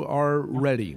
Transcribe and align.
you 0.00 0.06
are 0.06 0.40
ready. 0.40 0.96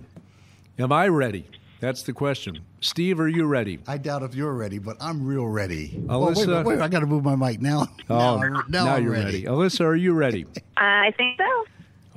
Am 0.80 0.91
I 0.91 1.07
ready? 1.07 1.46
That's 1.80 2.04
the 2.04 2.13
question. 2.13 2.59
Steve, 2.79 3.19
are 3.19 3.27
you 3.27 3.45
ready? 3.45 3.79
I 3.87 3.97
doubt 3.97 4.23
if 4.23 4.33
you're 4.35 4.53
ready, 4.53 4.79
but 4.79 4.95
I'm 5.01 5.25
real 5.25 5.45
ready. 5.45 5.89
Alyssa, 6.07 6.09
oh, 6.09 6.27
wait, 6.29 6.48
wait, 6.48 6.66
wait, 6.66 6.79
I 6.79 6.87
got 6.87 7.01
to 7.01 7.05
move 7.05 7.24
my 7.25 7.35
mic 7.35 7.61
now. 7.61 7.87
Oh, 8.10 8.18
now, 8.18 8.42
I'm- 8.42 8.54
now, 8.70 8.86
now 8.86 8.96
I'm 8.96 9.04
you're 9.04 9.12
ready. 9.12 9.26
ready. 9.26 9.44
Alyssa, 9.44 9.81
are 9.81 9.96
you 9.96 10.13
ready? 10.13 10.46
I 10.78 11.12
think 11.18 11.38
so. 11.38 11.66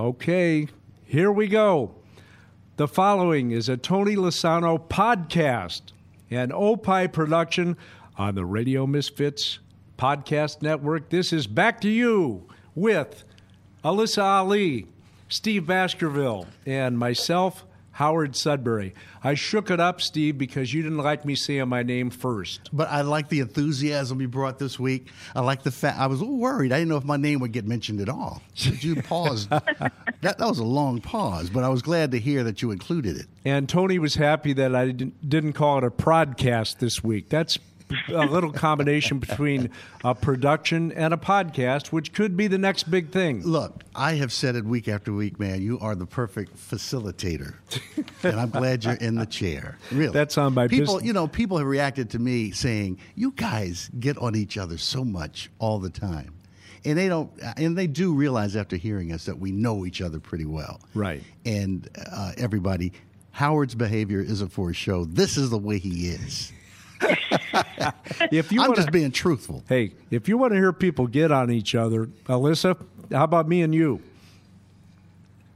Okay, 0.04 0.68
here 1.04 1.32
we 1.32 1.48
go. 1.48 1.94
The 2.76 2.86
following 2.86 3.50
is 3.50 3.68
a 3.68 3.76
Tony 3.76 4.14
Lasano 4.16 4.78
podcast, 4.78 5.82
an 6.30 6.52
Opie 6.52 7.08
production 7.08 7.76
on 8.16 8.34
the 8.36 8.44
Radio 8.44 8.86
Misfits 8.86 9.58
Podcast 9.98 10.62
Network. 10.62 11.08
This 11.08 11.32
is 11.32 11.46
Back 11.46 11.80
to 11.80 11.88
You 11.88 12.46
with 12.74 13.24
Alyssa 13.84 14.22
Ali, 14.22 14.86
Steve 15.28 15.66
Baskerville, 15.66 16.46
and 16.64 16.98
myself, 16.98 17.64
Howard 17.96 18.32
Sudberry. 18.32 18.92
I 19.24 19.34
shook 19.34 19.70
it 19.70 19.80
up, 19.80 20.02
Steve, 20.02 20.36
because 20.36 20.72
you 20.72 20.82
didn't 20.82 20.98
like 20.98 21.24
me 21.24 21.34
saying 21.34 21.66
my 21.68 21.82
name 21.82 22.10
first. 22.10 22.68
But 22.70 22.90
I 22.90 23.00
like 23.00 23.30
the 23.30 23.40
enthusiasm 23.40 24.20
you 24.20 24.28
brought 24.28 24.58
this 24.58 24.78
week. 24.78 25.08
I 25.34 25.40
like 25.40 25.62
the 25.62 25.70
fact 25.70 25.98
I 25.98 26.06
was 26.06 26.20
a 26.20 26.24
little 26.24 26.38
worried. 26.38 26.72
I 26.72 26.76
didn't 26.78 26.90
know 26.90 26.98
if 26.98 27.04
my 27.04 27.16
name 27.16 27.40
would 27.40 27.52
get 27.52 27.64
mentioned 27.64 28.02
at 28.02 28.10
all. 28.10 28.42
Did 28.54 28.84
you 28.84 29.02
pause? 29.02 29.48
that, 29.48 29.92
that 30.20 30.38
was 30.38 30.58
a 30.58 30.64
long 30.64 31.00
pause, 31.00 31.48
but 31.48 31.64
I 31.64 31.70
was 31.70 31.80
glad 31.80 32.10
to 32.10 32.20
hear 32.20 32.44
that 32.44 32.60
you 32.60 32.70
included 32.70 33.16
it. 33.16 33.26
And 33.46 33.66
Tony 33.66 33.98
was 33.98 34.14
happy 34.14 34.52
that 34.52 34.76
I 34.76 34.86
didn't, 34.88 35.28
didn't 35.28 35.54
call 35.54 35.78
it 35.78 35.84
a 35.84 35.90
podcast 35.90 36.78
this 36.78 37.02
week. 37.02 37.30
That's 37.30 37.58
a 38.08 38.26
little 38.26 38.52
combination 38.52 39.18
between 39.18 39.70
a 40.04 40.14
production 40.14 40.90
and 40.92 41.14
a 41.14 41.16
podcast, 41.16 41.88
which 41.88 42.12
could 42.12 42.36
be 42.36 42.46
the 42.48 42.58
next 42.58 42.90
big 42.90 43.10
thing. 43.10 43.42
Look, 43.44 43.84
I 43.94 44.14
have 44.14 44.32
said 44.32 44.56
it 44.56 44.64
week 44.64 44.88
after 44.88 45.12
week, 45.12 45.38
man. 45.38 45.62
You 45.62 45.78
are 45.80 45.94
the 45.94 46.06
perfect 46.06 46.56
facilitator, 46.56 47.54
and 48.22 48.40
I'm 48.40 48.50
glad 48.50 48.84
you're 48.84 48.94
in 48.94 49.14
the 49.16 49.26
chair. 49.26 49.78
Really, 49.92 50.12
That's 50.12 50.36
on 50.38 50.54
my 50.54 50.68
people. 50.68 50.96
bus- 50.96 51.04
You 51.04 51.12
know, 51.12 51.28
people 51.28 51.58
have 51.58 51.66
reacted 51.66 52.10
to 52.10 52.18
me 52.18 52.50
saying, 52.50 52.98
"You 53.14 53.32
guys 53.32 53.90
get 53.98 54.18
on 54.18 54.34
each 54.34 54.58
other 54.58 54.78
so 54.78 55.04
much 55.04 55.50
all 55.58 55.78
the 55.78 55.90
time." 55.90 56.32
And 56.84 56.96
they 56.96 57.08
don't, 57.08 57.30
and 57.56 57.76
they 57.76 57.88
do 57.88 58.14
realize 58.14 58.54
after 58.54 58.76
hearing 58.76 59.10
us 59.12 59.24
that 59.24 59.38
we 59.40 59.50
know 59.50 59.84
each 59.86 60.00
other 60.00 60.20
pretty 60.20 60.44
well. 60.44 60.80
Right. 60.94 61.20
And 61.44 61.88
uh, 62.12 62.32
everybody, 62.36 62.92
Howard's 63.32 63.74
behavior 63.74 64.20
isn't 64.20 64.50
for 64.50 64.70
a 64.70 64.74
show. 64.74 65.04
This 65.04 65.36
is 65.36 65.50
the 65.50 65.58
way 65.58 65.78
he 65.78 66.08
is. 66.10 66.52
If 68.32 68.50
you 68.52 68.60
I'm 68.60 68.68
want 68.68 68.76
just 68.76 68.90
being 68.92 69.10
truthful. 69.10 69.62
hey, 69.68 69.92
if 70.10 70.28
you 70.28 70.38
want 70.38 70.52
to 70.52 70.56
hear 70.58 70.72
people 70.72 71.06
get 71.06 71.30
on 71.30 71.50
each 71.50 71.74
other, 71.74 72.06
Alyssa, 72.26 72.76
how 73.12 73.24
about 73.24 73.48
me 73.48 73.62
and 73.62 73.74
you? 73.74 74.00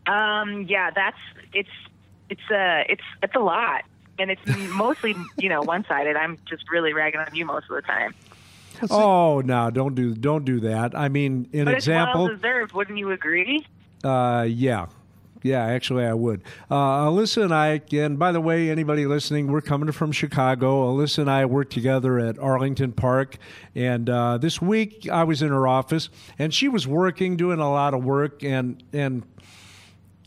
Um, 0.07 0.63
yeah, 0.69 0.91
that's 0.91 1.17
it's 1.53 1.69
it's 2.29 2.51
uh 2.51 2.85
it's 2.89 3.03
it's 3.23 3.35
a 3.35 3.41
lot, 3.41 3.85
and 4.19 4.31
it's 4.31 4.41
mostly 4.75 5.15
you 5.39 5.49
know 5.49 5.63
one 5.63 5.85
sided. 5.89 6.17
I'm 6.17 6.39
just 6.49 6.71
really 6.71 6.93
ragging 6.93 7.21
on 7.21 7.35
you 7.35 7.45
most 7.45 7.71
of 7.71 7.77
the 7.77 7.83
time, 7.83 8.15
Oh 8.91 9.41
no, 9.41 9.71
don't 9.71 9.95
do 9.95 10.15
don't 10.15 10.45
do 10.45 10.61
that. 10.61 10.97
I 10.97 11.09
mean, 11.09 11.49
an 11.53 11.67
but 11.67 11.75
example. 11.75 12.27
it's 12.27 12.31
well 12.31 12.37
deserved. 12.37 12.73
Wouldn't 12.73 12.99
you 12.99 13.11
agree? 13.11 13.67
Uh, 14.03 14.47
yeah. 14.49 14.87
Yeah, 15.43 15.65
actually, 15.65 16.05
I 16.05 16.13
would. 16.13 16.43
Uh, 16.71 17.07
Alyssa 17.07 17.45
and 17.45 17.55
I, 17.55 17.81
and 17.93 18.19
by 18.19 18.31
the 18.31 18.41
way, 18.41 18.69
anybody 18.71 19.07
listening, 19.07 19.51
we're 19.51 19.63
coming 19.63 19.91
from 19.91 20.13
Chicago. 20.13 20.93
Alyssa 20.93 21.19
and 21.19 21.31
I 21.31 21.47
work 21.47 21.71
together 21.71 22.19
at 22.19 22.39
Arlington 22.39 22.93
Park. 22.93 23.39
And 23.75 24.11
uh, 24.11 24.37
this 24.37 24.61
week, 24.61 25.09
I 25.11 25.25
was 25.25 25.41
in 25.41 25.49
her 25.49 25.67
office, 25.67 26.11
and 26.39 26.53
she 26.53 26.69
was 26.69 26.87
working, 26.87 27.37
doing 27.37 27.59
a 27.59 27.71
lot 27.71 27.95
of 27.95 28.05
work, 28.05 28.43
and 28.45 28.83
and 28.93 29.23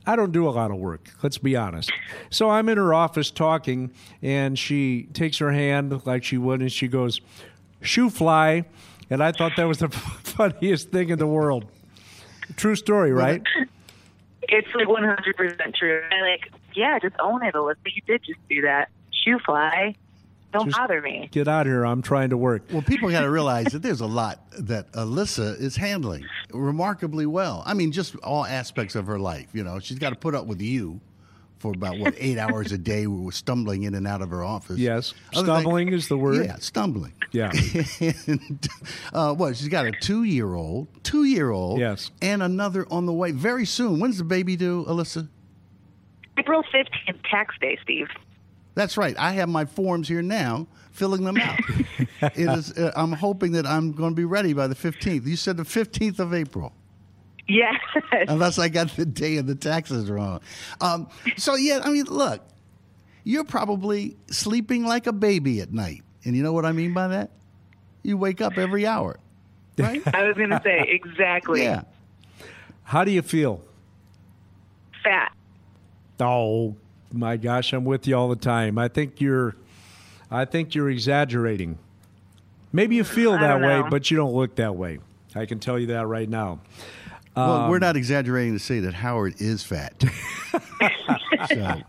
I 0.06 0.16
don't 0.16 0.32
do 0.32 0.48
a 0.48 0.52
lot 0.52 0.72
of 0.72 0.78
work, 0.78 1.10
let's 1.22 1.38
be 1.38 1.56
honest. 1.56 1.92
So 2.30 2.50
I'm 2.50 2.68
in 2.68 2.78
her 2.78 2.94
office 2.94 3.32
talking, 3.32 3.92
and 4.22 4.58
she 4.58 5.04
takes 5.14 5.38
her 5.38 5.52
hand 5.52 6.06
like 6.06 6.24
she 6.24 6.38
would, 6.38 6.60
and 6.62 6.72
she 6.72 6.88
goes, 6.88 7.22
shoo 7.82 8.10
fly. 8.10 8.66
And 9.10 9.24
I 9.24 9.32
thought 9.32 9.54
that 9.58 9.66
was 9.66 9.78
the 9.78 9.90
funniest 9.90 10.90
thing 10.90 11.10
in 11.10 11.20
the 11.20 11.28
world. 11.28 11.66
True 12.56 12.76
story, 12.76 13.12
right? 13.12 13.42
It's 14.56 14.68
like 14.76 14.88
100 14.88 15.36
percent 15.36 15.76
true. 15.76 16.02
I 16.12 16.22
like, 16.22 16.52
yeah, 16.76 17.00
just 17.00 17.16
own 17.20 17.44
it, 17.44 17.54
Alyssa. 17.56 17.76
You 17.86 18.02
did 18.08 18.24
just 18.24 18.40
do 18.50 18.62
that. 18.62 18.90
Shoo 19.26 19.40
fly. 19.46 19.96
Don't 20.52 20.66
Just- 20.68 20.78
bother 20.78 21.02
me. 21.02 21.30
Get 21.32 21.48
out 21.48 21.62
of 21.62 21.72
here. 21.72 21.84
I'm 21.84 22.04
trying 22.04 22.30
to 22.30 22.38
work. 22.38 22.62
Well, 22.72 22.84
people 22.84 23.10
got 23.10 23.22
to 23.22 23.30
realize 23.32 23.66
that 23.72 23.82
there's 23.82 24.02
a 24.02 24.06
lot 24.06 24.40
that 24.60 24.92
Alyssa 24.92 25.60
is 25.60 25.76
handling 25.76 26.26
remarkably 26.52 27.26
well. 27.26 27.64
I 27.66 27.74
mean, 27.74 27.92
just 27.92 28.16
all 28.18 28.46
aspects 28.46 28.94
of 28.94 29.08
her 29.08 29.18
life. 29.18 29.48
You 29.54 29.64
know, 29.64 29.80
she's 29.80 29.98
got 29.98 30.12
to 30.12 30.16
put 30.16 30.36
up 30.36 30.46
with 30.46 30.62
you 30.62 31.02
for 31.64 31.72
about 31.72 31.98
what 31.98 32.14
eight 32.18 32.38
hours 32.38 32.74
a 32.74 32.78
day. 32.78 33.08
We 33.08 33.22
were 33.22 33.32
stumbling 33.32 33.84
in 33.84 33.96
and 33.96 34.06
out 34.06 34.22
of 34.22 34.30
her 34.32 34.44
office. 34.44 34.78
Yes. 34.78 35.14
Other 35.34 35.48
than- 35.48 35.62
Stumbling 35.62 35.94
is 35.94 36.10
the 36.10 36.18
word. 36.18 36.46
Yeah, 36.46 36.58
stumbling. 36.58 37.14
Yeah. 37.32 37.52
and 38.28 38.68
uh, 39.14 39.34
what? 39.34 39.56
She's 39.56 39.70
got 39.70 39.86
a 39.86 39.94
two-year-old, 39.94 40.90
two-year-old. 41.06 41.80
Yes. 41.80 42.12
And 42.22 42.44
another 42.44 42.86
on 42.92 43.06
the 43.06 43.14
way 43.14 43.32
very 43.32 43.66
soon. 43.66 44.02
When's 44.02 44.18
the 44.18 44.26
baby 44.26 44.58
due, 44.58 44.84
Alyssa? 44.90 45.30
April 46.38 46.64
15th, 46.64 47.22
tax 47.32 47.56
day, 47.62 47.78
Steve. 47.82 48.10
That's 48.76 48.98
right. 48.98 49.16
I 49.18 49.32
have 49.34 49.48
my 49.48 49.64
forms 49.64 50.10
here 50.10 50.22
now, 50.22 50.68
filling 50.92 51.24
them 51.24 51.38
out. 51.38 51.60
it 52.22 52.38
is. 52.38 52.78
Uh, 52.78 52.92
I'm 52.94 53.14
hoping 53.14 53.54
that 53.54 53.66
I'm 53.66 53.94
going 53.94 54.12
to 54.12 54.16
be 54.16 54.26
ready 54.26 54.52
by 54.52 54.68
the 54.68 54.76
15th. 54.76 55.26
You 55.26 55.38
said 55.38 55.56
the 55.56 55.64
15th 55.64 56.20
of 56.20 56.34
April. 56.34 56.74
Yes. 57.48 57.80
unless 58.12 58.58
I 58.58 58.70
got 58.70 58.90
the 58.96 59.06
day 59.06 59.38
of 59.38 59.48
the 59.48 59.56
taxes 59.56 60.10
wrong. 60.10 60.40
Um, 60.82 61.10
so 61.38 61.56
yeah, 61.56 61.82
I 61.84 61.90
mean, 61.90 62.06
look, 62.06 62.42
you're 63.24 63.44
probably 63.44 64.16
sleeping 64.30 64.86
like 64.86 65.08
a 65.08 65.14
baby 65.14 65.62
at 65.62 65.72
night, 65.74 66.04
and 66.24 66.36
you 66.36 66.44
know 66.44 66.54
what 66.54 66.66
I 66.66 66.72
mean 66.72 66.94
by 66.94 67.10
that? 67.10 67.32
You 68.02 68.18
wake 68.18 68.42
up 68.42 68.58
every 68.58 68.86
hour, 68.86 69.20
right? 69.78 70.02
I 70.16 70.24
was 70.24 70.36
going 70.36 70.50
to 70.50 70.62
say 70.64 70.88
exactly. 70.90 71.64
yeah. 71.64 71.84
How 72.84 73.04
do 73.04 73.12
you 73.12 73.22
feel? 73.22 73.62
Fat. 75.04 75.34
Oh 76.20 76.76
my 77.12 77.38
gosh, 77.38 77.74
I'm 77.74 77.86
with 77.86 78.08
you 78.08 78.16
all 78.16 78.30
the 78.30 78.36
time. 78.36 78.78
I 78.78 78.88
think 78.88 79.20
you're 79.22 79.56
I 80.32 80.46
think 80.46 80.76
you're 80.76 80.90
exaggerating. 80.90 81.78
Maybe 82.72 82.96
you 82.96 83.04
feel 83.04 83.34
that 83.34 83.62
way, 83.62 83.84
but 83.90 84.10
you 84.10 84.18
don't 84.18 84.34
look 84.34 84.56
that 84.56 84.76
way. 84.76 85.00
I 85.36 85.46
can 85.46 85.60
tell 85.60 85.78
you 85.78 85.88
that 85.88 86.08
right 86.08 86.28
now. 86.28 86.60
Well, 87.36 87.52
Um, 87.64 87.70
we're 87.72 87.80
not 87.80 87.96
exaggerating 87.96 88.54
to 88.54 88.60
say 88.60 88.80
that 88.82 88.94
Howard 88.94 89.36
is 89.40 89.64
fat. 89.64 90.04
so, 91.50 91.82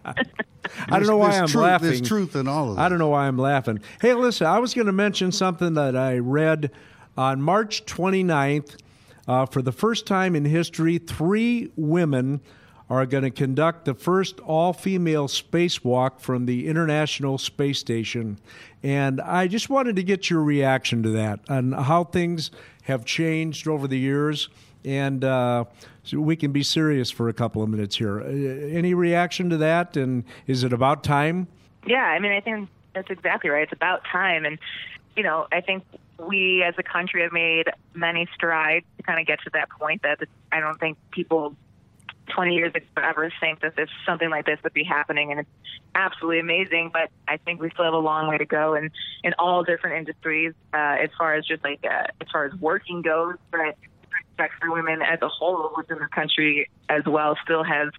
I 0.88 0.98
don't 0.98 1.06
know 1.06 1.16
why 1.18 1.38
I'm 1.38 1.46
truth, 1.46 1.62
laughing. 1.62 1.88
There's 1.88 2.00
truth 2.00 2.34
in 2.36 2.48
all 2.48 2.70
of 2.70 2.76
that. 2.76 2.82
I 2.82 2.88
don't 2.88 2.98
know 2.98 3.08
why 3.08 3.26
I'm 3.26 3.38
laughing. 3.38 3.80
Hey, 4.00 4.14
listen, 4.14 4.46
I 4.46 4.58
was 4.58 4.74
going 4.74 4.86
to 4.86 4.92
mention 4.92 5.32
something 5.32 5.74
that 5.74 5.96
I 5.96 6.18
read 6.18 6.70
on 7.16 7.42
March 7.42 7.84
29th. 7.86 8.76
Uh, 9.26 9.46
for 9.46 9.62
the 9.62 9.72
first 9.72 10.06
time 10.06 10.36
in 10.36 10.44
history, 10.44 10.98
three 10.98 11.70
women 11.76 12.40
are 12.90 13.06
going 13.06 13.24
to 13.24 13.30
conduct 13.30 13.86
the 13.86 13.94
first 13.94 14.38
all 14.40 14.74
female 14.74 15.28
spacewalk 15.28 16.20
from 16.20 16.44
the 16.44 16.68
International 16.68 17.38
Space 17.38 17.78
Station. 17.78 18.38
And 18.82 19.20
I 19.22 19.46
just 19.46 19.70
wanted 19.70 19.96
to 19.96 20.02
get 20.02 20.28
your 20.28 20.42
reaction 20.42 21.02
to 21.04 21.08
that 21.10 21.40
and 21.48 21.74
how 21.74 22.04
things 22.04 22.50
have 22.82 23.06
changed 23.06 23.66
over 23.66 23.88
the 23.88 23.98
years. 23.98 24.50
And 24.84 25.24
uh, 25.24 25.64
so 26.02 26.20
we 26.20 26.36
can 26.36 26.52
be 26.52 26.62
serious 26.62 27.10
for 27.10 27.28
a 27.28 27.32
couple 27.32 27.62
of 27.62 27.68
minutes 27.68 27.96
here. 27.96 28.20
Uh, 28.20 28.26
any 28.26 28.94
reaction 28.94 29.50
to 29.50 29.56
that? 29.58 29.96
And 29.96 30.24
is 30.46 30.64
it 30.64 30.72
about 30.72 31.02
time? 31.02 31.48
Yeah, 31.86 32.04
I 32.04 32.18
mean, 32.18 32.32
I 32.32 32.40
think 32.40 32.68
that's 32.94 33.10
exactly 33.10 33.50
right. 33.50 33.62
It's 33.62 33.72
about 33.72 34.02
time. 34.04 34.44
And, 34.44 34.58
you 35.16 35.22
know, 35.22 35.46
I 35.52 35.60
think 35.60 35.84
we 36.18 36.62
as 36.62 36.74
a 36.78 36.82
country 36.82 37.22
have 37.22 37.32
made 37.32 37.64
many 37.94 38.28
strides 38.34 38.86
to 38.98 39.02
kind 39.02 39.20
of 39.20 39.26
get 39.26 39.40
to 39.44 39.50
that 39.54 39.68
point 39.70 40.02
that 40.02 40.20
I 40.52 40.60
don't 40.60 40.78
think 40.78 40.98
people 41.10 41.56
20 42.28 42.54
years 42.54 42.74
ago 42.74 42.84
ever 43.02 43.30
think 43.40 43.60
that 43.60 43.76
this 43.76 43.88
something 44.06 44.30
like 44.30 44.46
this 44.46 44.58
would 44.64 44.72
be 44.72 44.84
happening. 44.84 45.30
And 45.30 45.40
it's 45.40 45.50
absolutely 45.94 46.40
amazing. 46.40 46.90
But 46.92 47.10
I 47.28 47.36
think 47.38 47.60
we 47.60 47.70
still 47.70 47.84
have 47.84 47.94
a 47.94 47.98
long 47.98 48.28
way 48.28 48.38
to 48.38 48.46
go 48.46 48.74
in, 48.74 48.90
in 49.22 49.34
all 49.38 49.62
different 49.62 49.96
industries 49.96 50.54
uh, 50.72 50.96
as 51.02 51.10
far 51.18 51.34
as 51.34 51.44
just 51.46 51.64
like, 51.64 51.84
uh, 51.84 52.06
as 52.20 52.28
far 52.32 52.44
as 52.46 52.54
working 52.54 53.02
goes. 53.02 53.36
But 53.50 53.76
respect 54.34 54.54
for 54.60 54.72
women 54.72 55.02
as 55.02 55.20
a 55.22 55.28
whole 55.28 55.70
within 55.76 55.98
the 55.98 56.08
country 56.08 56.68
as 56.88 57.02
well 57.06 57.36
still 57.44 57.62
has, 57.62 57.90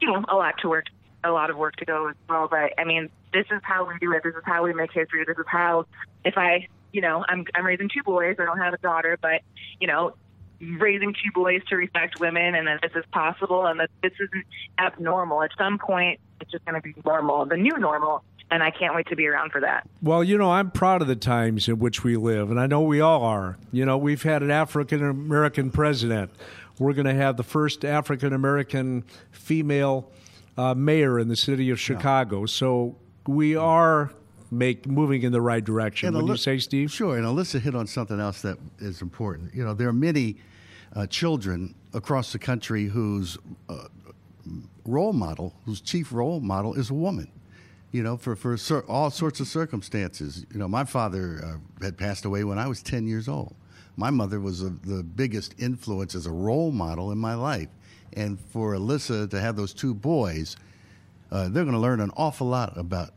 you 0.00 0.08
know, 0.08 0.24
a 0.28 0.36
lot 0.36 0.54
to 0.62 0.68
work, 0.68 0.86
a 1.24 1.30
lot 1.30 1.50
of 1.50 1.56
work 1.56 1.76
to 1.76 1.84
go 1.84 2.08
as 2.08 2.16
well. 2.28 2.48
But 2.48 2.72
I 2.78 2.84
mean, 2.84 3.10
this 3.32 3.46
is 3.50 3.60
how 3.62 3.86
we 3.86 3.98
do 4.00 4.12
it. 4.12 4.22
This 4.22 4.34
is 4.34 4.42
how 4.44 4.62
we 4.62 4.72
make 4.72 4.92
history. 4.92 5.24
This 5.26 5.38
is 5.38 5.44
how, 5.48 5.86
if 6.24 6.36
I, 6.36 6.68
you 6.92 7.00
know, 7.00 7.24
I'm 7.28 7.44
I'm 7.54 7.64
raising 7.66 7.88
two 7.88 8.02
boys. 8.04 8.36
I 8.38 8.44
don't 8.44 8.58
have 8.58 8.74
a 8.74 8.78
daughter, 8.78 9.18
but 9.20 9.42
you 9.80 9.86
know, 9.86 10.14
raising 10.60 11.12
two 11.14 11.32
boys 11.34 11.62
to 11.68 11.76
respect 11.76 12.20
women 12.20 12.54
and 12.54 12.66
that 12.66 12.80
this 12.82 12.92
is 12.94 13.04
possible 13.10 13.66
and 13.66 13.80
that 13.80 13.90
this 14.02 14.12
isn't 14.14 14.44
abnormal. 14.78 15.42
At 15.42 15.50
some 15.58 15.78
point, 15.78 16.20
it's 16.40 16.50
just 16.50 16.64
going 16.64 16.80
to 16.80 16.82
be 16.82 16.94
normal, 17.04 17.46
the 17.46 17.56
new 17.56 17.76
normal. 17.78 18.22
And 18.50 18.62
I 18.62 18.70
can't 18.70 18.94
wait 18.94 19.06
to 19.08 19.16
be 19.16 19.26
around 19.26 19.50
for 19.50 19.60
that. 19.62 19.88
Well, 20.02 20.22
you 20.22 20.36
know, 20.36 20.52
I'm 20.52 20.70
proud 20.70 21.00
of 21.00 21.08
the 21.08 21.16
times 21.16 21.68
in 21.68 21.78
which 21.78 22.04
we 22.04 22.16
live, 22.16 22.50
and 22.50 22.60
I 22.60 22.66
know 22.66 22.82
we 22.82 23.00
all 23.00 23.22
are. 23.22 23.56
You 23.72 23.86
know, 23.86 23.96
we've 23.96 24.22
had 24.22 24.42
an 24.42 24.50
African 24.50 25.02
American 25.02 25.70
president. 25.70 26.30
We're 26.78 26.92
going 26.92 27.06
to 27.06 27.14
have 27.14 27.36
the 27.36 27.44
first 27.44 27.84
African 27.84 28.32
American 28.32 29.04
female 29.30 30.10
uh, 30.56 30.74
mayor 30.74 31.18
in 31.18 31.28
the 31.28 31.36
city 31.36 31.70
of 31.70 31.80
Chicago. 31.80 32.46
So 32.46 32.96
we 33.26 33.56
are 33.56 34.12
make 34.50 34.86
moving 34.86 35.22
in 35.22 35.32
the 35.32 35.40
right 35.40 35.64
direction. 35.64 36.08
And 36.08 36.16
Would 36.16 36.28
you 36.28 36.36
say, 36.36 36.58
Steve? 36.58 36.92
Sure. 36.92 37.16
And 37.16 37.24
Alyssa 37.24 37.58
hit 37.60 37.74
on 37.74 37.86
something 37.86 38.20
else 38.20 38.42
that 38.42 38.58
is 38.78 39.00
important. 39.00 39.54
You 39.54 39.64
know, 39.64 39.74
there 39.74 39.88
are 39.88 39.94
many 39.94 40.36
uh, 40.94 41.06
children 41.06 41.74
across 41.94 42.32
the 42.32 42.38
country 42.38 42.86
whose 42.86 43.38
uh, 43.68 43.88
role 44.84 45.14
model, 45.14 45.54
whose 45.64 45.80
chief 45.80 46.12
role 46.12 46.40
model 46.40 46.74
is 46.74 46.90
a 46.90 46.94
woman. 46.94 47.30
You 47.92 48.02
know, 48.02 48.16
for 48.16 48.34
for 48.36 48.56
all 48.88 49.10
sorts 49.10 49.38
of 49.40 49.46
circumstances. 49.48 50.46
You 50.50 50.58
know, 50.58 50.66
my 50.66 50.84
father 50.84 51.40
uh, 51.44 51.84
had 51.84 51.98
passed 51.98 52.24
away 52.24 52.42
when 52.42 52.58
I 52.58 52.66
was 52.66 52.82
ten 52.82 53.06
years 53.06 53.28
old. 53.28 53.54
My 53.96 54.08
mother 54.08 54.40
was 54.40 54.62
a, 54.62 54.70
the 54.70 55.02
biggest 55.02 55.54
influence 55.58 56.14
as 56.14 56.24
a 56.24 56.30
role 56.30 56.72
model 56.72 57.12
in 57.12 57.18
my 57.18 57.34
life, 57.34 57.68
and 58.14 58.40
for 58.50 58.74
Alyssa 58.74 59.28
to 59.28 59.38
have 59.38 59.56
those 59.56 59.74
two 59.74 59.92
boys, 59.94 60.56
uh, 61.30 61.50
they're 61.50 61.64
going 61.64 61.74
to 61.74 61.78
learn 61.78 62.00
an 62.00 62.10
awful 62.16 62.46
lot 62.46 62.78
about 62.78 63.10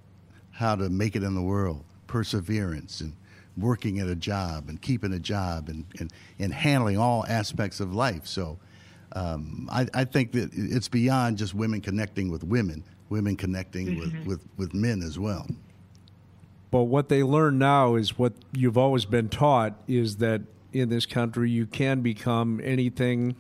how 0.52 0.76
to 0.76 0.90
make 0.90 1.16
it 1.16 1.24
in 1.24 1.36
the 1.36 1.42
world, 1.42 1.82
perseverance, 2.08 3.00
and 3.00 3.14
working 3.58 4.00
at 4.00 4.08
a 4.08 4.16
job, 4.16 4.68
and 4.68 4.82
keeping 4.82 5.14
a 5.14 5.20
job, 5.20 5.70
and 5.70 5.86
and, 6.00 6.12
and 6.38 6.54
handling 6.54 6.98
all 6.98 7.26
aspects 7.30 7.80
of 7.80 7.96
life. 7.96 8.28
So, 8.28 8.60
um, 9.14 9.70
I, 9.72 9.88
I 9.94 10.04
think 10.04 10.34
that 10.34 10.50
it's 10.54 10.90
beyond 10.90 11.38
just 11.38 11.54
women 11.54 11.80
connecting 11.80 12.30
with 12.30 12.44
women, 12.44 12.84
women 13.10 13.36
connecting 13.36 14.00
with, 14.00 14.14
mm-hmm. 14.14 14.30
with, 14.30 14.42
with 14.58 14.74
men 14.74 15.02
as 15.02 15.20
well. 15.20 15.48
But 16.72 16.84
what 16.84 17.10
they 17.10 17.24
learn 17.24 17.58
now 17.58 17.96
is 17.96 18.18
what 18.18 18.34
you've 18.52 18.78
always 18.78 19.06
been 19.06 19.30
taught 19.30 19.76
is 19.88 20.18
that 20.18 20.42
in 20.74 20.90
this 20.90 21.06
country 21.06 21.50
you 21.50 21.66
can 21.66 22.02
become 22.02 22.60
anything 22.64 23.36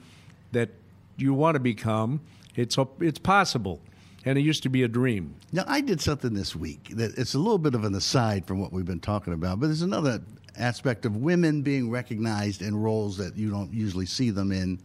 that 0.51 0.69
you 1.17 1.33
want 1.33 1.56
to 1.56 1.59
become. 1.59 2.21
It's 2.56 2.77
a, 2.77 2.88
it's 3.01 3.19
possible, 3.19 3.81
and 4.23 4.38
it 4.38 4.41
used 4.41 4.63
to 4.63 4.69
be 4.69 4.83
a 4.83 4.88
dream. 4.88 5.35
Now, 5.51 5.65
I 5.68 5.81
did 5.81 6.00
something 6.00 6.33
this 6.33 6.56
week 6.56 6.91
that 6.95 7.18
it's 7.18 7.33
a 7.33 7.39
little 7.39 7.57
bit 7.57 7.75
of 7.75 7.83
an 7.83 7.94
aside 7.95 8.45
from 8.45 8.61
what 8.61 8.71
we've 8.71 8.85
been 8.85 9.01
talking 9.01 9.33
about, 9.33 9.59
but 9.59 9.68
there's 9.68 9.81
another 9.81 10.21
aspect 10.57 11.06
of 11.06 11.18
women 11.18 11.61
being 11.61 11.89
recognized 11.89 12.61
in 12.61 12.73
roles 12.73 13.18
that 13.18 13.35
you 13.35 13.50
don't 13.50 13.73
usually 13.73 14.06
see 14.06 14.29
them 14.29 14.53
in. 14.53 14.79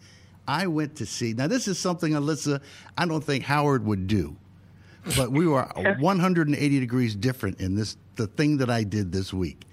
I 0.48 0.66
went 0.66 0.96
to 0.96 1.06
see, 1.06 1.32
now, 1.32 1.46
this 1.46 1.68
is 1.68 1.78
something, 1.78 2.14
Alyssa, 2.14 2.60
I 2.98 3.06
don't 3.06 3.22
think 3.22 3.44
Howard 3.44 3.84
would 3.84 4.08
do, 4.08 4.34
but 5.16 5.30
we 5.30 5.46
were 5.46 5.62
180 5.98 6.80
degrees 6.80 7.14
different 7.14 7.60
in 7.60 7.74
this, 7.74 7.96
the 8.16 8.26
thing 8.26 8.58
that 8.58 8.70
I 8.70 8.84
did 8.84 9.12
this 9.12 9.32
week. 9.32 9.66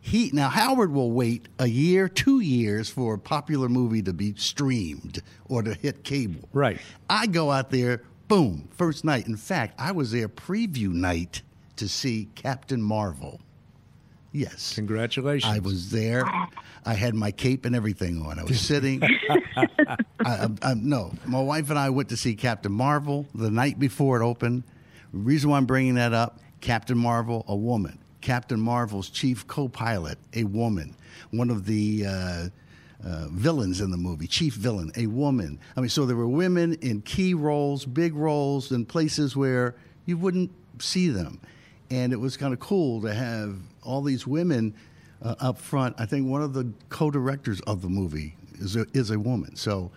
He 0.00 0.30
now 0.32 0.48
Howard 0.48 0.92
will 0.92 1.10
wait 1.10 1.48
a 1.58 1.66
year, 1.66 2.08
two 2.08 2.38
years 2.38 2.88
for 2.88 3.14
a 3.14 3.18
popular 3.18 3.68
movie 3.68 4.02
to 4.02 4.12
be 4.12 4.34
streamed 4.36 5.20
or 5.48 5.62
to 5.62 5.74
hit 5.74 6.04
cable. 6.04 6.48
Right. 6.52 6.80
I 7.10 7.26
go 7.26 7.50
out 7.50 7.70
there, 7.70 8.02
boom, 8.28 8.68
first 8.70 9.04
night. 9.04 9.26
In 9.26 9.36
fact, 9.36 9.74
I 9.80 9.90
was 9.90 10.12
there 10.12 10.28
preview 10.28 10.90
night 10.92 11.42
to 11.74 11.88
see 11.88 12.28
Captain 12.36 12.80
Marvel. 12.80 13.40
Yes. 14.36 14.74
Congratulations. 14.74 15.50
I 15.50 15.60
was 15.60 15.90
there. 15.90 16.24
I 16.84 16.92
had 16.92 17.14
my 17.14 17.30
cape 17.30 17.64
and 17.64 17.74
everything 17.74 18.20
on. 18.20 18.38
I 18.38 18.44
was 18.44 18.60
sitting. 18.72 19.02
I, 19.02 19.66
I, 20.20 20.48
I, 20.62 20.74
no, 20.74 21.12
my 21.24 21.40
wife 21.40 21.70
and 21.70 21.78
I 21.78 21.88
went 21.88 22.10
to 22.10 22.18
see 22.18 22.34
Captain 22.34 22.70
Marvel 22.70 23.26
the 23.34 23.50
night 23.50 23.78
before 23.78 24.20
it 24.20 24.24
opened. 24.24 24.64
reason 25.12 25.48
why 25.48 25.56
I'm 25.56 25.64
bringing 25.64 25.94
that 25.94 26.12
up 26.12 26.38
Captain 26.60 26.98
Marvel, 26.98 27.46
a 27.48 27.56
woman. 27.56 27.98
Captain 28.20 28.60
Marvel's 28.60 29.08
chief 29.08 29.46
co 29.46 29.68
pilot, 29.68 30.18
a 30.34 30.44
woman. 30.44 30.94
One 31.30 31.50
of 31.50 31.64
the. 31.66 32.04
Uh, 32.06 32.48
uh, 33.04 33.28
villains 33.28 33.82
in 33.82 33.90
the 33.90 33.96
movie, 33.96 34.26
chief 34.26 34.54
villain, 34.54 34.90
a 34.96 35.06
woman. 35.06 35.60
I 35.76 35.80
mean, 35.80 35.90
so 35.90 36.06
there 36.06 36.16
were 36.16 36.26
women 36.26 36.72
in 36.80 37.02
key 37.02 37.34
roles, 37.34 37.84
big 37.84 38.14
roles, 38.14 38.72
in 38.72 38.86
places 38.86 39.36
where 39.36 39.76
you 40.06 40.16
wouldn't 40.16 40.50
see 40.80 41.08
them. 41.10 41.38
And 41.90 42.12
it 42.12 42.16
was 42.16 42.36
kind 42.36 42.52
of 42.52 42.60
cool 42.60 43.02
to 43.02 43.14
have 43.14 43.56
all 43.82 44.02
these 44.02 44.26
women 44.26 44.74
uh, 45.22 45.34
up 45.38 45.58
front. 45.58 45.96
I 45.98 46.06
think 46.06 46.28
one 46.28 46.42
of 46.42 46.52
the 46.52 46.72
co 46.88 47.10
directors 47.10 47.60
of 47.62 47.82
the 47.82 47.88
movie 47.88 48.36
is 48.58 48.76
a, 48.76 48.86
is 48.92 49.10
a 49.10 49.18
woman. 49.18 49.56
So 49.56 49.90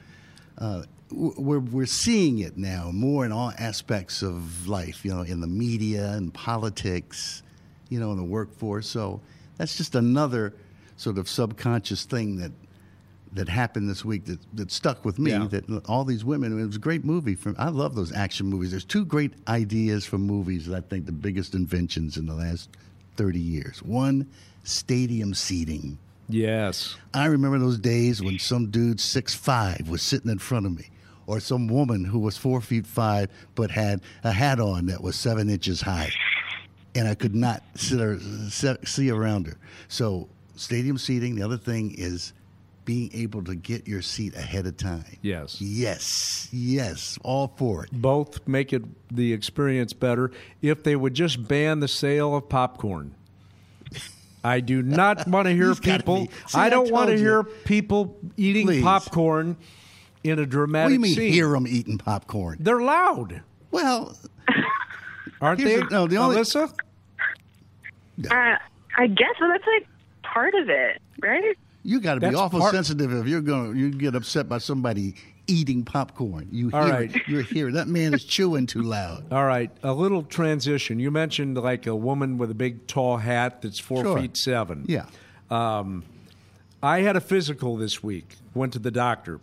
uh, 0.58 0.84
we're, 1.12 1.60
we're 1.60 1.86
seeing 1.86 2.40
it 2.40 2.58
now 2.58 2.92
more 2.92 3.26
in 3.26 3.32
all 3.32 3.52
aspects 3.58 4.22
of 4.22 4.68
life, 4.68 5.04
you 5.04 5.14
know, 5.14 5.22
in 5.22 5.42
the 5.42 5.48
media 5.48 6.12
and 6.12 6.34
politics, 6.34 7.42
you 7.90 8.00
know, 8.00 8.12
in 8.12 8.18
the 8.18 8.24
workforce. 8.24 8.88
So 8.88 9.22
that's 9.58 9.76
just 9.76 9.96
another 9.96 10.54
sort 10.98 11.18
of 11.18 11.28
subconscious 11.28 12.06
thing 12.06 12.38
that 12.38 12.52
that 13.34 13.48
happened 13.48 13.90
this 13.90 14.04
week 14.04 14.26
that, 14.26 14.40
that 14.56 14.72
stuck 14.72 15.06
with 15.06 15.20
me. 15.20 15.32
Yeah. 15.32 15.48
That 15.50 15.86
all 15.88 16.04
these 16.04 16.26
women. 16.26 16.60
It 16.60 16.66
was 16.66 16.76
a 16.78 16.80
great 16.80 17.06
movie. 17.06 17.36
From 17.36 17.56
I 17.60 17.70
love 17.70 17.96
those 17.96 18.12
action 18.12 18.48
movies. 18.48 18.72
There's 18.72 18.86
two 18.86 19.06
great 19.06 19.34
ideas 19.48 20.06
for 20.06 20.18
movies 20.18 20.66
that 20.68 20.76
I 20.76 20.82
think 20.82 21.06
the 21.06 21.12
biggest 21.12 21.54
inventions 21.54 22.18
in 22.18 22.26
the 22.26 22.34
last 22.34 22.70
thirty 23.18 23.40
years. 23.40 23.84
One, 23.84 24.28
stadium 24.64 25.34
seating. 25.34 25.98
yes. 26.28 26.96
I 27.14 27.26
remember 27.26 27.60
those 27.60 27.80
days 27.80 28.22
when 28.22 28.40
some 28.40 28.72
dude 28.72 29.00
six 29.00 29.34
five 29.36 29.88
was 29.90 30.02
sitting 30.02 30.32
in 30.32 30.40
front 30.40 30.66
of 30.66 30.76
me, 30.76 30.90
or 31.28 31.40
some 31.40 31.68
woman 31.68 32.04
who 32.06 32.20
was 32.20 32.36
four 32.38 32.62
feet 32.62 32.88
five 32.88 33.30
but 33.56 33.70
had 33.72 34.02
a 34.24 34.32
hat 34.32 34.60
on 34.60 34.88
that 34.88 35.02
was 35.04 35.16
seven 35.16 35.50
inches 35.50 35.82
high, 35.82 36.10
and 36.96 37.08
I 37.08 37.14
could 37.16 37.36
not 37.36 37.62
sit 37.76 38.02
or 38.02 38.20
se- 38.50 38.78
see 38.86 39.12
around 39.12 39.46
her. 39.48 39.58
So 39.88 40.30
stadium 40.56 40.98
seating. 40.98 41.36
The 41.36 41.44
other 41.44 41.58
thing 41.58 41.94
is 41.98 42.34
being 42.90 43.12
able 43.14 43.44
to 43.44 43.54
get 43.54 43.88
your 43.88 44.02
seat 44.02 44.34
ahead 44.36 44.66
of 44.66 44.76
time. 44.76 45.06
Yes. 45.22 45.62
Yes, 45.62 46.50
yes, 46.52 47.20
all 47.22 47.54
for 47.56 47.84
it. 47.84 47.92
Both 47.92 48.48
make 48.48 48.74
it 48.74 48.82
the 49.16 49.32
experience 49.32 49.94
better 49.94 50.32
if 50.64 50.82
they 50.82 50.96
would 50.96 51.14
just 51.14 51.48
ban 51.48 51.82
the 51.82 51.88
sale 51.88 52.36
of 52.36 52.50
popcorn. 52.50 53.14
I 54.44 54.60
do 54.62 54.82
not 54.82 55.28
want 55.28 55.48
to 55.48 55.54
hear 55.54 55.76
people. 55.76 56.30
See, 56.48 56.58
I 56.58 56.66
I 56.66 56.70
don't 56.72 56.90
want 56.92 57.10
to 57.12 57.14
you. 57.16 57.20
hear 57.20 57.44
people 57.44 58.18
eating 58.38 58.66
Please. 58.66 58.82
popcorn 58.84 59.56
in 60.24 60.40
a 60.40 60.48
dramatic 60.48 60.86
What 60.86 60.90
do 60.90 60.94
you 60.96 61.00
mean 61.02 61.16
scene. 61.16 61.32
hear 61.34 61.50
them 61.50 61.68
eating 61.68 62.00
popcorn? 62.00 62.58
They're 62.60 62.82
loud, 62.82 63.44
Well, 63.70 64.18
aren't 65.40 65.62
they? 65.64 65.76
the- 65.76 65.86
no, 65.92 66.08
the 66.08 66.18
only- 66.18 66.38
Alyssa? 66.38 66.74
Uh, 68.32 68.58
I 68.98 69.06
guess, 69.06 69.36
but 69.40 69.48
that's 69.50 69.64
like 69.68 69.88
part 70.24 70.56
of 70.56 70.72
it, 70.72 71.00
right? 71.22 71.56
You 71.90 72.00
got 72.00 72.16
to 72.16 72.20
be 72.20 72.36
awful 72.36 72.60
part- 72.60 72.74
sensitive 72.74 73.12
if 73.14 73.28
you're 73.28 73.42
going 73.42 73.76
you 73.76 73.92
get 73.92 74.16
upset 74.16 74.48
by 74.48 74.58
somebody 74.60 75.16
eating 75.48 75.84
popcorn. 75.84 76.48
You 76.52 76.70
All 76.74 76.86
hear 76.86 76.94
right. 76.94 77.16
it. 77.16 77.22
You're 77.28 77.42
hearing 77.42 77.74
that 77.74 77.88
man 77.88 78.14
is 78.14 78.24
chewing 78.24 78.68
too 78.68 78.84
loud. 78.84 79.32
All 79.32 79.46
right, 79.46 79.72
a 79.82 79.94
little 79.94 80.22
transition. 80.24 81.00
You 81.00 81.10
mentioned 81.10 81.58
like 81.58 81.88
a 81.88 81.96
woman 81.96 82.38
with 82.38 82.52
a 82.52 82.54
big 82.54 82.86
tall 82.86 83.18
hat 83.18 83.62
that's 83.64 83.80
four 83.80 84.04
Sure. 84.04 84.20
feet 84.20 84.38
seven. 84.38 84.86
Yeah. 84.88 85.06
Um, 85.50 86.04
I 86.84 87.00
had 87.02 87.16
a 87.16 87.22
physical 87.22 87.76
this 87.78 88.04
week. 88.04 88.36
Went 88.54 88.74
to 88.74 88.80
the 88.80 88.92
doctor, 88.92 89.40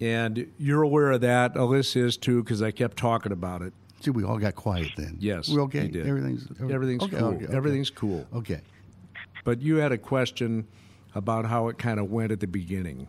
and 0.00 0.46
you're 0.58 0.82
aware 0.82 1.12
of 1.12 1.20
that. 1.20 1.54
Alyssa 1.54 2.04
is 2.04 2.16
too 2.16 2.42
because 2.42 2.62
I 2.62 2.70
kept 2.70 2.96
talking 2.96 3.32
about 3.32 3.62
it. 3.62 3.72
See, 4.00 4.10
we 4.10 4.24
all 4.24 4.38
got 4.38 4.54
quiet 4.54 4.90
then. 4.96 5.16
Yes, 5.20 5.48
We're 5.48 5.62
okay. 5.62 5.86
did. 5.88 6.06
Everything's 6.06 6.46
Everything's 6.70 7.02
okay, 7.04 7.18
cool. 7.18 7.28
okay, 7.28 7.44
okay. 7.44 7.54
Everything's 7.56 7.90
cool. 7.90 8.26
okay. 8.34 8.60
But 9.44 9.60
you 9.62 9.76
had 9.76 9.92
a 9.92 9.98
question 9.98 10.66
about 11.14 11.46
how 11.46 11.68
it 11.68 11.78
kind 11.78 11.98
of 12.00 12.10
went 12.10 12.32
at 12.32 12.40
the 12.40 12.46
beginning. 12.46 13.08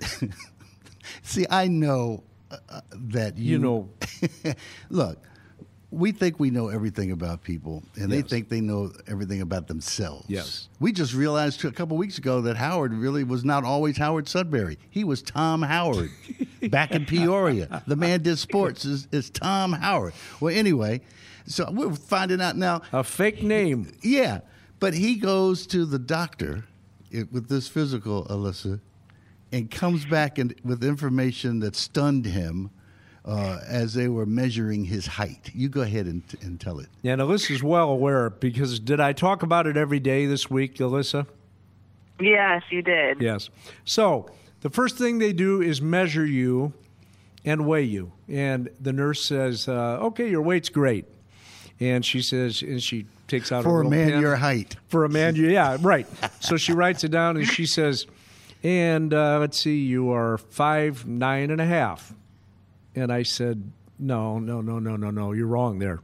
See, 1.22 1.46
I 1.50 1.68
know 1.68 2.22
uh, 2.50 2.56
uh, 2.68 2.80
that 2.92 3.36
you, 3.38 3.52
You 3.52 3.58
know, 3.58 3.88
Look, 4.90 5.18
we 5.94 6.12
think 6.12 6.40
we 6.40 6.50
know 6.50 6.68
everything 6.68 7.12
about 7.12 7.42
people, 7.42 7.84
and 7.94 8.10
they 8.10 8.22
think 8.22 8.48
they 8.48 8.60
know 8.60 8.90
everything 9.06 9.40
about 9.40 9.68
themselves. 9.68 10.24
Yes. 10.28 10.68
We 10.80 10.92
just 10.92 11.14
realized 11.14 11.64
a 11.64 11.70
couple 11.70 11.96
weeks 11.96 12.18
ago 12.18 12.40
that 12.42 12.56
Howard 12.56 12.92
really 12.92 13.22
was 13.22 13.44
not 13.44 13.64
always 13.64 13.96
Howard 13.96 14.26
Sudberry. 14.26 14.76
He 14.90 15.04
was 15.04 15.22
Tom 15.22 15.62
Howard 15.62 16.10
back 16.70 16.90
in 16.90 17.06
Peoria. 17.06 17.82
The 17.86 17.96
man 17.96 18.22
did 18.22 18.38
sports 18.38 18.84
is, 18.84 19.06
is 19.12 19.30
Tom 19.30 19.72
Howard. 19.72 20.14
Well, 20.40 20.54
anyway, 20.54 21.00
so 21.46 21.70
we're 21.70 21.94
finding 21.94 22.40
out 22.40 22.56
now. 22.56 22.82
a 22.92 23.04
fake 23.04 23.42
name. 23.42 23.92
Yeah, 24.02 24.40
but 24.80 24.94
he 24.94 25.14
goes 25.16 25.66
to 25.68 25.84
the 25.84 25.98
doctor 25.98 26.64
it, 27.14 27.32
with 27.32 27.48
this 27.48 27.68
physical, 27.68 28.24
Alyssa, 28.26 28.80
and 29.52 29.70
comes 29.70 30.04
back 30.04 30.38
and, 30.38 30.54
with 30.64 30.82
information 30.82 31.60
that 31.60 31.76
stunned 31.76 32.26
him 32.26 32.70
uh, 33.24 33.60
as 33.66 33.94
they 33.94 34.08
were 34.08 34.26
measuring 34.26 34.84
his 34.84 35.06
height. 35.06 35.50
You 35.54 35.68
go 35.68 35.82
ahead 35.82 36.06
and, 36.06 36.22
and 36.42 36.60
tell 36.60 36.78
it. 36.80 36.88
Yeah, 37.02 37.12
and 37.12 37.22
Alyssa's 37.22 37.62
well 37.62 37.88
aware 37.90 38.30
because 38.30 38.80
did 38.80 39.00
I 39.00 39.12
talk 39.12 39.42
about 39.42 39.66
it 39.66 39.76
every 39.76 40.00
day 40.00 40.26
this 40.26 40.50
week, 40.50 40.76
Alyssa? 40.76 41.26
Yes, 42.20 42.62
you 42.70 42.82
did. 42.82 43.20
Yes. 43.20 43.48
So 43.84 44.30
the 44.60 44.70
first 44.70 44.98
thing 44.98 45.18
they 45.18 45.32
do 45.32 45.62
is 45.62 45.80
measure 45.80 46.26
you 46.26 46.72
and 47.44 47.66
weigh 47.66 47.82
you. 47.82 48.12
And 48.28 48.68
the 48.80 48.92
nurse 48.92 49.24
says, 49.24 49.68
uh, 49.68 49.98
"Okay, 50.00 50.30
your 50.30 50.42
weight's 50.42 50.68
great." 50.68 51.06
And 51.80 52.04
she 52.04 52.22
says, 52.22 52.62
and 52.62 52.82
she 52.82 53.06
takes 53.28 53.50
out 53.52 53.64
For 53.64 53.70
a 53.70 53.76
little 53.76 53.90
man 53.90 54.10
pen. 54.12 54.20
your 54.20 54.36
height. 54.36 54.76
For 54.88 55.04
a 55.04 55.08
man, 55.08 55.36
yeah, 55.36 55.76
right. 55.80 56.06
So 56.40 56.56
she 56.56 56.72
writes 56.72 57.04
it 57.04 57.10
down 57.10 57.36
and 57.36 57.46
she 57.46 57.66
says, 57.66 58.06
"And 58.62 59.12
uh, 59.14 59.38
let's 59.40 59.60
see, 59.60 59.78
you 59.84 60.10
are 60.12 60.38
five 60.38 61.06
nine 61.06 61.50
and 61.50 61.60
a 61.60 61.66
half." 61.66 62.12
And 62.94 63.12
I 63.12 63.22
said, 63.24 63.72
no, 63.98 64.38
no, 64.38 64.60
no, 64.60 64.78
no, 64.78 64.94
no, 64.96 65.10
no. 65.10 65.32
You're 65.32 65.48
wrong 65.48 65.78
there. 65.80 66.00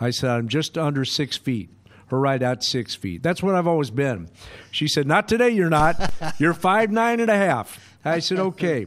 I 0.00 0.10
said, 0.10 0.30
I'm 0.30 0.46
just 0.48 0.78
under 0.78 1.04
six 1.04 1.36
feet, 1.36 1.68
or 2.12 2.20
right 2.20 2.40
at 2.40 2.62
six 2.62 2.94
feet. 2.94 3.22
That's 3.24 3.42
what 3.42 3.56
I've 3.56 3.66
always 3.66 3.90
been. 3.90 4.28
She 4.70 4.86
said, 4.86 5.06
Not 5.06 5.26
today, 5.28 5.50
you're 5.50 5.68
not. 5.70 6.12
You're 6.38 6.54
five 6.54 6.90
nine 6.92 7.18
and 7.20 7.30
a 7.30 7.36
half. 7.36 7.96
I 8.04 8.20
said, 8.20 8.38
Okay. 8.38 8.86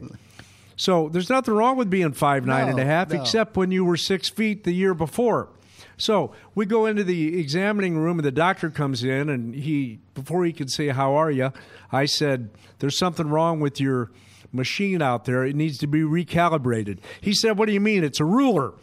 So 0.78 1.10
there's 1.10 1.30
nothing 1.30 1.54
wrong 1.54 1.76
with 1.78 1.90
being 1.90 2.14
five 2.14 2.46
nine 2.46 2.70
and 2.70 2.80
a 2.80 2.84
No, 2.84 2.90
half, 2.90 3.10
no. 3.12 3.22
except 3.22 3.58
when 3.58 3.70
you 3.72 3.84
were 3.86 3.98
six 3.98 4.30
feet 4.30 4.64
the 4.64 4.72
year 4.72 4.94
before. 4.94 5.50
So 6.02 6.32
we 6.56 6.66
go 6.66 6.88
into 6.88 7.04
the 7.04 7.40
examining 7.40 7.98
room, 7.98 8.18
and 8.18 8.26
the 8.26 8.32
doctor 8.32 8.70
comes 8.72 9.04
in, 9.04 9.30
and 9.30 9.54
he 9.54 10.00
before 10.16 10.44
he 10.46 10.52
could 10.52 10.72
say 10.72 10.90
how 10.90 11.14
are 11.14 11.30
you, 11.30 11.54
I 11.92 12.06
said, 12.06 12.50
"There's 12.80 12.98
something 12.98 13.30
wrong 13.30 13.60
with 13.60 13.80
your 13.80 14.12
machine 14.52 15.02
out 15.02 15.26
there. 15.26 15.46
It 15.46 15.56
needs 15.56 15.78
to 15.80 15.88
be 15.88 16.02
recalibrated." 16.02 17.00
He 17.22 17.34
said, 17.34 17.58
"What 17.58 17.68
do 17.68 17.74
you 17.74 17.80
mean? 17.80 18.04
It's 18.04 18.20
a 18.20 18.26
ruler." 18.26 18.74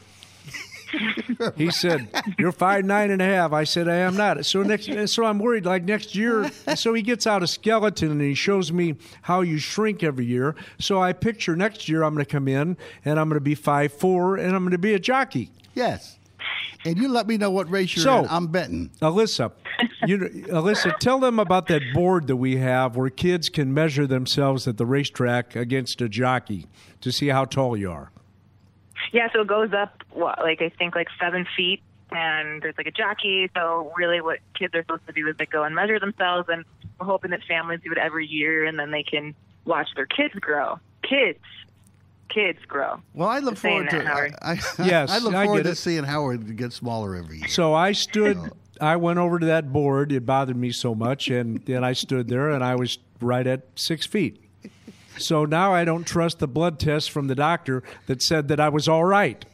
he 1.57 1.71
said, 1.73 2.09
"You're 2.39 2.53
five 2.53 2.85
nine 2.85 3.11
and 3.11 3.21
a 3.21 3.25
half." 3.25 3.53
I 3.53 3.65
said, 3.65 3.89
"I 3.89 3.97
am 3.97 4.17
not." 4.17 4.47
So 4.47 4.63
next, 4.63 4.89
so 5.13 5.25
I'm 5.25 5.41
worried. 5.41 5.67
Like 5.67 5.83
next 5.85 6.15
year, 6.15 6.49
so 6.77 6.95
he 6.95 7.03
gets 7.03 7.27
out 7.27 7.43
a 7.43 7.49
skeleton 7.49 8.13
and 8.13 8.21
he 8.21 8.35
shows 8.35 8.71
me 8.71 8.95
how 9.23 9.41
you 9.41 9.59
shrink 9.59 10.05
every 10.05 10.25
year. 10.25 10.55
So 10.79 11.03
I 11.03 11.13
picture 11.15 11.57
next 11.57 11.89
year 11.89 12.05
I'm 12.05 12.15
going 12.15 12.25
to 12.25 12.31
come 12.31 12.47
in 12.47 12.77
and 13.05 13.19
I'm 13.19 13.29
going 13.29 13.41
to 13.41 13.45
be 13.45 13.57
five 13.57 13.93
four 13.93 14.37
and 14.37 14.55
I'm 14.55 14.63
going 14.63 14.71
to 14.71 14.79
be 14.79 14.95
a 14.95 15.01
jockey. 15.01 15.51
Yes. 15.75 16.18
And 16.85 16.97
you 16.99 17.09
let 17.09 17.27
me 17.27 17.37
know 17.37 17.51
what 17.51 17.71
race 17.71 17.97
you're 17.97 18.05
So- 18.05 18.19
in. 18.21 18.27
I'm 18.31 18.47
betting. 18.49 18.91
Alyssa, 19.03 19.53
you, 20.07 20.19
Alyssa, 20.19 20.97
tell 20.99 21.19
them 21.19 21.39
about 21.39 21.67
that 21.67 21.83
board 21.93 22.27
that 22.29 22.37
we 22.37 22.57
have 22.57 22.97
where 22.97 23.11
kids 23.11 23.49
can 23.49 23.75
measure 23.75 24.07
themselves 24.07 24.69
at 24.69 24.77
the 24.77 24.87
racetrack 24.87 25.57
against 25.57 26.01
a 26.01 26.09
jockey 26.09 26.67
to 27.01 27.11
see 27.11 27.29
how 27.29 27.45
tall 27.45 27.77
you 27.77 27.91
are. 27.91 28.11
Yeah, 29.13 29.29
so 29.33 29.41
it 29.41 29.47
goes 29.47 29.73
up, 29.73 30.03
what, 30.11 30.39
like 30.41 30.61
I 30.63 30.69
think 30.69 30.95
like 30.95 31.09
seven 31.21 31.47
feet, 31.57 31.81
and 32.11 32.63
there's 32.63 32.77
like 32.79 32.87
a 32.87 32.91
jockey. 32.93 33.51
So 33.57 33.93
really, 33.97 34.21
what 34.21 34.39
kids 34.55 34.75
are 34.75 34.83
supposed 34.83 35.07
to 35.07 35.13
do 35.13 35.27
is 35.29 35.37
they 35.37 35.47
go 35.47 35.65
and 35.65 35.75
measure 35.75 35.99
themselves, 35.99 36.49
and 36.49 36.65
we're 36.99 37.07
hoping 37.07 37.31
that 37.31 37.43
families 37.49 37.81
do 37.85 37.93
it 37.93 37.99
every 37.99 38.27
year, 38.27 38.65
and 38.65 38.79
then 38.79 38.91
they 38.91 39.03
can 39.03 39.35
watch 39.65 39.89
their 39.97 40.07
kids 40.07 40.35
grow. 40.35 40.79
Kids, 41.03 41.39
kids 42.29 42.59
grow. 42.67 43.01
Well, 43.15 43.29
I 43.29 43.39
look 43.39 43.55
Just 43.55 43.63
saying 43.63 43.89
forward 43.89 43.91
to. 43.91 43.97
that, 43.99 44.07
Howard. 44.07 44.35
I, 44.43 44.53
I, 44.53 44.57
Yes, 44.87 45.11
I 45.11 45.19
look 45.19 45.33
forward 45.33 45.59
get 45.59 45.63
to 45.65 45.71
it. 45.71 45.75
seeing 45.77 46.05
Howard 46.05 46.57
get 46.57 46.73
smaller 46.73 47.15
every 47.17 47.39
year. 47.39 47.49
So 47.49 47.75
I 47.75 47.93
stood, 47.93 48.39
I 48.81 48.97
went 48.97 49.19
over 49.19 49.39
to 49.39 49.47
that 49.47 49.73
board. 49.73 50.13
It 50.13 50.25
bothered 50.27 50.57
me 50.57 50.71
so 50.73 50.95
much, 50.95 51.29
and 51.29 51.65
then 51.67 51.85
I 51.85 51.93
stood 51.95 52.29
there, 52.29 52.51
and 52.51 52.63
I 52.63 52.75
was 52.77 52.99
right 53.21 53.47
at 53.47 53.63
six 53.77 54.07
feet. 54.07 54.43
So 55.17 55.45
now 55.45 55.75
I 55.75 55.85
don't 55.85 56.05
trust 56.07 56.39
the 56.39 56.47
blood 56.47 56.79
test 56.79 57.11
from 57.11 57.27
the 57.27 57.35
doctor 57.35 57.83
that 58.07 58.23
said 58.23 58.49
that 58.49 58.61
I 58.61 58.69
was 58.69 58.87
all 58.89 59.05
right. 59.05 59.45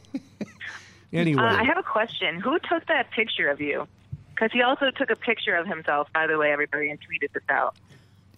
Anyway, 1.13 1.41
Uh, 1.41 1.45
I 1.61 1.63
have 1.63 1.77
a 1.77 1.83
question. 1.83 2.39
Who 2.41 2.59
took 2.59 2.85
that 2.87 3.09
picture 3.11 3.49
of 3.49 3.61
you? 3.61 3.87
Because 4.31 4.51
he 4.51 4.61
also 4.61 4.91
took 4.91 5.09
a 5.09 5.15
picture 5.15 5.55
of 5.55 5.65
himself, 5.65 6.09
by 6.13 6.27
the 6.27 6.37
way, 6.37 6.51
everybody, 6.51 6.89
and 6.89 6.99
tweeted 6.99 7.31
this 7.33 7.43
out. 7.49 7.75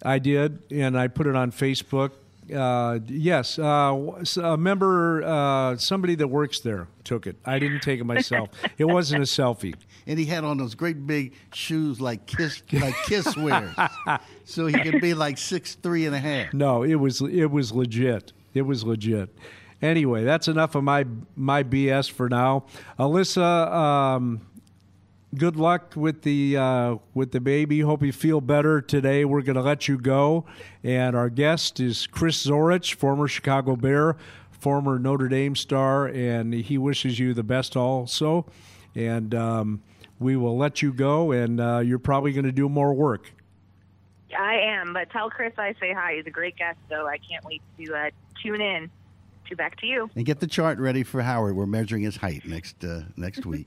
I 0.04 0.20
did, 0.20 0.62
and 0.70 0.96
I 0.96 1.08
put 1.08 1.26
it 1.26 1.34
on 1.34 1.50
Facebook. 1.50 2.12
Uh, 2.54 2.98
yes, 3.06 3.58
uh, 3.58 4.24
a 4.42 4.56
member, 4.56 5.22
uh, 5.22 5.76
somebody 5.76 6.14
that 6.16 6.28
works 6.28 6.60
there 6.60 6.88
took 7.04 7.26
it. 7.26 7.36
I 7.44 7.58
didn't 7.58 7.80
take 7.80 8.00
it 8.00 8.04
myself. 8.04 8.50
it 8.78 8.84
wasn't 8.86 9.22
a 9.22 9.26
selfie. 9.26 9.74
and 10.06 10.18
he 10.18 10.24
had 10.24 10.44
on 10.44 10.56
those 10.58 10.74
great 10.74 11.06
big 11.06 11.34
shoes 11.52 12.00
like 12.00 12.26
Kiss, 12.26 12.62
like 12.72 12.94
Kiss 13.06 13.36
wears, 13.36 13.74
so 14.44 14.66
he 14.66 14.78
could 14.80 15.00
be 15.00 15.14
like 15.14 15.36
six 15.38 15.74
three 15.74 16.06
and 16.06 16.14
a 16.14 16.18
half. 16.18 16.52
No, 16.54 16.82
it 16.82 16.94
was 16.96 17.20
it 17.20 17.50
was 17.50 17.72
legit. 17.72 18.32
It 18.54 18.62
was 18.62 18.84
legit. 18.84 19.34
Anyway, 19.80 20.24
that's 20.24 20.48
enough 20.48 20.74
of 20.74 20.82
my 20.84 21.04
my 21.36 21.62
BS 21.62 22.10
for 22.10 22.28
now. 22.28 22.64
Alyssa, 22.98 23.70
um, 23.72 24.40
good 25.34 25.56
luck 25.56 25.94
with 25.96 26.22
the 26.22 26.56
uh, 26.56 26.96
with 27.14 27.32
the 27.32 27.40
baby. 27.40 27.80
Hope 27.80 28.02
you 28.02 28.12
feel 28.12 28.40
better 28.40 28.80
today. 28.80 29.24
We're 29.24 29.42
going 29.42 29.56
to 29.56 29.62
let 29.62 29.88
you 29.88 29.98
go, 29.98 30.46
and 30.82 31.14
our 31.16 31.28
guest 31.28 31.80
is 31.80 32.06
Chris 32.06 32.46
Zorich, 32.46 32.94
former 32.94 33.28
Chicago 33.28 33.76
Bear, 33.76 34.16
former 34.50 34.98
Notre 34.98 35.28
Dame 35.28 35.56
star, 35.56 36.06
and 36.06 36.52
he 36.54 36.78
wishes 36.78 37.18
you 37.18 37.34
the 37.34 37.42
best 37.42 37.76
also. 37.76 38.46
And 38.94 39.34
um, 39.34 39.82
we 40.18 40.36
will 40.36 40.56
let 40.56 40.82
you 40.82 40.92
go, 40.92 41.32
and 41.32 41.60
uh, 41.60 41.78
you're 41.78 41.98
probably 41.98 42.32
going 42.32 42.46
to 42.46 42.52
do 42.52 42.68
more 42.68 42.94
work. 42.94 43.32
I 44.36 44.56
am, 44.56 44.92
but 44.92 45.10
tell 45.10 45.30
Chris 45.30 45.54
I 45.56 45.74
say 45.80 45.92
hi. 45.92 46.16
He's 46.16 46.26
a 46.26 46.30
great 46.30 46.56
guest, 46.56 46.78
so 46.90 47.06
I 47.06 47.18
can't 47.18 47.44
wait 47.44 47.62
to 47.78 47.94
uh, 47.94 48.10
tune 48.42 48.60
in. 48.60 48.90
To 49.48 49.56
back 49.56 49.76
to 49.80 49.86
you. 49.86 50.10
And 50.14 50.26
get 50.26 50.40
the 50.40 50.46
chart 50.46 50.78
ready 50.78 51.02
for 51.02 51.22
Howard. 51.22 51.56
We're 51.56 51.66
measuring 51.66 52.02
his 52.02 52.16
height 52.16 52.44
next 52.46 52.84
uh, 52.84 53.02
next 53.16 53.46
week. 53.46 53.66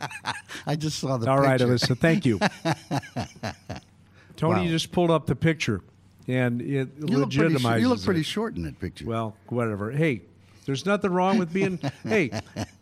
I 0.66 0.76
just 0.76 0.98
saw 0.98 1.16
the 1.18 1.30
All 1.30 1.38
right, 1.40 1.58
picture. 1.60 1.74
Alyssa. 1.74 1.98
Thank 1.98 2.24
you. 2.24 2.38
Tony 4.36 4.62
Wow. 4.62 4.66
just 4.68 4.92
pulled 4.92 5.10
up 5.10 5.26
the 5.26 5.36
picture, 5.36 5.80
and 6.26 6.60
it 6.60 6.88
You 6.98 7.18
look, 7.18 7.30
pretty, 7.32 7.54
sh- 7.56 7.62
legitimizes 7.62 7.80
you 7.80 7.88
look 7.88 8.02
pretty 8.02 8.20
it. 8.20 8.26
short 8.26 8.56
in 8.56 8.62
that 8.64 8.80
picture. 8.80 9.06
Well, 9.06 9.36
whatever. 9.48 9.90
Hey, 9.90 10.22
there's 10.66 10.84
nothing 10.86 11.12
wrong 11.12 11.38
with 11.38 11.52
being. 11.52 11.78
hey, 12.02 12.30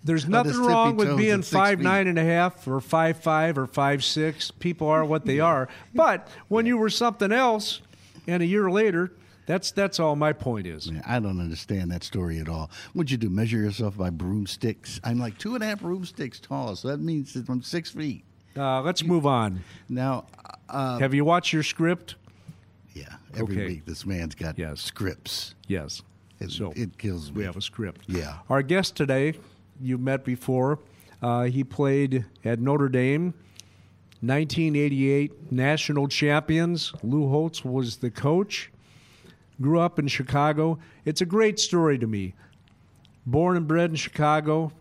there's 0.04 0.26
nothing 0.28 0.56
wrong 0.58 0.96
with 0.96 1.16
being 1.16 1.42
five 1.42 1.78
feet. 1.78 1.84
nine 1.84 2.06
and 2.06 2.18
a 2.18 2.24
half 2.24 2.66
or 2.66 2.80
five 2.80 3.18
five 3.18 3.58
or 3.58 3.66
five 3.66 4.02
six. 4.04 4.50
People 4.50 4.88
are 4.88 5.04
what 5.04 5.26
they 5.26 5.40
are. 5.40 5.68
But 5.94 6.28
when 6.48 6.64
you 6.66 6.78
were 6.78 6.90
something 6.90 7.32
else, 7.32 7.80
and 8.26 8.42
a 8.42 8.46
year 8.46 8.70
later, 8.70 9.12
that's 9.46 9.70
that's 9.72 9.98
all 10.00 10.16
my 10.16 10.32
point 10.32 10.66
is. 10.66 10.90
Man, 10.90 11.02
I 11.06 11.18
don't 11.20 11.40
understand 11.40 11.90
that 11.90 12.04
story 12.04 12.38
at 12.38 12.48
all. 12.48 12.70
What'd 12.92 13.10
you 13.10 13.16
do? 13.16 13.28
Measure 13.30 13.58
yourself 13.58 13.96
by 13.96 14.10
broomsticks? 14.10 15.00
I'm 15.04 15.18
like 15.18 15.38
two 15.38 15.54
and 15.54 15.62
a 15.62 15.66
half 15.66 15.80
broomsticks 15.80 16.40
tall, 16.40 16.76
so 16.76 16.88
that 16.88 16.98
means 17.00 17.32
that 17.34 17.48
I'm 17.48 17.62
six 17.62 17.90
feet. 17.90 18.24
Uh, 18.56 18.82
let's 18.82 19.02
move 19.02 19.24
on. 19.26 19.62
Now, 19.88 20.26
uh, 20.68 20.98
Have 20.98 21.14
you 21.14 21.24
watched 21.24 21.52
your 21.52 21.62
script? 21.62 22.16
yeah, 22.94 23.04
every 23.34 23.56
Okay. 23.56 23.66
week 23.66 23.86
this 23.86 24.04
man's 24.04 24.34
got 24.34 24.58
Yes. 24.58 24.80
scripts. 24.82 25.54
Yes. 25.66 26.02
It, 26.38 26.50
So 26.50 26.72
it 26.76 26.98
kills 26.98 27.30
me. 27.30 27.38
we 27.38 27.44
have 27.44 27.56
a 27.56 27.62
script. 27.62 28.02
Yeah. 28.08 28.38
Our 28.50 28.62
guest 28.62 28.96
today, 28.96 29.34
you've 29.80 30.00
met 30.00 30.24
before. 30.24 30.80
Uh, 31.22 31.44
he 31.44 31.62
played 31.62 32.24
at 32.44 32.58
Notre 32.58 32.88
Dame, 32.88 33.32
1988 34.20 35.52
national 35.52 36.08
champions. 36.08 36.92
Lou 37.02 37.28
Holtz 37.28 37.64
was 37.64 37.98
the 37.98 38.10
coach. 38.10 38.71
Grew 39.60 39.80
up 39.80 39.98
in 39.98 40.08
Chicago. 40.08 40.78
It's 41.04 41.20
a 41.20 41.26
great 41.26 41.58
story 41.58 41.98
to 41.98 42.06
me. 42.06 42.34
Born 43.26 43.56
and 43.56 43.68
bred 43.68 43.90
in 43.90 43.96
Chicago, 43.96 44.72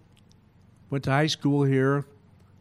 went 0.89 1.03
to 1.03 1.11
high 1.11 1.27
school 1.27 1.63
here, 1.63 2.05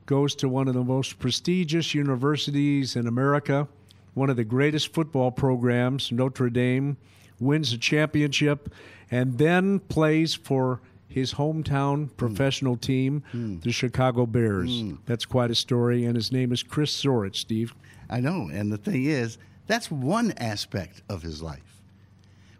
goes 0.06 0.34
to 0.34 0.48
one 0.48 0.68
of 0.68 0.74
the 0.74 0.84
most 0.84 1.18
prestigious 1.18 1.94
universities 1.94 2.96
in 2.96 3.06
America, 3.06 3.68
one 4.14 4.28
of 4.28 4.36
the 4.36 4.44
greatest 4.44 4.92
football 4.92 5.30
programs, 5.30 6.10
Notre 6.12 6.50
Dame, 6.50 6.96
wins 7.38 7.72
a 7.72 7.78
championship, 7.78 8.72
and 9.10 9.38
then 9.38 9.78
plays 9.80 10.34
for 10.34 10.80
his 11.08 11.34
hometown 11.34 12.08
hmm. 12.08 12.14
professional 12.16 12.76
team, 12.76 13.22
hmm. 13.32 13.58
the 13.60 13.72
Chicago 13.72 14.26
Bears. 14.26 14.80
Hmm. 14.80 14.94
That's 15.06 15.26
quite 15.26 15.50
a 15.50 15.54
story, 15.54 16.04
and 16.04 16.14
his 16.14 16.32
name 16.32 16.52
is 16.52 16.62
Chris 16.62 17.02
Zorich, 17.02 17.36
Steve. 17.36 17.74
I 18.08 18.20
know. 18.20 18.48
And 18.52 18.72
the 18.72 18.78
thing 18.78 19.04
is, 19.04 19.38
that's 19.66 19.90
one 19.90 20.32
aspect 20.38 21.02
of 21.08 21.22
his 21.22 21.42
life, 21.42 21.79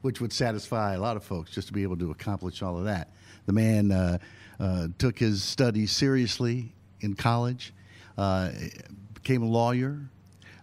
which 0.03 0.21
would 0.21 0.33
satisfy 0.33 0.95
a 0.95 1.01
lot 1.01 1.17
of 1.17 1.25
folks 1.25 1.51
just 1.51 1.69
to 1.69 1.73
be 1.75 1.83
able 1.83 1.97
to 1.99 2.11
accomplish 2.11 2.63
all 2.63 2.79
of 2.79 2.85
that. 2.85 3.09
The 3.47 3.53
man 3.53 3.93
uh, 3.93 4.19
uh, 4.59 4.89
took 4.99 5.19
his 5.19 5.43
studies 5.43 5.93
seriously 5.93 6.73
in 7.01 7.15
college, 7.15 7.73
uh, 8.19 8.51
became 9.15 9.43
a 9.43 9.49
lawyer, 9.49 10.01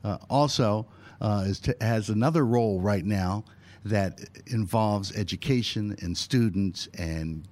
uh, 0.03 0.17
also 0.29 0.87
uh, 1.21 1.45
is 1.47 1.59
t- 1.59 1.73
has 1.81 2.09
another 2.09 2.45
role 2.45 2.79
right 2.79 3.05
now 3.05 3.43
that 3.85 4.19
involves 4.47 5.15
education 5.15 5.95
and 6.01 6.17
students 6.17 6.87
and 6.97 7.47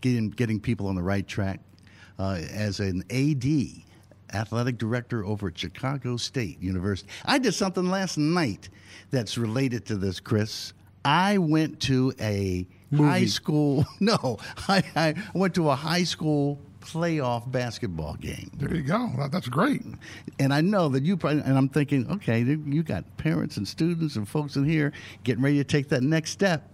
getting, 0.00 0.30
getting 0.30 0.60
people 0.60 0.86
on 0.86 0.94
the 0.94 1.02
right 1.02 1.26
track. 1.26 1.60
Uh, 2.18 2.40
as 2.52 2.80
an 2.80 3.04
AD, 3.10 3.44
athletic 4.34 4.76
director 4.76 5.24
over 5.24 5.48
at 5.48 5.56
Chicago 5.56 6.16
State 6.16 6.60
University. 6.60 7.08
I 7.24 7.38
did 7.38 7.54
something 7.54 7.88
last 7.88 8.18
night 8.18 8.68
that's 9.10 9.38
related 9.38 9.86
to 9.86 9.96
this, 9.96 10.18
Chris. 10.20 10.72
I 11.04 11.38
went 11.38 11.80
to 11.82 12.12
a 12.20 12.66
high 12.94 13.26
school, 13.26 13.84
no, 14.00 14.38
I, 14.68 14.82
I 14.96 15.14
went 15.34 15.54
to 15.56 15.70
a 15.70 15.74
high 15.74 16.04
school 16.04 16.58
playoff 16.80 17.50
basketball 17.50 18.14
game. 18.14 18.50
There 18.56 18.74
you 18.74 18.82
go. 18.82 19.10
That's 19.30 19.48
great. 19.48 19.82
And 20.38 20.54
I 20.54 20.60
know 20.62 20.88
that 20.90 21.02
you 21.02 21.16
probably, 21.16 21.42
and 21.42 21.56
I'm 21.58 21.68
thinking, 21.68 22.10
okay, 22.10 22.40
you 22.40 22.82
got 22.82 23.04
parents 23.18 23.58
and 23.58 23.68
students 23.68 24.16
and 24.16 24.26
folks 24.26 24.56
in 24.56 24.64
here 24.64 24.92
getting 25.22 25.42
ready 25.42 25.58
to 25.58 25.64
take 25.64 25.88
that 25.90 26.02
next 26.02 26.30
step. 26.30 26.70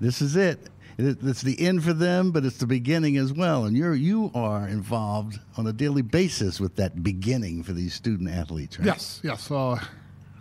This 0.00 0.20
is 0.20 0.36
it. 0.36 0.68
It- 0.98 1.18
It's 1.22 1.40
the 1.42 1.58
end 1.60 1.82
for 1.84 1.92
them, 1.94 2.32
but 2.32 2.44
it's 2.44 2.58
the 2.58 2.66
beginning 2.66 3.16
as 3.16 3.32
well. 3.32 3.64
And 3.64 3.74
you're 3.76 3.94
you 3.94 4.30
are 4.34 4.68
involved 4.68 5.38
on 5.56 5.66
a 5.66 5.72
daily 5.72 6.02
basis 6.02 6.60
with 6.60 6.76
that 6.76 7.02
beginning 7.02 7.62
for 7.62 7.72
these 7.72 7.94
student 7.94 8.28
athletes, 8.30 8.78
right? 8.78 8.86
Yes, 8.86 9.20
yes. 9.24 9.50
Uh, 9.50 9.78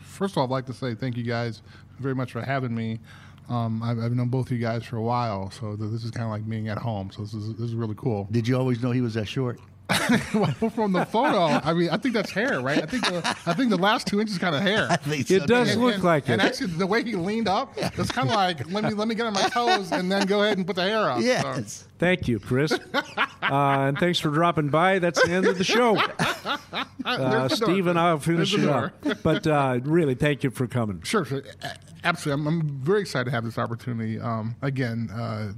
first 0.01 0.33
of 0.33 0.39
all, 0.39 0.43
I'd 0.45 0.49
like 0.49 0.65
to 0.65 0.73
say 0.73 0.93
thank 0.95 1.15
you 1.15 1.23
guys 1.23 1.61
very 1.99 2.15
much 2.15 2.31
for 2.31 2.41
having 2.41 2.73
me. 2.73 2.99
Um, 3.47 3.83
I've, 3.83 3.99
I've 3.99 4.11
known 4.13 4.29
both 4.29 4.47
of 4.47 4.53
you 4.53 4.57
guys 4.57 4.83
for 4.83 4.97
a 4.97 5.01
while, 5.01 5.51
so 5.51 5.75
this 5.75 6.03
is 6.03 6.11
kind 6.11 6.25
of 6.25 6.31
like 6.31 6.47
being 6.49 6.67
at 6.67 6.77
home. 6.77 7.11
So 7.11 7.21
this 7.21 7.33
is 7.33 7.53
this 7.53 7.69
is 7.69 7.75
really 7.75 7.95
cool. 7.95 8.27
Did 8.31 8.47
you 8.47 8.57
always 8.57 8.81
know 8.81 8.91
he 8.91 9.01
was 9.01 9.13
that 9.13 9.27
short? 9.27 9.59
well, 10.33 10.69
from 10.71 10.93
the 10.93 11.05
photo, 11.05 11.45
I 11.63 11.73
mean, 11.73 11.89
I 11.91 11.97
think 11.97 12.15
that's 12.15 12.31
hair, 12.31 12.59
right? 12.59 12.81
I 12.81 12.85
think 12.87 13.05
the, 13.05 13.21
I 13.45 13.53
think 13.53 13.69
the 13.69 13.77
last 13.77 14.07
two 14.07 14.19
inches 14.19 14.37
kind 14.39 14.55
of 14.55 14.61
hair. 14.61 14.87
I 14.89 14.95
think 14.95 15.29
It 15.29 15.41
so. 15.41 15.45
does 15.45 15.71
And- 15.73 15.81
look 15.81 15.95
and- 15.95 16.03
like 16.03 16.27
and 16.27 16.41
it. 16.41 16.45
actually, 16.45 16.67
the 16.67 16.87
way 16.87 17.03
he 17.03 17.15
leaned 17.15 17.47
up, 17.47 17.73
it's 17.77 18.11
kind 18.11 18.27
of 18.29 18.35
like 18.35 18.71
let 18.71 18.83
me 18.83 18.91
let 18.91 19.07
me 19.07 19.13
get 19.15 19.27
on 19.27 19.33
my 19.33 19.47
toes 19.49 19.91
and 19.91 20.11
then 20.11 20.25
go 20.25 20.41
ahead 20.43 20.57
and 20.57 20.65
put 20.65 20.75
the 20.75 20.83
hair 20.83 21.09
up. 21.09 21.19
So- 21.19 21.25
Yes. 21.25 21.87
Thank 21.97 22.27
you, 22.27 22.39
Chris. 22.39 22.71
uh, 22.93 23.07
and 23.41 23.97
thanks 23.97 24.19
for 24.19 24.29
dropping 24.29 24.67
by. 24.69 24.99
That's 24.99 25.23
the 25.23 25.31
end 25.31 25.45
of 25.47 25.57
the 25.57 25.63
show. 25.63 25.95
Uh, 25.97 26.57
There's 27.05 27.51
the 27.51 27.65
door. 27.65 27.69
Steve 27.69 27.87
and 27.87 27.97
I'll 27.99 28.19
finish 28.19 28.51
There's 28.51 28.63
the 28.63 28.69
it 28.69 28.71
door. 29.03 29.11
up. 29.11 29.23
But 29.23 29.47
uh, 29.47 29.79
really, 29.83 30.15
thank 30.15 30.43
you 30.43 30.49
for 30.49 30.67
coming. 30.67 31.01
Sure, 31.03 31.23
sure. 31.23 31.41
A- 31.63 31.77
Absolutely. 32.03 32.41
I'm, 32.41 32.47
I'm 32.61 32.67
very 32.83 33.01
excited 33.01 33.25
to 33.25 33.31
have 33.31 33.43
this 33.45 33.57
opportunity. 33.57 34.19
Um, 34.19 34.55
again, 34.61 35.09
uh, 35.11 35.53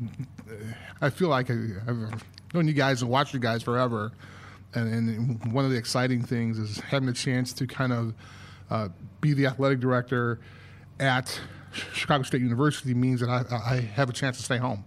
I 1.02 1.10
feel 1.10 1.30
like 1.30 1.50
I, 1.50 1.56
I've 1.88 2.24
known 2.54 2.68
you 2.68 2.74
guys 2.74 3.02
and 3.02 3.12
watched 3.12 3.34
you 3.34 3.40
guys 3.40 3.64
forever. 3.64 4.12
And, 4.74 5.10
and 5.10 5.54
one 5.54 5.66
of 5.66 5.72
the 5.72 5.78
exciting 5.78 6.22
things 6.22 6.60
is 6.60 6.80
having 6.80 7.08
the 7.08 7.14
chance 7.14 7.54
to 7.54 7.68
kind 7.68 7.94
of 7.94 8.14
uh, 8.70 8.90
be 9.22 9.34
the 9.34 9.46
athletic 9.48 9.80
director 9.80 10.40
at 11.00 11.40
Chicago 11.94 12.24
State 12.24 12.42
University 12.42 12.94
means 12.94 13.22
that 13.22 13.30
I, 13.30 13.76
I 13.76 13.80
have 13.80 14.10
a 14.10 14.14
chance 14.14 14.38
to 14.38 14.44
stay 14.44 14.58
home. 14.58 14.84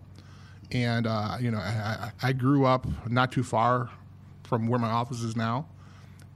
And, 0.72 1.06
uh, 1.06 1.36
you 1.40 1.50
know, 1.50 1.58
I 1.58 2.12
I 2.22 2.32
grew 2.32 2.64
up 2.64 2.86
not 3.08 3.32
too 3.32 3.42
far 3.42 3.90
from 4.44 4.68
where 4.68 4.78
my 4.78 4.90
office 4.90 5.22
is 5.22 5.36
now. 5.36 5.66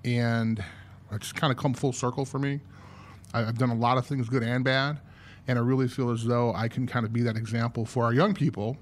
And 0.04 0.62
it's 1.12 1.32
kind 1.32 1.50
of 1.50 1.56
come 1.56 1.74
full 1.74 1.92
circle 1.92 2.24
for 2.24 2.38
me. 2.38 2.60
I've 3.32 3.58
done 3.58 3.70
a 3.70 3.74
lot 3.74 3.98
of 3.98 4.06
things, 4.06 4.28
good 4.28 4.44
and 4.44 4.64
bad, 4.64 5.00
and 5.48 5.58
I 5.58 5.62
really 5.62 5.88
feel 5.88 6.10
as 6.10 6.24
though 6.24 6.54
I 6.54 6.68
can 6.68 6.86
kind 6.86 7.04
of 7.04 7.12
be 7.12 7.22
that 7.22 7.36
example 7.36 7.84
for 7.84 8.04
our 8.04 8.12
young 8.12 8.32
people. 8.32 8.76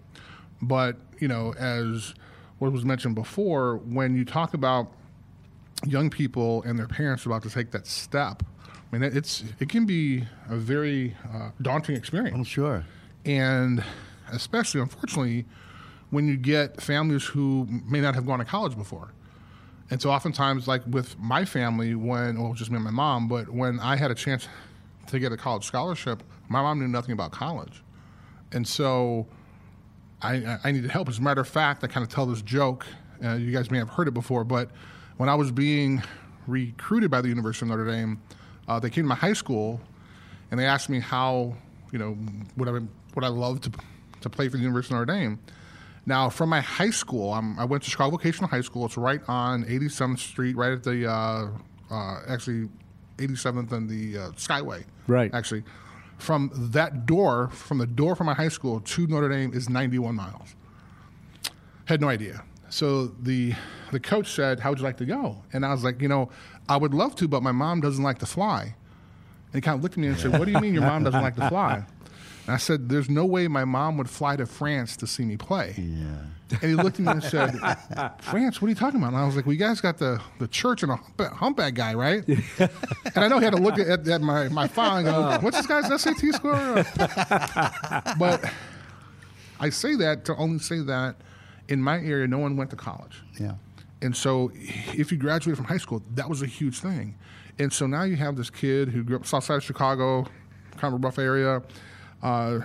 But 0.61 0.97
you 1.19 1.29
know, 1.29 1.55
as 1.55 2.15
what 2.63 2.71
was 2.71 2.85
mentioned 2.85 3.17
before, 3.17 3.79
when 3.79 4.15
you 4.15 4.25
talk 4.25 4.55
about 4.55 4.93
young 5.85 6.09
people 6.09 6.63
and 6.63 6.79
their 6.79 6.87
parents 6.87 7.27
about 7.27 7.43
to 7.43 7.51
take 7.51 7.73
that 7.73 7.89
step, 7.89 8.45
I 8.93 8.99
mean, 8.99 9.03
it's 9.03 9.43
it 9.59 9.69
can 9.69 9.85
be 9.85 10.25
a 10.49 10.55
very 10.55 11.17
uh, 11.35 11.51
daunting 11.61 11.97
experience. 11.97 12.37
I'm 12.37 12.45
sure. 12.45 12.85
and 13.25 13.83
especially 14.31 14.81
unfortunately 14.81 15.45
when 16.11 16.29
you 16.29 16.37
get 16.37 16.81
families 16.81 17.25
who 17.25 17.67
may 17.85 18.01
not 18.01 18.15
have 18.15 18.27
gone 18.27 18.39
to 18.39 18.45
college 18.45 18.77
before. 18.77 19.13
And 19.91 20.01
so 20.01 20.13
oftentimes 20.13 20.69
like 20.69 20.83
with 20.87 21.19
my 21.19 21.45
family 21.45 21.97
when 21.97 22.41
well 22.41 22.55
just 22.55 22.71
me 22.71 22.77
and 22.77 22.85
my 22.85 22.93
mom 22.93 23.27
but 23.27 23.51
when 23.51 23.81
i 23.81 23.97
had 23.97 24.11
a 24.11 24.15
chance 24.15 24.47
to 25.09 25.19
get 25.19 25.33
a 25.33 25.37
college 25.37 25.65
scholarship 25.65 26.23
my 26.49 26.63
mom 26.63 26.79
knew 26.79 26.89
nothing 26.89 27.13
about 27.13 27.33
college. 27.33 27.83
And 28.53 28.67
so 28.69 29.27
I, 30.23 30.59
I- 30.65 30.73
needed 30.73 30.91
help. 30.91 31.09
As 31.09 31.19
a 31.19 31.23
matter 31.23 31.41
of 31.41 31.49
fact, 31.49 31.83
I 31.85 31.87
kind 31.87 32.05
of 32.07 32.13
tell 32.13 32.27
this 32.27 32.43
joke. 32.43 32.87
Uh, 33.25 33.35
you 33.35 33.53
guys 33.53 33.71
may 33.71 33.79
have 33.79 33.89
heard 33.91 34.09
it 34.09 34.15
before, 34.15 34.45
but 34.45 34.71
when 35.17 35.29
I 35.29 35.35
was 35.35 35.51
being 35.53 36.03
recruited 36.47 37.11
by 37.11 37.21
the 37.21 37.29
University 37.29 37.65
of 37.67 37.71
Notre 37.71 37.87
Dame, 37.91 38.21
uh, 38.69 38.79
they 38.81 38.91
came 38.91 39.05
to 39.05 39.09
my 39.09 39.15
high 39.15 39.33
school 39.33 39.81
and 40.51 40.59
they 40.59 40.67
asked 40.67 40.89
me 40.89 40.99
how, 41.01 41.55
you 41.93 41.99
know, 41.99 42.17
would 42.57 42.69
I 42.69 42.73
would 42.73 43.25
I 43.25 43.29
love 43.29 43.61
to 43.63 43.73
to 44.23 44.31
play 44.31 44.49
for 44.49 44.57
the 44.57 44.63
University 44.63 44.95
of 44.95 45.01
Notre 45.01 45.19
Dame. 45.19 45.39
Now, 46.05 46.31
from 46.31 46.49
my 46.49 46.61
high 46.61 46.91
school, 46.91 47.33
I'm, 47.33 47.57
I 47.61 47.65
went 47.65 47.85
to 47.85 47.91
Chicago 47.91 48.17
Vocational 48.17 48.49
High 48.49 48.61
School. 48.63 48.87
It's 48.87 48.97
right 48.97 49.21
on 49.29 49.65
87th 49.65 50.19
Street, 50.19 50.57
right 50.57 50.73
at 50.73 50.83
the 50.83 51.09
uh, 51.09 51.49
uh, 51.91 52.21
actually 52.29 52.69
87th 53.19 53.71
and 53.71 53.89
the 53.89 54.19
uh, 54.19 54.31
Skyway. 54.33 54.85
Right. 55.07 55.33
Actually, 55.33 55.63
from 56.23 56.51
that 56.55 57.05
door, 57.05 57.49
from 57.49 57.79
the 57.79 57.87
door 57.87 58.15
from 58.15 58.27
my 58.27 58.35
high 58.35 58.49
school 58.49 58.81
to 58.81 59.07
Notre 59.09 59.29
Dame 59.29 59.53
is 59.53 59.69
91 59.69 60.15
miles. 60.15 60.55
Had 61.87 62.01
no 62.01 62.09
idea. 62.09 62.45
So 62.71 63.09
the 63.09 63.55
the 63.91 64.01
coach 64.01 64.33
said, 64.33 64.61
"How 64.61 64.71
would 64.71 64.79
you 64.79 64.85
like 64.85 64.97
to 64.99 65.05
go?" 65.05 65.43
And 65.53 65.67
I 65.67 65.73
was 65.73 65.85
like, 65.85 66.01
"You 66.01 66.09
know, 66.09 66.31
I 66.69 66.77
would 66.77 66.95
love 66.95 67.17
to, 67.17 67.29
but 67.29 67.43
my 67.43 67.53
mom 67.53 67.81
doesn't 67.81 68.03
like 68.03 68.19
to 68.21 68.27
fly." 68.27 68.63
And 68.63 69.55
he 69.55 69.61
kind 69.61 69.77
of 69.77 69.83
looked 69.83 69.95
at 69.95 69.99
me 69.99 70.07
and 70.07 70.17
said, 70.17 70.39
"What 70.39 70.47
do 70.47 70.53
you 70.53 70.61
mean 70.61 70.73
your 70.73 70.85
mom 70.85 71.03
doesn't 71.03 71.21
like 71.21 71.35
to 71.37 71.49
fly?" 71.49 71.85
And 72.47 72.55
I 72.55 72.57
said, 72.57 72.89
"There's 72.89 73.09
no 73.09 73.25
way 73.25 73.49
my 73.49 73.65
mom 73.65 73.97
would 73.99 74.11
fly 74.11 74.37
to 74.37 74.47
France 74.47 74.97
to 74.99 75.07
see 75.07 75.25
me 75.25 75.37
play." 75.37 75.75
Yeah. 75.77 76.25
And 76.61 76.71
he 76.71 76.75
looked 76.75 76.99
at 76.99 77.07
me 77.07 77.13
and 77.13 77.23
said, 77.23 77.53
France, 78.21 78.61
what 78.61 78.67
are 78.67 78.71
you 78.71 78.75
talking 78.75 79.01
about? 79.01 79.15
And 79.15 79.17
I 79.17 79.27
was 79.27 79.37
like, 79.37 79.47
well, 79.47 79.55
you 79.55 79.59
guys 79.59 79.81
got 79.81 79.99
the, 79.99 80.21
the 80.39 80.49
church 80.49 80.83
and 80.83 80.93
a 80.93 80.97
hump- 80.97 81.33
humpback 81.35 81.75
guy, 81.75 81.95
right? 81.95 82.27
and 82.59 82.71
I 83.17 83.29
know 83.29 83.39
he 83.39 83.45
had 83.45 83.55
to 83.55 83.63
look 83.63 83.79
at, 83.79 84.07
at 84.07 84.21
my, 84.21 84.49
my 84.49 84.69
file 84.69 84.97
and 84.99 85.07
go, 85.07 85.15
oh. 85.15 85.39
what's 85.41 85.57
this 85.57 85.67
guy's 85.67 86.03
SAT 86.03 86.35
score? 86.35 86.53
but 88.19 88.53
I 89.61 89.71
say 89.71 89.95
that 89.97 90.25
to 90.27 90.37
only 90.37 90.59
say 90.59 90.81
that 90.81 91.17
in 91.69 91.81
my 91.81 91.99
area, 91.99 92.27
no 92.27 92.39
one 92.39 92.57
went 92.57 92.71
to 92.71 92.77
college. 92.77 93.23
Yeah. 93.41 93.55
And 94.03 94.17
so, 94.17 94.51
if 94.55 95.13
you 95.13 95.19
graduated 95.19 95.57
from 95.57 95.67
high 95.67 95.79
school, 95.79 96.03
that 96.17 96.29
was 96.29 96.43
a 96.43 96.47
huge 96.47 96.81
thing. 96.81 97.17
And 97.61 97.73
so 97.73 97.87
now 97.87 98.03
you 98.03 98.17
have 98.17 98.35
this 98.35 98.51
kid 98.51 98.89
who 98.89 99.05
grew 99.05 99.17
up 99.17 99.27
south 99.27 99.45
side 99.45 99.57
of 99.57 99.63
Chicago, 99.63 100.25
kind 100.77 100.93
of 100.93 101.01
a 101.01 101.07
rough 101.07 101.21
area, 101.21 101.63
uh, 102.23 102.61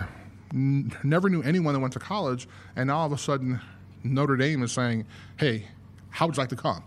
n- 0.52 0.92
never 1.02 1.28
knew 1.28 1.42
anyone 1.42 1.74
that 1.74 1.80
went 1.80 1.92
to 1.94 1.98
college, 1.98 2.48
and 2.76 2.88
now 2.88 2.98
all 2.98 3.06
of 3.06 3.12
a 3.12 3.18
sudden, 3.18 3.60
Notre 4.04 4.36
Dame 4.36 4.62
is 4.62 4.72
saying, 4.72 5.06
"Hey, 5.36 5.66
how 6.10 6.26
would 6.26 6.36
you 6.36 6.40
like 6.40 6.50
to 6.50 6.56
come?" 6.56 6.82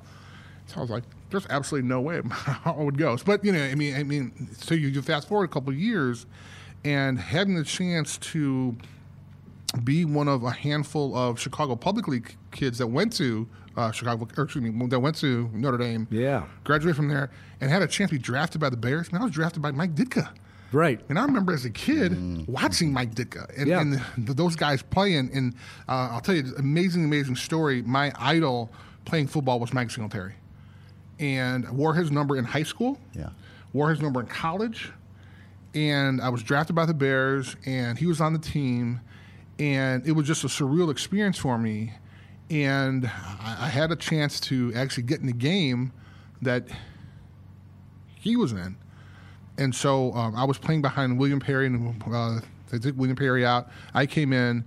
So 0.68 0.78
I 0.78 0.82
was 0.82 0.90
like, 0.90 1.04
"There's 1.30 1.48
absolutely 1.50 1.88
no 1.90 2.02
way 2.02 2.22
how 2.30 2.74
I 2.74 2.82
would 2.84 2.98
go." 2.98 3.18
But 3.26 3.44
you 3.44 3.52
know, 3.52 3.64
I 3.64 3.76
mean, 3.76 3.96
I 3.96 4.04
mean, 4.04 4.50
so 4.58 4.76
you, 4.76 4.88
you 4.88 5.02
fast 5.02 5.28
forward 5.28 5.46
a 5.46 5.54
couple 5.54 5.70
of 5.70 5.80
years, 5.80 6.26
and 6.84 7.20
having 7.20 7.56
the 7.56 7.64
chance 7.64 8.18
to 8.20 8.76
be 9.84 10.06
one 10.06 10.28
of 10.28 10.44
a 10.44 10.52
handful 10.52 11.16
of 11.16 11.40
Chicago 11.40 11.76
publicly 11.76 12.22
kids 12.52 12.78
that 12.80 12.88
went 12.88 13.14
to 13.14 13.48
uh, 13.78 13.92
Chicago, 13.92 14.28
or 14.38 14.44
excuse 14.44 14.64
me, 14.64 14.88
that 14.88 15.00
went 15.00 15.16
to 15.18 15.50
Notre 15.54 15.78
Dame. 15.78 16.08
Yeah. 16.12 16.46
Graduated 16.64 16.96
from 16.96 17.08
there 17.08 17.32
and 17.60 17.70
had 17.72 17.82
a 17.82 17.88
chance 17.88 18.10
to 18.12 18.18
be 18.18 18.22
drafted 18.22 18.60
by 18.60 18.70
the 18.70 18.78
Bears. 18.78 19.10
And 19.10 19.18
I 19.18 19.24
was 19.24 19.32
drafted 19.32 19.62
by 19.62 19.72
Mike 19.72 19.96
Ditka. 19.96 20.30
Right. 20.72 21.02
And 21.10 21.20
I 21.20 21.24
remember 21.26 21.54
as 21.54 21.66
a 21.66 21.70
kid 21.70 22.48
watching 22.48 22.94
Mike 22.94 23.14
Ditka 23.14 23.52
and, 23.58 23.68
Yeah. 23.68 23.82
and 23.82 23.94
th 24.26 24.38
those 24.38 24.56
guys 24.56 24.82
playing. 24.82 25.30
And 25.34 25.54
uh, 25.90 26.10
I'll 26.12 26.22
tell 26.22 26.36
you, 26.36 26.44
an 26.44 26.54
amazing, 26.60 27.04
amazing 27.04 27.36
story. 27.36 27.82
My 27.82 28.14
idol 28.18 28.72
playing 29.06 29.28
football 29.28 29.60
was 29.60 29.74
Mike 29.74 29.92
Singletary. 29.92 30.36
And 31.20 31.70
wore 31.70 31.94
his 31.94 32.10
number 32.12 32.38
in 32.38 32.46
high 32.46 32.64
school 32.64 32.98
Yeah. 33.14 33.30
wore 33.74 33.90
his 33.92 34.02
number 34.02 34.20
in 34.22 34.28
college, 34.28 34.92
and 35.76 36.20
I 36.22 36.30
was 36.30 36.42
drafted 36.44 36.76
by 36.76 36.86
the 36.86 36.94
Bears, 36.96 37.56
and 37.66 37.98
he 37.98 38.06
was 38.08 38.20
on 38.20 38.34
the 38.34 38.40
team, 38.40 39.00
and 39.60 40.06
it 40.08 40.14
was 40.14 40.26
just 40.26 40.44
a 40.44 40.48
surreal 40.48 40.90
experience 40.90 41.38
for 41.38 41.58
me. 41.58 41.94
And 42.50 43.06
I, 43.08 43.58
I 43.66 43.70
had 43.70 43.92
a 43.92 43.96
chance 43.96 44.40
to 44.42 44.74
actually 44.76 45.04
get 45.04 45.20
in 45.22 45.28
the 45.28 45.34
game 45.34 45.92
that 46.42 46.68
he 48.16 48.36
was 48.36 48.52
in. 48.52 48.76
And 49.62 49.76
so 49.76 50.12
um, 50.14 50.36
I 50.36 50.44
was 50.44 50.58
playing 50.58 50.82
behind 50.82 51.20
William 51.20 51.40
Perry, 51.40 51.68
and 51.68 52.02
uh, 52.12 52.40
they 52.72 52.80
took 52.80 52.98
William 52.98 53.16
Perry 53.16 53.46
out. 53.46 53.70
I 53.94 54.08
came 54.08 54.34
in, 54.34 54.66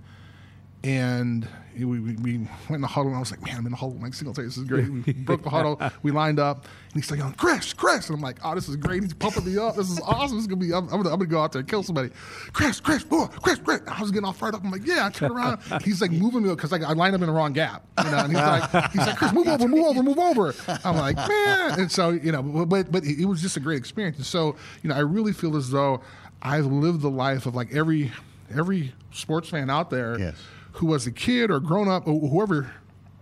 and 0.85 1.45
we, 1.77 1.85
we, 1.85 2.15
we 2.15 2.37
went 2.37 2.49
in 2.69 2.81
the 2.81 2.87
huddle, 2.87 3.09
and 3.09 3.17
I 3.17 3.19
was 3.19 3.31
like, 3.31 3.43
man, 3.43 3.57
I'm 3.57 3.65
in 3.65 3.71
the 3.71 3.77
huddle. 3.77 3.97
Mike 3.99 4.13
Singletary, 4.13 4.47
this 4.47 4.57
is 4.57 4.63
great. 4.63 4.89
We 4.89 5.13
broke 5.13 5.43
the 5.43 5.49
huddle. 5.49 5.79
We 6.03 6.11
lined 6.11 6.39
up, 6.39 6.65
and 6.93 7.01
he's 7.01 7.09
like, 7.11 7.19
yelling, 7.19 7.33
Chris, 7.33 7.73
Chris. 7.73 8.09
And 8.09 8.15
I'm 8.17 8.21
like, 8.21 8.37
oh, 8.43 8.55
this 8.55 8.67
is 8.69 8.75
great. 8.75 9.03
He's 9.03 9.13
pumping 9.13 9.45
me 9.45 9.57
up. 9.57 9.75
This 9.75 9.89
is 9.89 9.99
awesome. 10.01 10.37
This 10.37 10.43
is 10.43 10.47
going 10.47 10.59
to 10.59 10.65
be, 10.65 10.73
I'm, 10.73 10.87
I'm 10.89 11.01
going 11.03 11.19
to 11.19 11.25
go 11.25 11.41
out 11.41 11.51
there 11.51 11.59
and 11.59 11.69
kill 11.69 11.83
somebody. 11.83 12.09
Chris, 12.53 12.79
Chris, 12.79 13.03
boy, 13.03 13.25
Chris, 13.25 13.59
Chris. 13.59 13.81
I 13.87 14.01
was 14.01 14.11
getting 14.11 14.25
all 14.25 14.33
fired 14.33 14.55
up. 14.55 14.63
I'm 14.63 14.71
like, 14.71 14.85
yeah, 14.85 15.05
I 15.05 15.09
turn 15.09 15.31
around. 15.31 15.59
He's 15.83 16.01
like 16.01 16.11
moving 16.11 16.43
me 16.43 16.49
because 16.49 16.71
like, 16.71 16.83
I 16.83 16.93
lined 16.93 17.15
up 17.15 17.21
in 17.21 17.27
the 17.27 17.33
wrong 17.33 17.53
gap. 17.53 17.85
You 18.03 18.11
know, 18.11 18.17
and 18.17 18.29
he's 18.29 18.41
like, 18.41 18.91
he's 18.91 19.05
like, 19.07 19.17
Chris, 19.17 19.33
move 19.33 19.47
over, 19.47 19.67
move 19.67 19.85
over, 19.85 20.03
move 20.03 20.19
over. 20.19 20.53
I'm 20.83 20.97
like, 20.97 21.15
man. 21.17 21.79
And 21.79 21.91
so, 21.91 22.09
you 22.09 22.31
know, 22.31 22.41
but, 22.41 22.91
but 22.91 23.03
it 23.05 23.25
was 23.25 23.41
just 23.41 23.57
a 23.57 23.59
great 23.59 23.77
experience. 23.77 24.17
And 24.17 24.25
so, 24.25 24.55
you 24.83 24.89
know, 24.89 24.95
I 24.95 24.99
really 24.99 25.33
feel 25.33 25.55
as 25.55 25.69
though 25.69 26.01
I've 26.41 26.65
lived 26.65 27.01
the 27.01 27.09
life 27.09 27.45
of 27.45 27.55
like 27.55 27.73
every, 27.73 28.11
every 28.55 28.93
sports 29.11 29.49
fan 29.49 29.69
out 29.69 29.89
there 29.89 30.19
Yes. 30.19 30.35
Who 30.75 30.87
was 30.87 31.07
a 31.07 31.11
kid 31.11 31.51
or 31.51 31.59
grown 31.59 31.87
up 31.87 32.07
or 32.07 32.19
whoever 32.27 32.71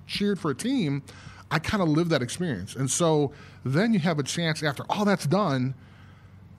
cheered 0.07 0.39
for 0.39 0.51
a 0.51 0.55
team, 0.55 1.03
I 1.51 1.59
kind 1.59 1.83
of 1.83 1.89
lived 1.89 2.09
that 2.09 2.21
experience. 2.21 2.75
And 2.75 2.89
so 2.89 3.31
then 3.63 3.93
you 3.93 3.99
have 3.99 4.19
a 4.19 4.23
chance 4.23 4.63
after 4.63 4.83
all 4.89 5.05
that's 5.05 5.27
done, 5.27 5.75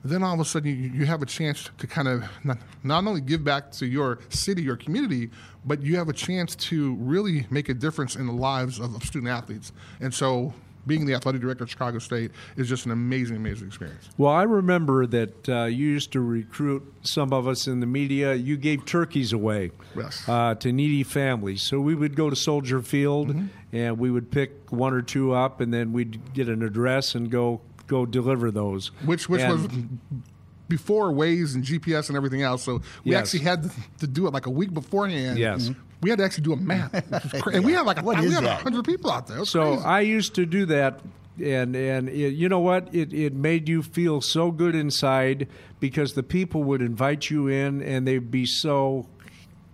then 0.05 0.23
all 0.23 0.33
of 0.33 0.39
a 0.39 0.45
sudden 0.45 0.69
you, 0.69 0.91
you 0.91 1.05
have 1.05 1.21
a 1.21 1.25
chance 1.25 1.69
to 1.79 1.87
kind 1.87 2.07
of 2.07 2.23
not, 2.43 2.59
not 2.83 3.05
only 3.05 3.21
give 3.21 3.43
back 3.43 3.71
to 3.73 3.85
your 3.85 4.19
city, 4.29 4.61
your 4.61 4.77
community, 4.77 5.31
but 5.65 5.81
you 5.81 5.97
have 5.97 6.07
a 6.07 6.13
chance 6.13 6.55
to 6.55 6.95
really 6.95 7.45
make 7.49 7.67
a 7.69 7.73
difference 7.73 8.15
in 8.15 8.27
the 8.27 8.33
lives 8.33 8.79
of, 8.79 8.95
of 8.95 9.03
student 9.03 9.29
athletes. 9.29 9.73
And 9.99 10.13
so 10.13 10.53
being 10.87 11.05
the 11.05 11.13
athletic 11.13 11.41
director 11.41 11.63
of 11.63 11.69
Chicago 11.69 11.99
State 11.99 12.31
is 12.57 12.69
just 12.69 12.85
an 12.85 12.91
amazing, 12.91 13.35
amazing 13.37 13.67
experience. 13.67 14.09
Well, 14.17 14.31
I 14.31 14.43
remember 14.43 15.05
that 15.07 15.49
uh, 15.49 15.65
you 15.65 15.87
used 15.87 16.11
to 16.13 16.21
recruit 16.21 16.83
some 17.01 17.33
of 17.33 17.47
us 17.47 17.67
in 17.67 17.79
the 17.79 17.85
media. 17.87 18.33
You 18.35 18.57
gave 18.57 18.85
turkeys 18.85 19.33
away 19.33 19.71
Yes. 19.95 20.23
uh, 20.27 20.55
to 20.55 20.71
needy 20.71 21.03
families. 21.03 21.61
So 21.63 21.79
we 21.79 21.95
would 21.95 22.15
go 22.15 22.29
to 22.29 22.35
Soldier 22.35 22.81
Field 22.81 23.29
Mm-hmm. 23.29 23.45
and 23.73 23.97
we 23.97 24.11
would 24.11 24.29
pick 24.31 24.71
one 24.71 24.93
or 24.93 25.01
two 25.01 25.33
up, 25.33 25.59
and 25.61 25.73
then 25.73 25.91
we'd 25.93 26.33
get 26.33 26.47
an 26.49 26.61
address 26.63 27.15
and 27.15 27.29
go 27.31 27.61
go 27.87 28.05
deliver 28.05 28.51
those. 28.51 28.87
Which 29.05 29.27
which 29.29 29.41
And- 29.41 29.51
was 29.51 29.71
before 30.67 31.11
Waze 31.11 31.53
and 31.55 31.63
GPS 31.63 32.07
and 32.09 32.17
everything 32.17 32.41
else. 32.41 32.63
So 32.63 32.81
we 33.03 33.11
Yes. 33.11 33.21
actually 33.33 33.41
had 33.45 33.63
to, 33.63 33.71
to 33.99 34.07
do 34.07 34.25
it 34.27 34.33
like 34.33 34.47
a 34.47 34.49
week 34.49 34.73
beforehand. 34.73 35.37
Yes. 35.37 35.69
We 36.05 36.11
had 36.11 36.19
to 36.19 36.25
actually 36.25 36.43
do 36.43 36.53
a 36.53 36.57
map. 36.57 36.93
which 36.93 37.23
was 37.33 37.41
cra- 37.41 37.55
And 37.55 37.65
we 37.65 37.73
had 37.73 37.81
like 37.81 37.99
a, 37.99 38.03
What 38.03 38.19
we 38.21 38.29
had 38.31 38.43
that? 38.43 38.63
100 38.63 38.85
people 38.85 39.09
out 39.11 39.25
there. 39.25 39.43
So 39.43 39.73
crazy. 39.73 39.85
I 39.85 39.99
used 40.01 40.35
to 40.35 40.45
do 40.45 40.65
that, 40.67 41.01
and 41.43 41.75
and 41.75 42.07
it, 42.09 42.33
you 42.35 42.47
know 42.47 42.59
what? 42.59 42.93
It 42.93 43.11
it 43.11 43.33
made 43.33 43.67
you 43.67 43.81
feel 43.81 44.21
so 44.21 44.51
good 44.51 44.75
inside 44.75 45.47
because 45.79 46.13
the 46.13 46.21
people 46.23 46.63
would 46.65 46.81
invite 46.83 47.31
you 47.31 47.47
in, 47.47 47.81
and 47.81 48.07
they'd 48.07 48.29
be 48.29 48.45
so 48.45 49.07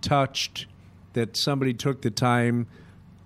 touched 0.00 0.66
that 1.12 1.36
somebody 1.36 1.74
took 1.74 2.00
the 2.02 2.10
time 2.10 2.66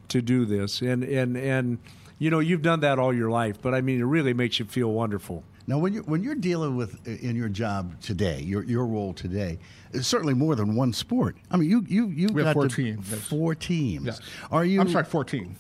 to 0.09 0.21
do 0.21 0.45
this, 0.45 0.81
and 0.83 1.05
and 1.05 1.37
and 1.37 1.79
you 2.19 2.31
know 2.31 2.41
you've 2.41 2.63
done 2.63 2.81
that 2.81 2.99
all 2.99 3.15
your 3.15 3.31
life, 3.31 3.63
but 3.63 3.73
I 3.75 3.81
mean 3.81 4.01
it 4.01 4.05
really 4.05 4.35
makes 4.35 4.59
you 4.59 4.65
feel 4.65 4.91
wonderful. 4.93 5.45
Now, 5.69 5.79
when 5.79 5.93
you're 5.93 6.05
when 6.05 6.23
you're 6.23 6.37
dealing 6.37 6.77
with 6.77 6.95
uh, 7.07 7.11
in 7.11 7.35
your 7.35 7.49
job 7.49 8.01
today, 8.01 8.41
your 8.41 8.63
your 8.65 8.87
role 8.87 9.13
today, 9.13 9.59
it's 9.93 10.07
certainly 10.07 10.35
more 10.35 10.55
than 10.55 10.77
one 10.77 10.93
sport. 10.93 11.37
I 11.51 11.57
mean, 11.57 11.69
you 11.69 11.85
you 11.89 12.07
you 12.09 12.29
got 12.29 12.55
four 12.55 12.69
teams. 12.69 13.13
Four 13.25 13.55
teams. 13.55 14.07
Yes. 14.07 14.21
Are 14.51 14.65
you? 14.65 14.81
I'm 14.81 14.89
sorry, 14.89 15.05
14. 15.05 15.57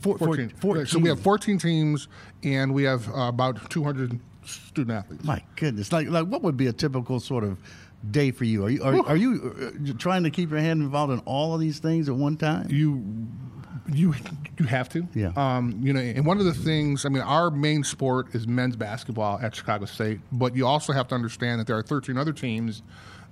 Four, 0.00 0.18
four, 0.18 0.26
14. 0.28 0.48
14. 0.50 0.86
So 0.86 0.98
we 0.98 1.08
have 1.08 1.20
14 1.20 1.58
teams, 1.58 2.08
and 2.42 2.74
we 2.74 2.82
have 2.82 3.08
uh, 3.08 3.28
about 3.28 3.70
200 3.70 4.20
student 4.44 4.98
athletes. 4.98 5.24
My 5.24 5.42
goodness, 5.56 5.90
like 5.90 6.08
like 6.08 6.26
what 6.26 6.42
would 6.42 6.58
be 6.58 6.66
a 6.66 6.72
typical 6.72 7.18
sort 7.18 7.44
of 7.44 7.58
day 8.10 8.30
for 8.30 8.44
you? 8.44 8.64
Are 8.64 8.70
you 8.70 8.82
are, 8.82 9.06
are 9.08 9.16
you 9.16 9.72
uh, 9.90 9.92
trying 9.98 10.22
to 10.24 10.30
keep 10.30 10.50
your 10.50 10.58
hand 10.60 10.82
involved 10.82 11.14
in 11.14 11.20
all 11.20 11.54
of 11.54 11.60
these 11.60 11.78
things 11.78 12.10
at 12.10 12.14
one 12.14 12.36
time? 12.36 12.66
you 12.70 13.02
you 13.92 14.14
you 14.58 14.66
have 14.66 14.88
to 14.90 15.06
Yeah. 15.14 15.32
um 15.36 15.78
you 15.82 15.92
know 15.92 16.00
and 16.00 16.24
one 16.26 16.38
of 16.38 16.44
the 16.44 16.54
things 16.54 17.04
i 17.04 17.08
mean 17.08 17.22
our 17.22 17.50
main 17.50 17.82
sport 17.84 18.34
is 18.34 18.46
men's 18.46 18.76
basketball 18.76 19.38
at 19.42 19.54
chicago 19.54 19.84
state 19.86 20.20
but 20.32 20.54
you 20.56 20.66
also 20.66 20.92
have 20.92 21.08
to 21.08 21.14
understand 21.14 21.60
that 21.60 21.66
there 21.66 21.76
are 21.76 21.82
13 21.82 22.16
other 22.16 22.32
teams 22.32 22.82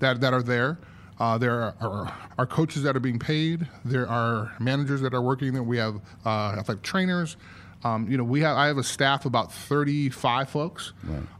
that 0.00 0.20
that 0.20 0.32
are 0.32 0.42
there 0.42 0.78
uh, 1.20 1.36
there 1.36 1.74
are, 1.80 2.12
are 2.38 2.46
coaches 2.46 2.84
that 2.84 2.94
are 2.94 3.00
being 3.00 3.18
paid. 3.18 3.66
There 3.84 4.08
are 4.08 4.52
managers 4.60 5.00
that 5.00 5.12
are 5.14 5.20
working 5.20 5.52
there. 5.52 5.64
We 5.64 5.76
have 5.78 5.96
uh, 6.24 6.54
athletic 6.56 6.84
trainers. 6.84 7.36
Um, 7.82 8.08
you 8.08 8.16
know, 8.16 8.22
we 8.22 8.40
have 8.42 8.56
I 8.56 8.68
have 8.68 8.78
a 8.78 8.84
staff 8.84 9.22
of 9.22 9.26
about 9.26 9.52
35 9.52 10.48
folks, 10.48 10.92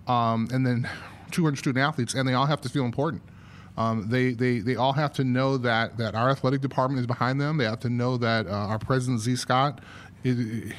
um, 0.09 0.49
and 0.53 0.67
then 0.67 0.89
200 1.31 1.57
student 1.59 1.81
athletes, 1.87 2.15
and 2.15 2.29
they 2.29 2.35
all 2.35 2.47
have 2.47 2.61
to 2.63 2.69
feel 2.69 2.85
important. 2.85 3.23
Um, 3.79 4.09
they, 4.09 4.33
they, 4.33 4.59
they 4.59 4.75
all 4.75 4.93
have 4.93 5.13
to 5.15 5.25
know 5.25 5.57
that, 5.59 5.99
that 5.99 6.17
our 6.17 6.31
athletic 6.31 6.61
department 6.61 6.99
is 6.99 7.07
behind 7.07 7.41
them. 7.41 7.59
They 7.59 7.65
have 7.65 7.79
to 7.81 7.89
know 7.89 8.17
that 8.17 8.49
uh, 8.49 8.51
our 8.51 8.79
president, 8.81 9.21
Z. 9.21 9.37
Scott, 9.37 9.81
is, 10.25 10.73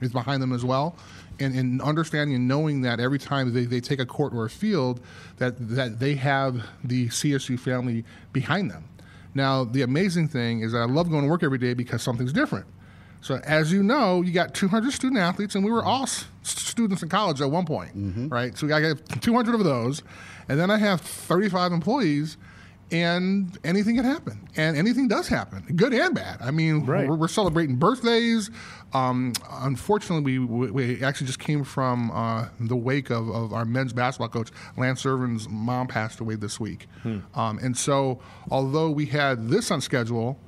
is 0.00 0.10
behind 0.10 0.42
them 0.42 0.54
as 0.54 0.64
well. 0.64 0.96
And, 1.38 1.54
and 1.54 1.82
understanding 1.82 2.34
and 2.34 2.48
knowing 2.48 2.80
that 2.80 2.98
every 2.98 3.18
time 3.18 3.52
they, 3.52 3.66
they 3.66 3.80
take 3.80 4.00
a 4.00 4.06
court 4.06 4.32
or 4.32 4.46
a 4.46 4.50
field, 4.50 5.02
that, 5.36 5.54
that 5.68 6.00
they 6.00 6.14
have 6.14 6.64
the 6.82 7.08
CSU 7.08 7.60
family 7.60 8.06
behind 8.32 8.70
them. 8.70 8.88
Now, 9.34 9.64
the 9.64 9.82
amazing 9.82 10.28
thing 10.28 10.60
is 10.62 10.72
that 10.72 10.78
I 10.78 10.86
love 10.86 11.10
going 11.10 11.24
to 11.24 11.28
work 11.28 11.42
every 11.42 11.58
day 11.58 11.74
because 11.74 12.00
something's 12.00 12.32
different. 12.32 12.64
So, 13.22 13.36
as 13.44 13.70
you 13.72 13.82
know, 13.82 14.22
you 14.22 14.32
got 14.32 14.54
200 14.54 14.92
student 14.92 15.20
athletes, 15.20 15.54
and 15.54 15.64
we 15.64 15.70
were 15.70 15.84
all 15.84 16.04
s- 16.04 16.24
students 16.42 17.02
in 17.02 17.08
college 17.08 17.40
at 17.40 17.50
one 17.50 17.66
point, 17.66 17.90
right? 18.32 18.56
So, 18.56 18.66
I 18.74 18.80
got 18.80 18.96
200 19.20 19.54
of 19.54 19.62
those, 19.64 20.02
and 20.48 20.58
then 20.58 20.70
I 20.70 20.78
have 20.78 21.00
35 21.02 21.72
employees, 21.72 22.38
and 22.92 23.56
anything 23.62 23.94
can 23.96 24.04
happen, 24.04 24.48
and 24.56 24.76
anything 24.76 25.06
does 25.06 25.28
happen, 25.28 25.62
good 25.76 25.92
and 25.94 26.12
bad. 26.14 26.38
I 26.40 26.50
mean, 26.50 26.84
Right. 26.86 27.08
we're, 27.08 27.14
we're 27.14 27.28
celebrating 27.28 27.76
birthdays. 27.76 28.50
Um, 28.92 29.32
unfortunately, 29.50 30.38
we, 30.40 30.70
we 30.72 31.04
actually 31.04 31.28
just 31.28 31.38
came 31.38 31.62
from 31.62 32.10
uh, 32.10 32.48
the 32.58 32.74
wake 32.74 33.10
of, 33.10 33.28
of 33.30 33.52
our 33.52 33.64
men's 33.64 33.92
basketball 33.92 34.28
coach, 34.30 34.48
Lance 34.76 35.04
Irvin's 35.06 35.48
mom 35.48 35.86
passed 35.86 36.18
away 36.20 36.34
this 36.34 36.58
week. 36.58 36.88
Um, 37.34 37.58
and 37.62 37.76
so, 37.76 38.20
although 38.50 38.90
we 38.90 39.06
had 39.06 39.48
this 39.50 39.70
on 39.70 39.80
schedule, 39.80 40.38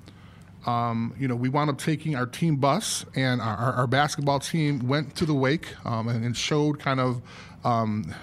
um, 0.66 1.14
you 1.18 1.26
know, 1.26 1.34
we 1.34 1.48
wound 1.48 1.70
up 1.70 1.78
taking 1.78 2.14
our 2.14 2.26
team 2.26 2.56
bus, 2.56 3.04
and 3.16 3.40
our, 3.40 3.72
our, 3.72 3.86
basketball 3.86 4.38
team 4.38 4.86
went 4.86 5.16
to 5.16 5.26
the 5.26 5.34
wake 5.34 5.74
um, 5.84 6.06
and, 6.06 6.24
and 6.24 6.36
showed 6.36 6.78
kind 6.78 7.00
of, 7.00 7.20
um, 7.64 8.14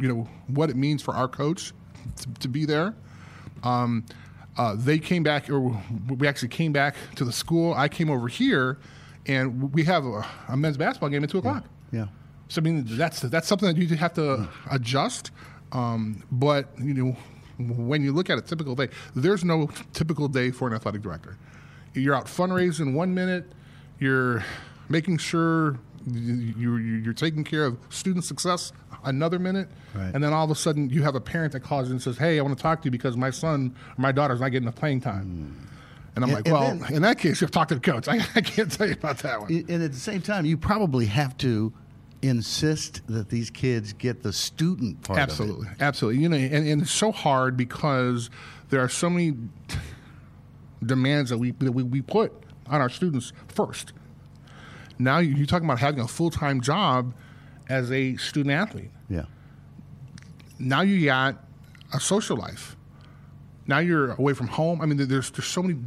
you 0.00 0.08
know, 0.08 0.26
what 0.46 0.70
it 0.70 0.76
means 0.76 1.02
for 1.02 1.14
our 1.14 1.28
coach 1.28 1.72
to, 2.16 2.32
to 2.40 2.48
be 2.48 2.64
there. 2.64 2.94
Um, 3.62 4.04
uh, 4.56 4.74
they 4.76 4.98
came 4.98 5.22
back, 5.22 5.50
or 5.50 5.60
we 6.08 6.26
actually 6.26 6.48
came 6.48 6.72
back 6.72 6.94
to 7.16 7.24
the 7.24 7.32
school. 7.32 7.74
I 7.74 7.88
came 7.88 8.10
over 8.10 8.28
here, 8.28 8.78
and 9.26 9.72
we 9.72 9.84
have 9.84 10.06
a, 10.06 10.26
a 10.48 10.56
men's 10.56 10.78
basketball 10.78 11.10
game 11.10 11.24
at 11.24 11.30
two 11.30 11.38
o'clock. 11.38 11.64
Yeah. 11.90 12.06
So 12.48 12.60
I 12.60 12.64
mean, 12.64 12.84
that's 12.86 13.20
that's 13.20 13.48
something 13.48 13.68
that 13.68 13.76
you 13.76 13.96
have 13.96 14.14
to 14.14 14.48
adjust. 14.70 15.30
Um, 15.72 16.22
but 16.30 16.68
you 16.78 16.94
know, 16.94 17.16
when 17.58 18.02
you 18.02 18.12
look 18.12 18.28
at 18.30 18.38
a 18.38 18.42
typical 18.42 18.74
day, 18.74 18.88
there's 19.14 19.44
no 19.44 19.70
typical 19.92 20.28
day 20.28 20.50
for 20.50 20.68
an 20.68 20.74
athletic 20.74 21.02
director. 21.02 21.36
You're 21.94 22.14
out 22.14 22.26
fundraising 22.26 22.94
one 22.94 23.14
minute, 23.14 23.52
you're 23.98 24.44
making 24.88 25.18
sure 25.18 25.78
you- 26.06 26.52
you- 26.58 26.76
you're 26.76 27.12
taking 27.12 27.44
care 27.44 27.64
of 27.64 27.76
student 27.90 28.24
success 28.24 28.72
another 29.04 29.38
minute, 29.38 29.68
Right. 29.94 30.10
and 30.14 30.22
then 30.22 30.32
all 30.32 30.44
of 30.44 30.50
a 30.50 30.54
sudden 30.54 30.90
you 30.90 31.02
have 31.02 31.14
a 31.14 31.20
parent 31.20 31.52
that 31.52 31.60
calls 31.60 31.90
and 31.90 32.00
says, 32.02 32.18
"Hey, 32.18 32.38
I 32.38 32.42
want 32.42 32.56
to 32.56 32.62
talk 32.62 32.82
to 32.82 32.86
you 32.86 32.90
because 32.90 33.16
my 33.16 33.30
son 33.30 33.74
or 33.96 34.00
my 34.00 34.10
daughter's 34.12 34.40
not 34.40 34.48
getting 34.50 34.64
enough 34.64 34.76
playing 34.76 35.00
time." 35.00 35.24
Hmm. 35.24 35.66
And 36.14 36.24
I'm 36.24 36.30
And- 36.30 36.32
like, 36.32 36.46
and 36.46 36.52
"Well, 36.54 36.76
then- 36.78 36.94
in 36.96 37.02
that 37.02 37.18
case, 37.18 37.40
you 37.40 37.44
have 37.46 37.50
to 37.52 37.58
talk 37.58 37.68
to 37.68 37.74
the 37.74 37.80
coach. 37.80 38.06
I, 38.08 38.16
I 38.34 38.40
can't 38.40 38.70
tell 38.70 38.86
you 38.86 38.94
about 38.94 39.18
that 39.18 39.40
one." 39.40 39.50
And 39.52 39.82
at 39.82 39.92
the 39.92 39.98
same 39.98 40.20
time, 40.22 40.44
you 40.44 40.56
probably 40.56 41.06
have 41.06 41.36
to 41.38 41.72
insist 42.20 43.00
that 43.08 43.28
these 43.30 43.50
kids 43.50 43.92
get 43.92 44.22
the 44.22 44.32
student 44.32 45.02
part 45.02 45.18
absolutely 45.18 45.66
of 45.66 45.72
it. 45.72 45.82
absolutely 45.82 46.22
you 46.22 46.28
know 46.28 46.36
and, 46.36 46.64
and 46.68 46.82
it's 46.82 46.92
so 46.92 47.10
hard 47.10 47.56
because 47.56 48.30
there 48.70 48.80
are 48.80 48.88
so 48.88 49.10
many 49.10 49.34
demands 50.84 51.30
that 51.30 51.38
we 51.38 51.52
that 51.52 51.72
we, 51.72 51.82
we 51.82 52.02
put 52.02 52.32
on 52.66 52.80
our 52.80 52.88
students 52.88 53.32
first. 53.48 53.92
Now 54.98 55.18
you- 55.18 55.34
you're 55.34 55.46
talking 55.46 55.66
about 55.66 55.78
having 55.80 56.00
a 56.00 56.08
full-time 56.08 56.60
job 56.60 57.14
as 57.68 57.90
a 57.90 58.16
student 58.16 58.52
athlete. 58.54 58.90
Yeah. 59.08 59.24
now 60.58 60.82
you 60.82 61.04
got 61.04 61.36
a 61.92 62.00
social 62.00 62.36
life. 62.36 62.76
Now 63.66 63.78
you're 63.78 64.12
away 64.12 64.34
from 64.34 64.48
home. 64.48 64.80
I 64.80 64.86
mean 64.86 64.96
there's 65.08 65.30
there's 65.30 65.46
so 65.46 65.62
many 65.62 65.78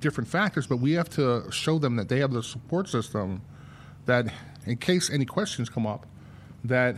different 0.00 0.28
factors 0.28 0.66
but 0.66 0.78
we 0.78 0.92
have 0.92 1.08
to 1.10 1.44
show 1.50 1.78
them 1.78 1.96
that 1.96 2.08
they 2.08 2.18
have 2.20 2.32
the 2.32 2.42
support 2.42 2.88
system 2.88 3.42
that 4.06 4.32
in 4.66 4.76
case 4.78 5.10
any 5.10 5.26
questions 5.26 5.68
come 5.68 5.86
up 5.86 6.06
that 6.64 6.96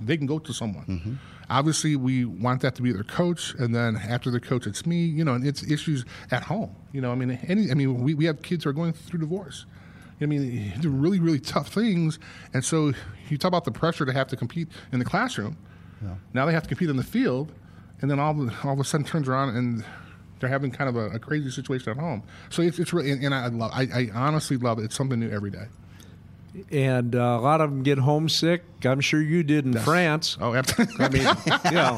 they 0.00 0.16
can 0.16 0.26
go 0.26 0.38
to 0.38 0.52
someone 0.54 0.84
mm-hmm. 0.86 1.14
Obviously 1.50 1.96
we 1.96 2.24
want 2.24 2.60
that 2.62 2.74
to 2.74 2.82
be 2.82 2.92
their 2.92 3.02
coach 3.04 3.54
and 3.54 3.74
then 3.74 3.96
after 3.96 4.30
the 4.30 4.40
coach 4.40 4.66
it's 4.66 4.86
me 4.86 5.04
you 5.04 5.24
know 5.24 5.34
and 5.34 5.46
it's 5.46 5.62
issues 5.70 6.04
at 6.30 6.42
home 6.44 6.74
you 6.92 7.00
know 7.00 7.12
i 7.12 7.14
mean 7.14 7.38
any 7.48 7.70
i 7.70 7.74
mean 7.74 8.02
we, 8.02 8.14
we 8.14 8.24
have 8.24 8.40
kids 8.42 8.64
who 8.64 8.70
are 8.70 8.72
going 8.72 8.92
through 8.92 9.20
divorce 9.20 9.66
I 10.20 10.26
mean, 10.26 10.72
they're 10.78 10.88
really, 10.88 11.18
really 11.18 11.40
tough 11.40 11.66
things. 11.74 12.20
And 12.54 12.64
so 12.64 12.92
you 13.28 13.36
talk 13.38 13.48
about 13.48 13.64
the 13.64 13.72
pressure 13.72 14.06
to 14.06 14.12
have 14.12 14.28
to 14.28 14.36
compete 14.36 14.68
in 14.92 15.00
the 15.00 15.04
classroom. 15.04 15.56
Now 16.32 16.46
they 16.46 16.52
have 16.52 16.62
to 16.62 16.68
compete 16.68 16.90
in 16.90 16.96
the 16.96 17.02
field, 17.02 17.50
and 18.00 18.08
then 18.08 18.20
all, 18.20 18.30
of- 18.40 18.54
all 18.64 18.74
of 18.74 18.78
a 18.78 18.84
sudden 18.84 19.04
turns 19.04 19.28
around 19.28 19.56
and 19.56 19.84
they're 20.38 20.48
having 20.48 20.70
kind 20.70 20.88
of 20.88 20.94
a, 20.94 21.16
a 21.16 21.18
crazy 21.18 21.50
situation 21.50 21.90
at 21.90 21.96
home. 21.96 22.22
So 22.50 22.62
it's, 22.62 22.78
it's 22.78 22.92
really, 22.92 23.10
and, 23.10 23.24
and 23.24 23.34
I 23.34 23.48
love, 23.48 23.72
I, 23.74 23.88
I 23.92 24.10
honestly 24.14 24.56
love 24.58 24.78
it. 24.78 24.84
It's 24.84 24.94
something 24.94 25.18
new 25.18 25.28
every 25.30 25.50
day. 25.50 25.66
And 26.70 27.16
uh, 27.16 27.18
a 27.18 27.40
lot 27.40 27.62
of 27.62 27.70
them 27.70 27.82
get 27.82 27.96
homesick. 27.96 28.62
I'm 28.84 29.00
sure 29.00 29.22
you 29.22 29.42
did 29.42 29.64
in 29.64 29.72
France. 29.72 30.36
Oh, 30.38 30.54
absolutely. 30.54 31.02
I 31.04 31.08
mean, 31.08 31.22
you 31.64 31.70
know, 31.70 31.96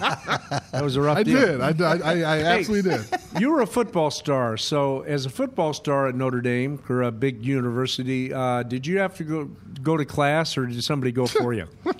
that 0.70 0.80
was 0.82 0.94
a 0.94 1.00
rough 1.00 1.18
I 1.18 1.22
deal. 1.24 1.40
did. 1.40 1.60
I, 1.60 1.70
I, 1.70 1.96
I, 1.98 2.18
I 2.20 2.38
absolutely 2.42 2.92
did. 2.92 3.04
You 3.40 3.50
were 3.50 3.62
a 3.62 3.66
football 3.66 4.12
star. 4.12 4.56
So, 4.56 5.00
as 5.02 5.26
a 5.26 5.30
football 5.30 5.72
star 5.72 6.06
at 6.06 6.14
Notre 6.14 6.40
Dame 6.40 6.80
or 6.88 7.02
a 7.02 7.10
big 7.10 7.44
university, 7.44 8.32
uh, 8.32 8.62
did 8.62 8.86
you 8.86 8.98
have 8.98 9.16
to 9.16 9.24
go 9.24 9.50
go 9.82 9.96
to 9.96 10.04
class, 10.04 10.56
or 10.56 10.66
did 10.66 10.82
somebody 10.84 11.10
go 11.12 11.26
for 11.26 11.52
you? 11.52 11.66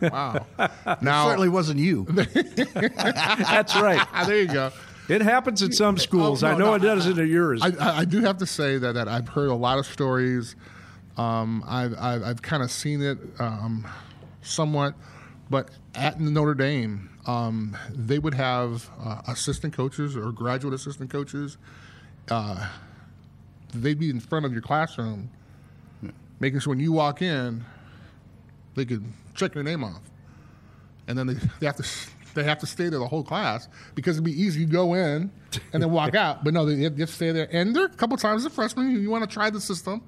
Wow. 0.00 0.46
Now, 1.02 1.26
Certainly 1.26 1.50
wasn't 1.50 1.80
you. 1.80 2.04
That's 2.08 3.76
right. 3.76 4.06
There 4.26 4.40
you 4.40 4.46
go. 4.48 4.72
It 5.08 5.22
happens 5.22 5.62
at 5.62 5.74
some 5.74 5.98
schools. 5.98 6.42
Oh, 6.42 6.48
no, 6.48 6.54
I 6.54 6.58
know 6.58 6.64
no, 6.66 6.74
it 6.74 6.78
doesn't 6.80 7.18
at 7.18 7.26
yours. 7.26 7.60
I, 7.62 7.68
I, 7.68 7.98
I 7.98 8.04
do 8.04 8.20
have 8.20 8.38
to 8.38 8.46
say 8.46 8.78
that, 8.78 8.92
that 8.94 9.08
I've 9.08 9.28
heard 9.28 9.48
a 9.48 9.54
lot 9.54 9.78
of 9.78 9.86
stories. 9.86 10.54
Um, 11.18 11.64
I've, 11.66 11.94
I've, 11.98 12.22
I've 12.22 12.42
kind 12.42 12.62
of 12.62 12.70
seen 12.70 13.02
it 13.02 13.18
um, 13.38 13.86
somewhat, 14.42 14.94
but 15.50 15.70
at 15.94 16.20
Notre 16.20 16.54
Dame, 16.54 17.10
um, 17.26 17.76
they 17.90 18.18
would 18.18 18.34
have 18.34 18.88
uh, 19.00 19.20
assistant 19.26 19.74
coaches 19.74 20.16
or 20.16 20.32
graduate 20.32 20.72
assistant 20.72 21.10
coaches. 21.10 21.58
Uh, 22.30 22.68
they'd 23.74 23.98
be 23.98 24.08
in 24.08 24.20
front 24.20 24.46
of 24.46 24.52
your 24.52 24.62
classroom, 24.62 25.28
making 26.40 26.60
sure 26.60 26.70
when 26.70 26.80
you 26.80 26.92
walk 26.92 27.20
in, 27.20 27.64
they 28.76 28.84
could 28.84 29.04
check 29.34 29.54
your 29.54 29.64
name 29.64 29.84
off 29.84 30.00
and 31.08 31.18
then 31.18 31.26
they, 31.26 31.34
they 31.58 31.66
have 31.66 31.76
to 31.76 31.84
they 32.34 32.44
have 32.44 32.58
to 32.58 32.66
stay 32.66 32.88
there 32.88 33.00
the 33.00 33.08
whole 33.08 33.24
class 33.24 33.68
because 33.96 34.16
it'd 34.16 34.24
be 34.24 34.40
easy 34.40 34.64
to 34.64 34.70
go 34.70 34.94
in 34.94 35.32
and 35.72 35.82
then 35.82 35.90
walk 35.90 36.14
out. 36.14 36.44
But 36.44 36.54
no, 36.54 36.66
they 36.66 36.82
have, 36.84 36.94
they 36.94 37.02
have 37.02 37.08
to 37.08 37.14
stay 37.14 37.32
there. 37.32 37.48
And 37.50 37.74
there 37.74 37.84
are 37.84 37.86
a 37.86 37.96
couple 37.96 38.16
times 38.16 38.42
as 38.42 38.46
a 38.46 38.54
freshman, 38.54 38.90
you, 38.92 38.98
you 39.00 39.10
want 39.10 39.28
to 39.28 39.32
try 39.32 39.50
the 39.50 39.60
system. 39.60 40.02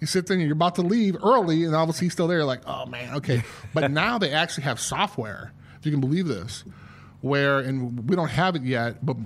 You 0.00 0.06
sit 0.06 0.26
there 0.26 0.34
and 0.36 0.42
you're 0.42 0.52
about 0.52 0.76
to 0.76 0.82
leave 0.82 1.16
early, 1.22 1.64
and 1.64 1.74
obviously 1.74 2.06
he's 2.06 2.14
still 2.14 2.26
there. 2.26 2.38
You're 2.38 2.46
like, 2.46 2.62
oh 2.66 2.86
man, 2.86 3.14
okay. 3.16 3.42
But 3.74 3.90
now 3.90 4.18
they 4.18 4.32
actually 4.32 4.64
have 4.64 4.80
software 4.80 5.52
if 5.78 5.86
you 5.86 5.92
can 5.92 6.00
believe 6.00 6.26
this, 6.26 6.64
where 7.22 7.60
and 7.60 8.08
we 8.08 8.16
don't 8.16 8.30
have 8.30 8.54
it 8.56 8.62
yet, 8.62 9.04
but 9.04 9.16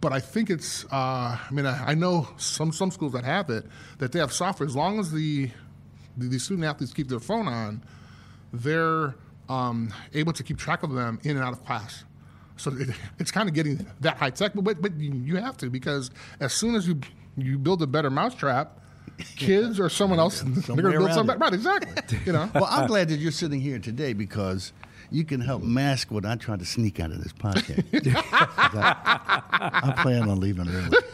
but 0.00 0.12
I 0.12 0.20
think 0.20 0.50
it's. 0.50 0.84
Uh, 0.86 1.38
I 1.38 1.48
mean, 1.50 1.64
I, 1.64 1.90
I 1.90 1.94
know 1.94 2.28
some 2.36 2.72
some 2.72 2.90
schools 2.90 3.12
that 3.12 3.24
have 3.24 3.50
it 3.50 3.64
that 3.98 4.12
they 4.12 4.18
have 4.18 4.32
software. 4.32 4.66
As 4.66 4.76
long 4.76 4.98
as 4.98 5.10
the 5.12 5.50
the, 6.16 6.26
the 6.26 6.38
student 6.38 6.66
athletes 6.66 6.92
keep 6.92 7.08
their 7.08 7.20
phone 7.20 7.48
on, 7.48 7.82
they're 8.52 9.14
um, 9.48 9.92
able 10.12 10.32
to 10.32 10.42
keep 10.42 10.58
track 10.58 10.82
of 10.82 10.92
them 10.92 11.20
in 11.22 11.36
and 11.36 11.44
out 11.44 11.52
of 11.52 11.64
class. 11.64 12.04
So 12.56 12.72
it, 12.72 12.90
it's 13.18 13.30
kind 13.30 13.48
of 13.48 13.54
getting 13.54 13.86
that 14.00 14.16
high 14.16 14.30
tech, 14.30 14.52
but, 14.54 14.64
but 14.64 14.82
but 14.82 14.96
you 14.96 15.12
you 15.12 15.36
have 15.36 15.56
to 15.58 15.70
because 15.70 16.10
as 16.40 16.52
soon 16.52 16.74
as 16.74 16.86
you 16.86 17.00
you 17.36 17.58
build 17.58 17.80
a 17.82 17.86
better 17.86 18.10
mousetrap, 18.10 18.80
kids 19.36 19.78
or 19.80 19.88
someone 19.88 20.18
else 20.18 20.40
they're 20.46 20.76
going 20.76 20.92
to 20.92 20.98
build 20.98 21.12
something. 21.12 21.38
Right, 21.38 21.52
exactly. 21.52 22.18
You 22.24 22.32
know. 22.32 22.50
Well, 22.54 22.66
I'm 22.68 22.86
glad 22.86 23.08
that 23.08 23.18
you're 23.18 23.32
sitting 23.32 23.60
here 23.60 23.78
today 23.78 24.12
because 24.12 24.72
you 25.10 25.24
can 25.24 25.40
help 25.40 25.62
mask 25.62 26.10
what 26.10 26.24
I 26.24 26.36
tried 26.36 26.60
to 26.60 26.64
sneak 26.64 26.98
out 27.00 27.10
of 27.10 27.22
this 27.22 27.32
podcast. 27.32 27.84
I, 28.16 29.40
I 29.96 30.02
plan 30.02 30.28
on 30.28 30.40
leaving 30.40 30.68
early. 30.68 30.98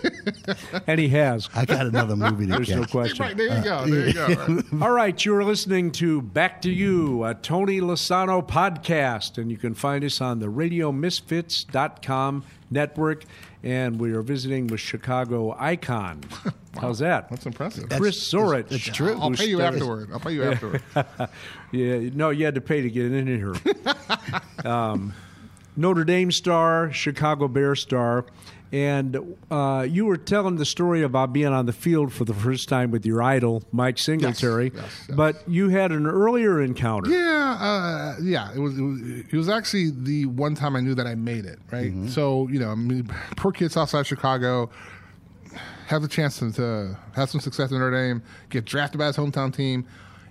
And 0.87 1.00
he 1.00 1.08
has. 1.11 1.48
I 1.54 1.64
got 1.64 1.87
another 1.87 2.16
movie 2.16 2.46
to 2.46 2.52
There's 2.52 2.70
no 2.70 2.84
question. 2.84 3.24
Right 3.24 3.37
there 3.37 3.56
you 3.58 3.64
go. 3.64 3.87
There 3.87 4.06
you 4.08 4.12
go. 4.12 4.26
Right. 4.26 4.82
All 4.82 4.90
right, 4.90 5.24
you're 5.24 5.44
listening 5.44 5.90
to 5.92 6.20
Back 6.22 6.62
to 6.62 6.70
You, 6.70 7.24
a 7.24 7.34
Tony 7.34 7.80
Lasano 7.80 8.46
podcast, 8.46 9.38
and 9.38 9.50
you 9.50 9.56
can 9.56 9.74
find 9.74 10.04
us 10.04 10.20
on 10.20 10.38
the 10.38 10.46
RadioMisfits.com 10.46 12.44
network, 12.70 13.24
and 13.62 13.99
we 13.99 14.12
are 14.12 14.23
visiting 14.23 14.66
with 14.68 14.81
Chicago 14.81 15.55
Icon. 15.59 16.23
How's 16.81 17.01
that? 17.01 17.29
That's 17.29 17.44
impressive. 17.47 17.88
Chris 17.88 18.33
Zorich. 18.33 18.71
it's 18.71 18.85
true. 18.85 19.18
I'll 19.21 19.31
pay 19.33 19.47
you 19.47 19.57
started- 19.57 19.77
afterward. 19.79 20.11
I'll 20.12 20.21
pay 20.21 20.33
you 20.33 20.44
afterward. 20.44 20.83
Yeah, 21.71 22.09
no, 22.14 22.31
you 22.31 22.47
had 22.47 22.55
to 22.55 22.62
pay 22.62 22.81
to 22.81 22.88
get 22.88 23.12
in 23.12 23.27
here. 23.27 23.55
um, 24.64 25.12
Notre 25.77 26.03
Dame 26.05 26.33
star, 26.33 26.90
Chicago 26.92 27.47
Bear 27.47 27.75
star, 27.75 28.25
and 28.72 29.37
uh, 29.50 29.87
you 29.88 30.04
were 30.04 30.16
telling 30.16 30.57
the 30.57 30.64
story 30.64 31.02
about 31.02 31.33
being 31.33 31.48
on 31.48 31.66
the 31.66 31.72
field 31.72 32.12
for 32.12 32.24
the 32.24 32.35
first 32.35 32.68
time 32.68 32.90
with 32.90 33.07
your 33.07 33.22
idol, 33.22 33.62
Mike 33.72 33.98
Singletary. 33.98 34.72
yes, 34.74 34.85
yes. 35.09 35.16
But 35.16 35.48
you 35.48 35.70
had 35.70 35.90
an 35.92 36.07
earlier 36.07 36.61
encounter. 36.62 37.11
Yeah, 37.11 37.57
uh, 37.61 38.16
yeah. 38.22 38.52
It 38.54 38.59
was, 38.59 38.78
it 38.78 38.83
was. 38.83 39.00
It 39.00 39.37
was 39.37 39.48
actually 39.48 39.90
the 39.90 40.26
one 40.26 40.54
time 40.54 40.76
I 40.76 40.81
knew 40.81 40.94
that 40.94 41.07
I 41.07 41.14
made 41.14 41.44
it. 41.46 41.59
Right. 41.70 41.92
So 42.09 42.48
you 42.48 42.59
know, 42.59 42.70
I 42.70 42.74
mean, 42.74 43.09
poor 43.37 43.52
kids 43.52 43.76
outside 43.76 44.00
of 44.00 44.07
Chicago 44.07 44.70
have 45.87 46.02
the 46.02 46.09
chance 46.09 46.38
to, 46.38 46.52
to 46.52 46.98
have 47.14 47.31
some 47.31 47.40
success 47.40 47.70
in 47.70 47.78
Notre 47.78 47.90
Dame, 47.90 48.22
get 48.50 48.66
drafted 48.66 48.98
by 48.98 49.07
his 49.07 49.16
hometown 49.16 49.54
team. 49.54 49.87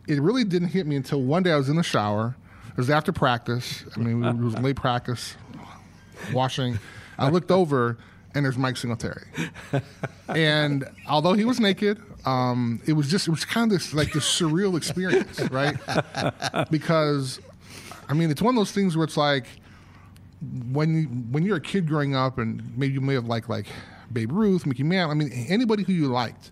It 0.08 0.22
really 0.22 0.44
didn't 0.44 0.70
hit 0.70 0.86
me 0.86 0.96
until 0.96 1.22
one 1.24 1.42
day 1.44 1.52
I 1.52 1.58
was 1.58 1.68
in 1.68 1.76
the 1.76 1.84
shower. 1.84 2.38
It 2.70 2.78
was 2.78 2.92
after 2.92 3.12
practice. 3.12 3.84
I 3.96 4.00
mean, 4.00 4.24
it 4.24 4.38
was 4.38 4.56
late 4.60 4.76
practice, 4.76 5.36
washing. 6.32 6.78
I 7.18 7.30
looked 7.30 7.50
over, 7.50 7.98
and 8.38 8.46
there's 8.46 8.58
Mike 8.58 8.78
Singletary. 8.78 9.26
And 10.30 10.86
although 11.10 11.34
he 11.34 11.44
was 11.44 11.60
naked, 11.60 12.00
um, 12.26 12.82
it 12.86 12.94
was 12.94 13.10
just 13.10 13.28
it 13.28 13.32
was 13.32 13.44
kind 13.44 13.72
of 13.72 13.78
this 13.78 13.94
like 13.94 14.14
this 14.14 14.26
surreal 14.26 14.78
experience, 14.78 15.40
right? 15.50 15.76
Because 16.70 17.40
I 18.08 18.14
mean, 18.14 18.30
it's 18.30 18.42
one 18.42 18.56
of 18.56 18.60
those 18.60 18.72
things 18.72 18.96
where 18.96 19.04
it's 19.06 19.18
like 19.18 19.48
when 20.72 20.96
you, 20.96 21.04
when 21.32 21.44
you're 21.44 21.58
a 21.58 21.62
kid 21.62 21.88
growing 21.88 22.16
up, 22.16 22.38
and 22.38 22.78
maybe 22.78 22.94
you 22.94 23.02
may 23.02 23.16
have 23.16 23.26
liked 23.26 23.50
like 23.50 23.66
Babe 24.14 24.32
Ruth, 24.32 24.66
Mickey 24.66 24.84
Mantle. 24.84 25.12
I 25.12 25.16
mean, 25.16 25.32
anybody 25.50 25.84
who 25.84 25.94
you 25.94 26.08
liked, 26.08 26.52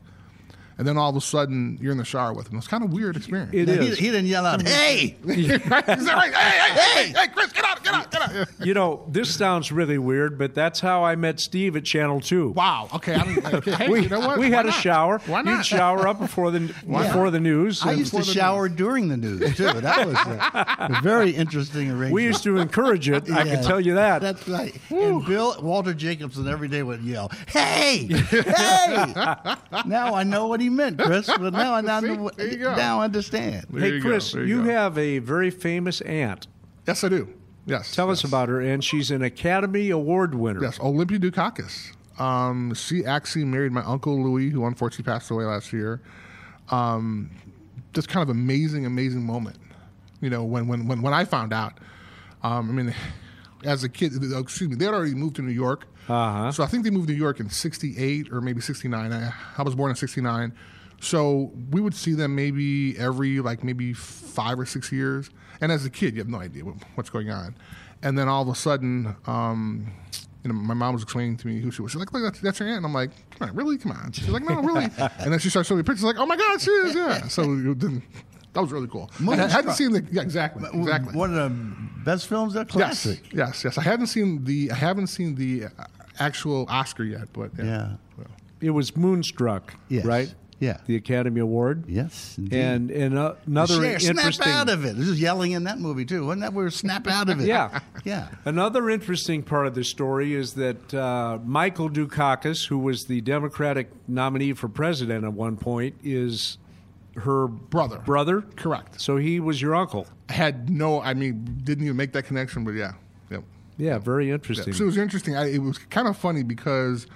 and 0.78 0.88
then 0.88 0.98
all 0.98 1.10
of 1.10 1.16
a 1.16 1.22
sudden 1.22 1.78
you're 1.82 1.92
in 1.92 1.98
the 1.98 2.06
shower 2.06 2.34
with 2.34 2.50
him. 2.52 2.58
It's 2.58 2.68
kind 2.68 2.84
of 2.84 2.92
a 2.92 2.94
weird 2.96 3.16
experience. 3.18 3.52
It 3.54 3.68
Now, 3.68 3.74
he, 3.82 3.88
is. 3.88 3.98
he 3.98 4.06
didn't 4.08 4.28
yell 4.28 4.46
out, 4.46 4.62
hmm. 4.62 4.68
"Hey!" 4.68 5.16
Is 5.26 5.48
that 5.48 6.16
right? 6.16 6.34
Hey, 6.34 6.74
hey, 6.74 7.04
hey, 7.06 7.14
hey, 7.20 7.28
Chris, 7.34 7.52
get 7.52 7.66
out, 7.66 7.84
get 7.84 7.94
out, 7.94 8.12
get 8.12 8.22
out. 8.22 8.48
You 8.66 8.74
know, 8.74 9.06
this 9.10 9.34
sounds 9.34 9.72
really 9.72 9.98
weird, 9.98 10.38
but 10.38 10.54
that's 10.56 10.80
how 10.80 11.04
I 11.04 11.16
met 11.16 11.40
Steve 11.40 11.76
at 11.76 11.84
Channel 11.86 12.20
2. 12.22 12.50
Wow. 12.52 12.90
Okay. 12.96 13.16
I'm, 13.16 13.46
okay. 13.56 13.72
Hey, 13.72 13.90
We, 13.90 14.02
you 14.02 14.10
know 14.10 14.20
what? 14.20 14.38
we 14.40 14.50
Why 14.50 14.56
had 14.56 14.66
a 14.66 14.72
shower. 14.72 15.20
Why 15.28 15.42
not? 15.42 15.58
You'd 15.58 15.66
shower 15.66 16.08
up 16.08 16.20
before 16.20 16.52
the 16.52 16.60
before 16.88 17.30
the 17.32 17.40
news. 17.40 17.82
I 17.84 17.92
used 17.94 18.12
to 18.12 18.18
before 18.18 18.26
the 18.34 18.40
shower 18.40 18.70
during 18.70 19.08
the 19.08 19.18
news 19.18 19.56
too. 19.56 19.66
That 19.66 20.06
was 20.08 20.16
a, 20.16 20.98
a 20.98 21.02
very 21.02 21.32
interesting 21.32 21.90
arrangement. 21.90 22.14
we 22.14 22.24
used 22.24 22.44
to 22.44 22.58
encourage 22.58 23.10
it. 23.10 23.30
I 23.32 23.44
can 23.44 23.64
tell 23.64 23.80
you 23.80 23.96
that. 23.96 24.22
That's 24.22 24.48
right. 24.48 24.76
And 24.90 25.26
Bill 25.26 25.56
Walter 25.62 25.94
Jacobson 25.94 26.48
every 26.48 26.68
day 26.68 26.84
would 26.84 27.02
yell, 27.02 27.32
"Hey, 27.48 28.08
hey!" 28.08 29.14
now 29.86 30.14
I 30.16 30.24
know 30.24 30.48
what 30.48 30.60
he 30.62 30.65
meant, 30.70 31.00
Chris. 31.00 31.28
But 31.28 31.54
now 31.54 31.74
I 31.74 31.82
now, 31.82 32.02
See? 32.02 32.08
know, 32.08 32.30
There 32.36 32.48
you 32.48 32.58
go. 32.58 32.76
now 32.76 33.02
understand. 33.02 33.68
There 33.70 33.82
hey, 33.82 33.96
you 33.96 34.02
Chris, 34.02 34.34
you, 34.34 34.42
you 34.44 34.64
have 34.64 34.98
a 34.98 35.20
very 35.20 35.50
famous 35.52 36.02
aunt. 36.02 36.48
Yes, 36.88 37.04
I 37.04 37.10
do. 37.10 37.28
Yes. 37.66 37.94
Tell 37.96 38.08
yes. 38.10 38.20
us 38.20 38.24
about 38.24 38.50
her, 38.50 38.62
and 38.62 38.84
she's 38.84 39.10
an 39.12 39.24
Academy 39.24 39.90
Award 39.90 40.36
winner. 40.36 40.62
Yes, 40.62 40.80
Olympia 40.80 41.18
Dukakis. 41.18 41.92
Um, 42.20 42.74
she 42.76 43.06
actually 43.06 43.46
married 43.46 43.72
my 43.72 43.82
uncle 43.84 44.22
Louis, 44.24 44.50
who 44.50 44.66
unfortunately 44.66 45.12
passed 45.12 45.32
away 45.32 45.46
last 45.46 45.74
year. 45.74 46.02
Um, 46.70 47.32
just 47.94 48.08
kind 48.08 48.22
of 48.24 48.30
amazing, 48.30 48.86
amazing 48.86 49.24
moment. 49.24 49.58
You 50.22 50.30
know, 50.30 50.44
when 50.44 50.68
when 50.68 50.88
when, 50.88 51.02
when 51.02 51.14
I 51.14 51.26
found 51.26 51.54
out. 51.54 51.74
Um, 52.44 52.70
I 52.70 52.74
mean, 52.74 52.96
as 53.64 53.84
a 53.84 53.90
kid, 53.90 54.14
excuse 54.34 54.70
me, 54.70 54.76
they 54.76 54.86
had 54.86 54.94
already 54.94 55.16
moved 55.16 55.38
to 55.38 55.42
New 55.42 55.52
York. 55.52 55.88
Uh-huh. 56.08 56.52
So 56.52 56.64
I 56.64 56.68
think 56.68 56.84
they 56.84 56.90
moved 56.90 57.08
to 57.08 57.14
New 57.14 57.20
York 57.20 57.40
in 57.40 57.50
'68 57.50 58.32
or 58.32 58.42
maybe 58.42 58.62
'69. 58.62 59.12
I, 59.12 59.34
I 59.58 59.64
was 59.64 59.76
born 59.76 59.90
in 59.90 59.96
'69. 59.96 60.54
So 61.02 61.52
we 61.72 61.82
would 61.82 61.96
see 61.96 62.14
them 62.14 62.36
maybe 62.36 62.98
every 62.98 63.40
like 63.40 63.64
maybe 63.64 63.94
five 63.94 64.60
or 64.60 64.66
six 64.66 64.92
years. 64.92 65.30
And 65.62 65.72
as 65.72 65.86
a 65.86 65.90
kid, 65.90 66.14
you 66.14 66.20
have 66.20 66.30
no 66.30 66.40
idea 66.40 66.66
what, 66.66 66.76
what's 66.96 67.10
going 67.10 67.30
on. 67.30 67.56
And 68.02 68.18
then 68.18 68.28
all 68.28 68.42
of 68.42 68.50
a 68.50 68.56
sudden, 68.56 69.16
um, 69.26 69.92
you 70.44 70.52
know, 70.52 70.60
my 70.60 70.74
mom 70.74 70.94
was 70.94 71.02
explaining 71.02 71.38
to 71.38 71.48
me 71.48 71.60
who 71.60 71.72
she 71.72 71.82
was. 71.82 71.92
She's 71.92 72.00
like, 72.00 72.14
"Look, 72.14 72.24
that's, 72.24 72.40
that's 72.40 72.60
your 72.60 72.70
aunt." 72.70 72.78
And 72.78 72.86
I'm 72.86 72.94
like, 72.94 73.10
"Come 73.32 73.50
on, 73.50 73.56
really? 73.56 73.78
Come 73.78 73.94
on." 73.94 74.12
She's 74.12 74.30
like, 74.30 74.44
"No, 74.44 74.62
really." 74.62 74.84
and 74.98 75.32
then 75.32 75.40
she 75.40 75.50
starts 75.50 75.68
showing 75.70 75.80
me 75.80 75.84
pictures. 75.84 76.04
Like, 76.04 76.18
"Oh 76.20 76.26
my 76.26 76.36
God, 76.36 76.62
she 76.62 76.70
is!" 76.72 76.96
Yeah. 76.96 77.28
So 77.28 77.44
then, 77.44 78.04
that 78.54 78.62
was 78.62 78.72
really 78.72 78.88
cool. 78.88 79.10
I 79.28 79.36
hadn't 79.36 79.74
seen 79.74 79.92
the 79.92 80.06
yeah 80.12 80.22
exactly 80.22 80.68
exactly. 80.74 81.14
One 81.14 81.36
of 81.38 81.50
the 81.52 82.04
best 82.04 82.28
films, 82.28 82.54
that 82.54 82.70
classic. 82.70 83.20
Yes, 83.26 83.34
yes, 83.34 83.64
yes. 83.66 83.78
I 83.78 83.82
hadn't 83.82 84.08
seen 84.08 84.44
the 84.46 84.72
I 84.72 84.76
haven't 84.76 85.08
seen 85.08 85.36
the 85.36 85.66
uh, 85.66 85.70
actual 86.20 86.66
Oscar 86.70 87.04
yet, 87.04 87.28
but 87.34 87.52
yeah. 87.58 87.64
Yeah. 88.18 88.24
It 88.62 88.70
was 88.72 88.96
Moonstruck, 88.96 89.74
Yes. 89.90 90.06
right? 90.06 90.34
Yeah. 90.60 90.78
The 90.86 90.96
Academy 90.96 91.42
Award. 91.42 91.84
Yes. 91.88 92.36
indeed. 92.38 92.58
And 92.58 92.90
and 92.90 93.18
uh, 93.18 93.36
another 93.46 93.74
Snap- 93.76 94.02
interesting 94.02 94.32
snap 94.32 94.48
out 94.48 94.70
of 94.70 94.86
it. 94.86 94.96
This 94.96 95.10
is 95.10 95.20
yelling 95.20 95.52
in 95.52 95.66
that 95.66 95.80
movie 95.80 96.06
too. 96.06 96.26
Wasn't 96.26 96.42
that 96.42 96.54
where 96.54 96.70
snap 96.70 97.08
out 97.08 97.30
of 97.30 97.42
it? 97.42 97.48
Yeah. 97.48 97.80
yeah. 98.06 98.30
Another 98.46 98.90
interesting 98.90 99.44
part 99.44 99.68
of 99.68 99.76
the 99.76 99.84
story 99.84 100.34
is 100.34 100.54
that 100.54 100.94
uh, 100.94 101.40
Michael 101.44 101.90
Dukakis, 101.90 102.68
who 102.68 102.80
was 102.80 103.06
the 103.06 103.20
Democratic 103.22 103.92
nominee 104.08 104.54
for 104.54 104.70
president 104.70 105.26
at 105.26 105.34
one 105.34 105.58
point, 105.58 105.96
is 106.04 106.58
her 107.18 107.48
Brother. 107.48 108.00
Brother, 108.00 108.42
Correct. 108.56 109.00
So 109.02 109.18
he 109.18 109.42
was 109.42 109.62
your 109.62 109.76
uncle. 109.76 110.08
I 110.30 110.34
had 110.34 110.70
no. 110.70 111.02
I 111.02 111.14
mean, 111.14 111.60
didn't 111.64 111.84
even 111.84 111.98
make 111.98 112.14
that 112.14 112.24
connection, 112.24 112.64
but 112.64 112.72
yeah, 112.72 112.94
yep. 112.94 112.96
Yeah, 113.78 113.98
very 113.98 114.28
Yeah. 114.30 114.36
interesting. 114.36 114.74
So 114.74 114.84
it 114.84 114.88
was 114.88 114.98
interesting. 114.98 115.36
I, 115.36 115.50
it 115.50 115.60
was 115.62 115.78
kind 115.78 116.08
of 116.08 116.18
funny 116.18 116.44
because 116.44 117.08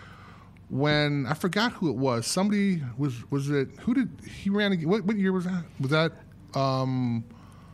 when 0.69 1.25
I 1.25 1.33
forgot 1.33 1.71
who 1.73 1.89
it 1.89 1.95
was, 1.95 2.27
somebody 2.27 2.83
was 2.97 3.29
was 3.31 3.49
it 3.49 3.69
who 3.81 3.93
did 3.93 4.09
he 4.27 4.49
ran? 4.49 4.73
ag- 4.73 4.85
What, 4.85 5.03
what 5.05 5.17
year 5.17 5.31
was 5.31 5.45
that? 5.45 5.63
Was 5.79 5.91
that 5.91 6.11
um 6.59 7.23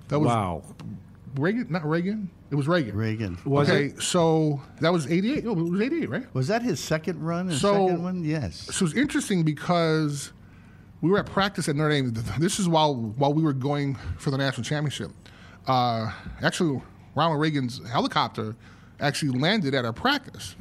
that 0.08 0.19
was 0.19 0.28
wow. 0.28 0.63
Reagan? 1.36 1.67
Not 1.69 1.86
Reagan. 1.88 2.30
It 2.52 2.56
was 2.56 2.67
Reagan. 2.67 2.95
Reagan. 2.95 3.38
Was 3.43 3.69
okay, 3.69 3.86
it? 3.88 4.02
so 4.02 4.62
that 4.80 4.93
was 4.93 5.12
eighty 5.12 5.34
eight. 5.34 5.45
Oh, 5.45 5.52
it 5.52 5.69
was 5.71 5.82
eighty 5.82 6.04
eight, 6.04 6.10
right? 6.10 6.34
Was 6.34 6.48
that 6.48 6.62
his 6.62 6.80
second 6.80 7.21
run? 7.21 7.48
His 7.48 7.60
So- 7.60 7.88
second 7.88 8.04
one? 8.04 8.24
Yes. 8.24 8.67
So 8.74 8.86
it's 8.86 8.93
interesting 8.95 9.43
because 9.43 10.32
we 11.02 11.10
were 11.10 11.17
at 11.19 11.26
practice 11.26 11.67
at 11.67 11.76
Notre 11.76 11.89
Dame. 11.89 12.13
This 12.39 12.60
is 12.60 12.69
while 12.69 12.95
while 12.95 13.34
we 13.34 13.41
were 13.43 13.52
going 13.54 13.95
for 14.17 14.32
the 14.32 14.38
national 14.38 14.63
championship. 14.63 15.12
Uh, 15.67 16.12
actually, 16.41 16.82
Ronald 17.15 17.41
Reagan's 17.41 17.82
helicopter 17.89 18.56
actually 18.99 19.38
landed 19.38 19.73
at 19.75 19.86
our 19.86 19.93
practice. 19.93 20.55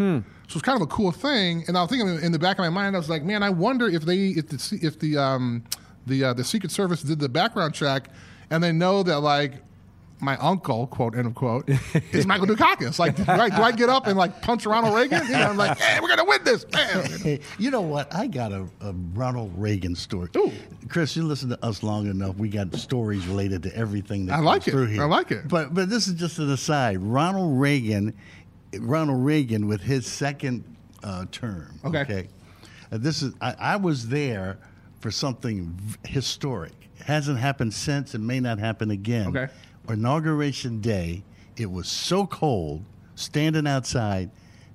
So 0.49 0.59
it's 0.59 0.62
kind 0.62 0.77
of 0.81 0.83
a 0.83 0.90
cool 0.90 1.12
thing. 1.12 1.64
And 1.68 1.77
I 1.77 1.83
was 1.83 1.90
thinking 1.90 2.20
in 2.23 2.33
the 2.33 2.38
back 2.38 2.59
of 2.59 2.64
my 2.64 2.68
mind, 2.70 2.97
I 2.97 2.99
was 2.99 3.09
like, 3.09 3.23
man, 3.23 3.42
I 3.42 3.51
wonder 3.51 3.88
if 3.88 4.03
they 4.05 4.29
if 4.29 4.49
the 4.49 4.79
if 4.83 4.99
the 4.99 5.16
um, 5.18 5.64
the 6.07 6.25
uh, 6.25 6.33
the 6.35 6.44
Secret 6.44 6.70
Service 6.70 7.03
did 7.03 7.18
the 7.18 7.29
background 7.29 7.75
check 7.75 8.09
and 8.51 8.62
they 8.62 8.73
know 8.73 9.03
that 9.03 9.20
like. 9.20 9.55
My 10.20 10.37
uncle, 10.38 10.87
quote 10.87 11.16
end 11.16 11.27
of 11.27 11.35
quote, 11.35 11.68
is 12.12 12.27
Michael 12.27 12.46
Dukakis. 12.46 12.98
Like, 12.98 13.16
do 13.16 13.24
I, 13.29 13.50
do 13.50 13.62
I 13.62 13.72
get 13.72 13.88
up 13.90 14.07
and 14.07 14.16
like 14.16 14.40
punch 14.40 14.64
Ronald 14.64 14.94
Reagan? 14.94 15.27
You 15.27 15.33
know, 15.33 15.50
I'm 15.50 15.57
like, 15.57 15.77
hey, 15.79 15.98
we're 16.00 16.09
gonna 16.09 16.24
win 16.24 16.42
this. 16.44 16.64
Bam. 16.64 17.38
You 17.59 17.70
know 17.70 17.81
what? 17.83 18.14
I 18.14 18.27
got 18.27 18.53
a, 18.53 18.66
a 18.81 18.92
Ronald 19.12 19.53
Reagan 19.57 19.94
story. 19.94 20.29
Ooh. 20.37 20.53
Chris, 20.88 21.14
you 21.16 21.24
listen 21.24 21.48
to 21.50 21.64
us 21.64 21.83
long 21.83 22.07
enough. 22.09 22.37
We 22.37 22.48
got 22.48 22.74
stories 22.74 23.27
related 23.27 23.62
to 23.64 23.77
everything 23.77 24.27
that 24.27 24.35
I 24.35 24.38
like 24.40 24.62
comes 24.62 24.68
it. 24.68 24.70
through 24.70 24.87
here. 24.87 25.03
I 25.03 25.07
like 25.07 25.31
it. 25.31 25.48
But 25.48 25.74
but 25.74 25.90
this 25.90 26.07
is 26.07 26.14
just 26.14 26.38
an 26.38 26.50
aside. 26.50 26.98
Ronald 26.98 27.61
Reagan, 27.61 28.14
Ronald 28.81 29.24
Reagan 29.24 29.66
with 29.66 29.83
his 29.83 30.07
second 30.07 30.64
uh, 31.03 31.27
term. 31.33 31.79
Okay. 31.85 32.29
Uh, 32.90 32.98
this 32.98 33.20
is 33.22 33.35
I, 33.40 33.55
I 33.59 33.77
was 33.77 34.09
there 34.09 34.59
for 35.00 35.11
something 35.11 35.66
v- 35.77 35.98
historic. 36.09 36.72
Hasn't 37.05 37.38
happened 37.38 37.74
since. 37.74 38.14
It 38.14 38.20
may 38.20 38.40
not 38.40 38.59
happen 38.59 38.90
again. 38.90 39.29
Okay. 39.29 39.53
Inauguration 39.88 40.81
day 40.81 41.23
It 41.57 41.70
was 41.70 41.88
so 41.88 42.27
cold 42.27 42.85
standing 43.14 43.66
outside 43.66 44.31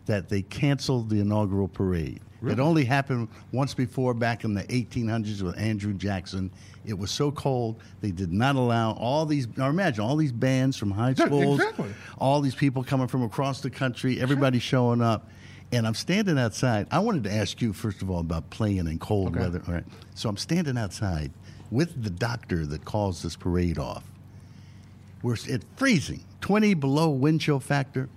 that 0.06 0.30
they 0.30 0.42
canceled 0.42 1.10
the 1.10 1.20
inaugural 1.20 1.68
parade. 1.68 2.22
It 2.42 2.58
only 2.60 2.86
happened 2.86 3.28
once 3.52 3.74
before 3.74 4.14
back 4.14 4.46
in 4.46 4.54
the 4.54 4.64
1800s 4.64 5.42
with 5.42 5.58
Andrew 5.58 5.94
Jackson. 5.94 6.52
It 6.86 6.98
was 6.98 7.12
so 7.12 7.32
cold 7.32 7.82
they 8.00 8.12
did 8.12 8.32
not 8.32 8.56
allow 8.56 8.94
all 8.94 9.26
these. 9.26 9.46
Now 9.58 9.68
imagine 9.68 10.06
all 10.06 10.16
these 10.16 10.32
bands 10.32 10.78
from 10.78 10.92
high 10.92 11.16
schools, 11.16 11.60
exactly. 11.60 11.90
all 12.18 12.40
these 12.40 12.56
people 12.56 12.82
coming 12.82 13.08
from 13.08 13.24
across 13.24 13.60
the 13.60 13.70
country, 13.70 14.22
everybody 14.22 14.60
showing 14.60 15.02
up. 15.02 15.30
And 15.74 15.86
I'm 15.86 15.94
standing 15.94 16.40
outside. 16.40 16.88
I 16.92 17.00
wanted 17.00 17.26
to 17.26 17.32
ask 17.34 17.62
you, 17.62 17.74
first 17.74 18.02
of 18.02 18.10
all, 18.10 18.22
about 18.22 18.50
playing 18.50 18.88
in 18.88 18.98
cold 19.00 19.34
Okay. 19.34 19.40
weather. 19.42 19.62
All 19.68 19.74
right. 19.74 19.84
So 20.16 20.30
I'm 20.30 20.38
standing 20.38 20.78
outside 20.78 21.32
with 21.70 22.02
the 22.04 22.10
doctor 22.10 22.66
that 22.68 22.86
calls 22.86 23.22
this 23.22 23.36
parade 23.36 23.78
off. 23.78 24.04
We're 25.22 25.34
it's 25.34 25.66
freezing, 25.76 26.24
20 26.42 26.74
below 26.76 27.10
wind 27.10 27.42
chill 27.42 27.60
factor. 27.60 28.10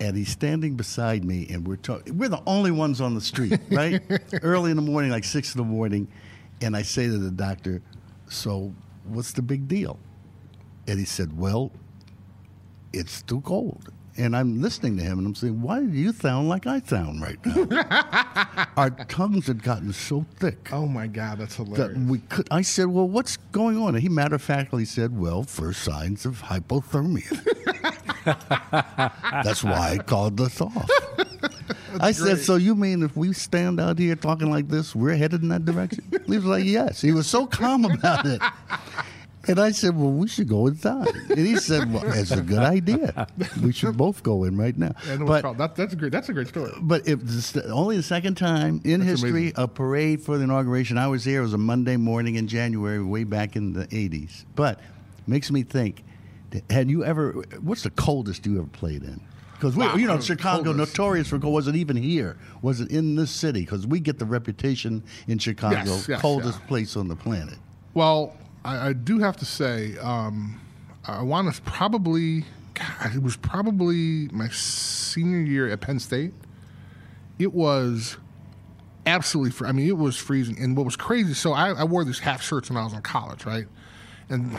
And 0.00 0.16
he's 0.16 0.28
standing 0.28 0.76
beside 0.76 1.24
me, 1.24 1.48
and 1.50 1.66
we're 1.66 1.74
talking. 1.74 2.18
We're 2.18 2.28
the 2.28 2.42
only 2.46 2.70
ones 2.70 3.00
on 3.00 3.16
the 3.16 3.20
street, 3.20 3.58
right? 3.72 4.00
Early 4.42 4.70
in 4.70 4.76
the 4.76 4.82
morning, 4.82 5.10
like 5.10 5.24
six 5.24 5.52
in 5.52 5.58
the 5.58 5.64
morning. 5.64 6.06
And 6.60 6.76
I 6.76 6.82
say 6.82 7.06
to 7.06 7.18
the 7.18 7.32
doctor, 7.32 7.82
So, 8.28 8.72
what's 9.04 9.32
the 9.32 9.42
big 9.42 9.66
deal? 9.66 9.98
And 10.86 11.00
he 11.00 11.04
said, 11.04 11.36
Well, 11.36 11.72
it's 12.92 13.22
too 13.22 13.40
cold. 13.40 13.92
And 14.18 14.36
I'm 14.36 14.60
listening 14.60 14.96
to 14.98 15.04
him 15.04 15.18
and 15.18 15.26
I'm 15.28 15.34
saying, 15.36 15.62
Why 15.62 15.80
do 15.80 15.96
you 15.96 16.12
sound 16.12 16.48
like 16.48 16.66
I 16.66 16.80
sound 16.80 17.22
right 17.22 17.38
now? 17.46 18.66
Our 18.76 18.90
tongues 18.90 19.46
had 19.46 19.62
gotten 19.62 19.92
so 19.92 20.26
thick 20.36 20.68
Oh 20.72 20.86
my 20.86 21.06
God, 21.06 21.38
that's 21.38 21.56
that 21.56 21.64
hilarious. 21.66 21.98
we 21.98 22.18
could. 22.18 22.48
I 22.50 22.62
said, 22.62 22.86
"Well, 22.86 23.08
what's 23.08 23.36
going 23.52 23.78
on?" 23.78 23.94
And 23.94 24.02
he 24.02 24.08
matter 24.08 24.34
of 24.34 24.42
factly 24.42 24.84
said, 24.84 25.16
"Well, 25.16 25.42
first 25.44 25.82
signs 25.82 26.26
of 26.26 26.42
hypothermia." 26.42 27.44
That's 29.44 29.64
why 29.64 29.92
I 29.92 29.98
called 29.98 30.36
this 30.36 30.60
off. 30.60 30.90
I 32.00 32.12
said, 32.12 32.38
"So 32.40 32.56
you 32.56 32.74
mean 32.74 33.02
if 33.02 33.16
we 33.16 33.32
stand 33.32 33.80
out 33.80 33.98
here 33.98 34.14
talking 34.16 34.50
like 34.50 34.68
this, 34.68 34.94
we're 34.94 35.16
headed 35.16 35.42
in 35.42 35.48
that 35.48 35.64
direction?" 35.64 36.04
He 36.26 36.36
was 36.36 36.44
like, 36.44 36.64
"Yes." 36.64 37.00
He 37.00 37.12
was 37.12 37.26
so 37.26 37.46
calm 37.46 37.84
about 37.84 38.26
it. 38.26 38.40
And 39.48 39.58
I 39.58 39.70
said, 39.72 39.96
"Well, 39.96 40.10
we 40.12 40.28
should 40.28 40.48
go 40.48 40.66
inside." 40.66 41.08
And 41.30 41.38
he 41.38 41.56
said, 41.56 41.92
"Well, 41.92 42.02
it's 42.12 42.30
a 42.30 42.42
good 42.42 42.58
idea. 42.58 43.26
We 43.62 43.72
should 43.72 43.96
both 44.04 44.22
go 44.22 44.44
in 44.44 44.56
right 44.56 44.76
now." 44.76 44.92
It 45.06 45.24
But 45.26 45.56
that, 45.58 45.74
that's 45.74 45.92
a 45.92 45.96
great. 45.96 46.12
That's 46.12 46.28
a 46.28 46.32
great 46.32 46.48
story. 46.48 46.72
but 46.80 47.08
it 47.08 47.20
was 47.22 47.56
only 47.56 47.96
the 47.96 48.02
second 48.02 48.36
time 48.36 48.80
in 48.84 49.00
That's 49.00 49.12
history 49.22 49.30
amazing. 49.30 49.54
a 49.56 49.68
parade 49.68 50.22
for 50.22 50.36
the 50.38 50.44
inauguration. 50.44 50.98
I 50.98 51.08
was 51.08 51.24
there. 51.24 51.40
It 51.40 51.42
was 51.44 51.54
a 51.54 51.58
Monday 51.58 51.96
morning 51.96 52.34
in 52.36 52.46
January, 52.48 53.02
way 53.02 53.24
back 53.24 53.56
in 53.56 53.72
the 53.72 53.86
'80s. 53.88 54.44
But 54.54 54.80
makes 55.26 55.50
me 55.50 55.62
think: 55.62 56.04
Had 56.70 56.90
you 56.90 57.04
ever? 57.04 57.32
What's 57.62 57.82
the 57.84 57.90
coldest 57.90 58.44
you 58.46 58.58
ever 58.58 58.68
played 58.68 59.02
in? 59.02 59.20
Because 59.54 59.74
we, 59.74 59.84
Wow, 59.84 59.96
you 59.96 60.06
know, 60.06 60.20
Chicago 60.20 60.62
coldest. 60.72 60.92
notorious 60.96 61.28
for 61.28 61.38
cold. 61.40 61.52
Was 61.54 61.66
it 61.66 61.74
even 61.74 61.96
here? 61.96 62.36
Was 62.62 62.80
it 62.80 62.90
in 62.92 63.16
this 63.16 63.30
city? 63.32 63.60
Because 63.60 63.86
we 63.88 63.98
get 63.98 64.18
the 64.20 64.24
reputation 64.24 65.02
in 65.26 65.38
Chicago, 65.38 65.76
Yes, 65.84 66.06
yes, 66.08 66.20
coldest 66.20 66.60
yeah. 66.60 66.66
place 66.68 66.96
on 66.96 67.08
the 67.08 67.16
planet. 67.16 67.56
Well, 67.94 68.36
I, 68.68 68.88
I 68.88 68.92
do 68.92 69.18
have 69.18 69.36
to 69.38 69.44
say, 69.44 69.96
um, 69.98 70.60
I 71.06 71.22
want 71.22 71.52
to 71.54 71.62
probably. 71.62 72.44
God, 72.74 73.14
it 73.16 73.22
was 73.22 73.36
probably 73.36 74.28
my 74.28 74.48
senior 74.50 75.40
year 75.40 75.68
at 75.68 75.80
Penn 75.80 75.98
State. 75.98 76.32
It 77.38 77.52
was 77.52 78.16
absolutely. 79.06 79.50
Fr- 79.52 79.66
I 79.66 79.72
mean, 79.72 79.88
it 79.88 79.96
was 79.96 80.16
freezing. 80.16 80.60
And 80.62 80.76
what 80.76 80.84
was 80.84 80.94
crazy? 80.96 81.34
So 81.34 81.52
I, 81.52 81.70
I 81.70 81.84
wore 81.84 82.04
these 82.04 82.20
half 82.20 82.42
shirts 82.42 82.68
when 82.70 82.76
I 82.76 82.84
was 82.84 82.92
in 82.92 83.00
college, 83.02 83.44
right? 83.46 83.66
And 84.28 84.56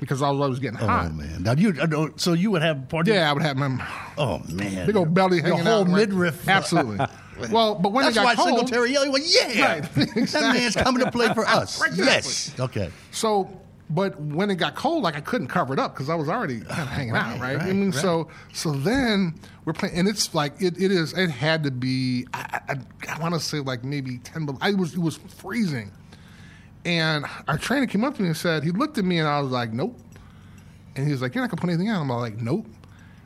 because 0.00 0.22
I 0.22 0.30
was 0.30 0.40
always 0.40 0.58
getting 0.58 0.78
Oh 0.80 0.86
man! 1.10 1.42
Now 1.42 1.52
you, 1.52 1.74
uh, 1.80 2.08
so 2.16 2.32
you 2.32 2.50
would 2.52 2.62
have 2.62 2.88
party? 2.88 3.12
Yeah, 3.12 3.28
I 3.28 3.32
would 3.32 3.42
have 3.42 3.56
my 3.56 3.86
Oh 4.16 4.40
man! 4.48 4.86
big 4.86 4.96
old 4.96 5.12
belly 5.12 5.40
hanging 5.40 5.58
whole 5.60 5.82
out. 5.82 5.88
right? 5.88 6.08
midriff. 6.08 6.44
Well, 7.50 7.74
but 7.74 7.92
when 7.92 8.04
That's 8.04 8.16
it 8.16 8.20
got 8.20 8.24
why 8.24 8.34
cold, 8.34 8.48
Singletary 8.48 8.92
yelled, 8.92 9.08
well, 9.12 9.22
yeah, 9.24 9.74
Right, 9.74 9.82
that 9.94 10.54
man's 10.54 10.76
coming 10.76 11.04
to 11.04 11.10
play 11.10 11.32
for 11.34 11.46
us. 11.46 11.80
Exactly. 11.86 12.04
Yes. 12.06 12.54
Okay. 12.60 12.90
So, 13.10 13.50
but 13.90 14.18
when 14.20 14.50
it 14.50 14.54
got 14.56 14.74
cold, 14.74 15.02
like 15.02 15.16
I 15.16 15.20
couldn't 15.20 15.48
cover 15.48 15.72
it 15.74 15.78
up 15.78 15.94
because 15.94 16.08
I 16.08 16.14
was 16.14 16.28
already 16.28 16.60
kind 16.60 16.70
of 16.70 16.78
ah, 16.78 16.86
hanging 16.86 17.14
out, 17.14 17.40
Right, 17.40 17.56
right? 17.56 17.66
I 17.68 17.72
mean, 17.72 17.90
right. 17.90 18.00
so 18.00 18.28
so 18.52 18.72
then 18.72 19.34
we're 19.64 19.72
playing, 19.74 19.96
and 19.98 20.08
it's 20.08 20.34
like 20.34 20.54
it, 20.60 20.80
it 20.80 20.90
is. 20.90 21.12
It 21.12 21.28
had 21.30 21.62
to 21.64 21.70
be. 21.70 22.26
I, 22.32 22.60
I, 22.68 22.76
I 23.10 23.18
want 23.20 23.34
to 23.34 23.40
say 23.40 23.58
like 23.58 23.84
maybe 23.84 24.18
ten. 24.18 24.46
But 24.46 24.56
I 24.60 24.72
was 24.72 24.94
it 24.94 25.00
was 25.00 25.16
freezing, 25.16 25.92
and 26.84 27.26
our 27.48 27.58
trainer 27.58 27.86
came 27.86 28.04
up 28.04 28.16
to 28.16 28.22
me 28.22 28.28
and 28.28 28.36
said 28.36 28.64
he 28.64 28.70
looked 28.70 28.96
at 28.98 29.04
me 29.04 29.18
and 29.18 29.28
I 29.28 29.40
was 29.40 29.50
like, 29.50 29.72
nope. 29.72 29.98
And 30.96 31.06
he 31.06 31.12
was 31.12 31.22
like, 31.22 31.34
you're 31.34 31.42
not 31.42 31.50
gonna 31.50 31.60
put 31.60 31.70
anything 31.70 31.90
on. 31.90 32.02
I'm 32.02 32.08
like, 32.08 32.38
nope. 32.40 32.66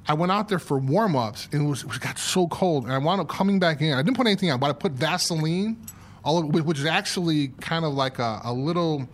I 0.09 0.15
went 0.15 0.31
out 0.33 0.49
there 0.49 0.59
for 0.59 0.79
warm 0.79 1.17
ups 1.17 1.49
and 1.53 1.63
it 1.63 1.69
was 1.69 1.83
it 1.85 2.01
got 2.01 2.19
so 2.19 2.47
cold, 2.49 2.85
and 2.85 2.93
I 2.93 2.99
wound 2.99 3.21
up 3.21 3.29
coming 3.29 3.59
back 3.59 3.81
in. 3.81 3.93
I 3.93 4.03
didn't 4.03 4.17
put 4.17 4.27
anything 4.27 4.51
on, 4.51 4.61
but 4.61 4.71
I 4.71 4.73
put 4.73 4.93
Vaseline, 4.93 5.77
all 6.25 6.39
of, 6.39 6.65
which 6.65 6.79
is 6.79 6.87
actually 6.87 7.49
kind 7.61 7.85
of 7.85 7.95
like 7.95 8.19
a, 8.19 8.41
a 8.45 8.53
little. 8.53 9.09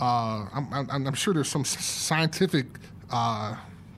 Uh, 0.00 0.46
I'm, 0.54 0.68
I'm, 0.72 1.06
I'm 1.06 1.14
sure 1.14 1.32
there's 1.34 1.48
some 1.48 1.64
scientific 1.64 2.66
uh, 3.10 3.56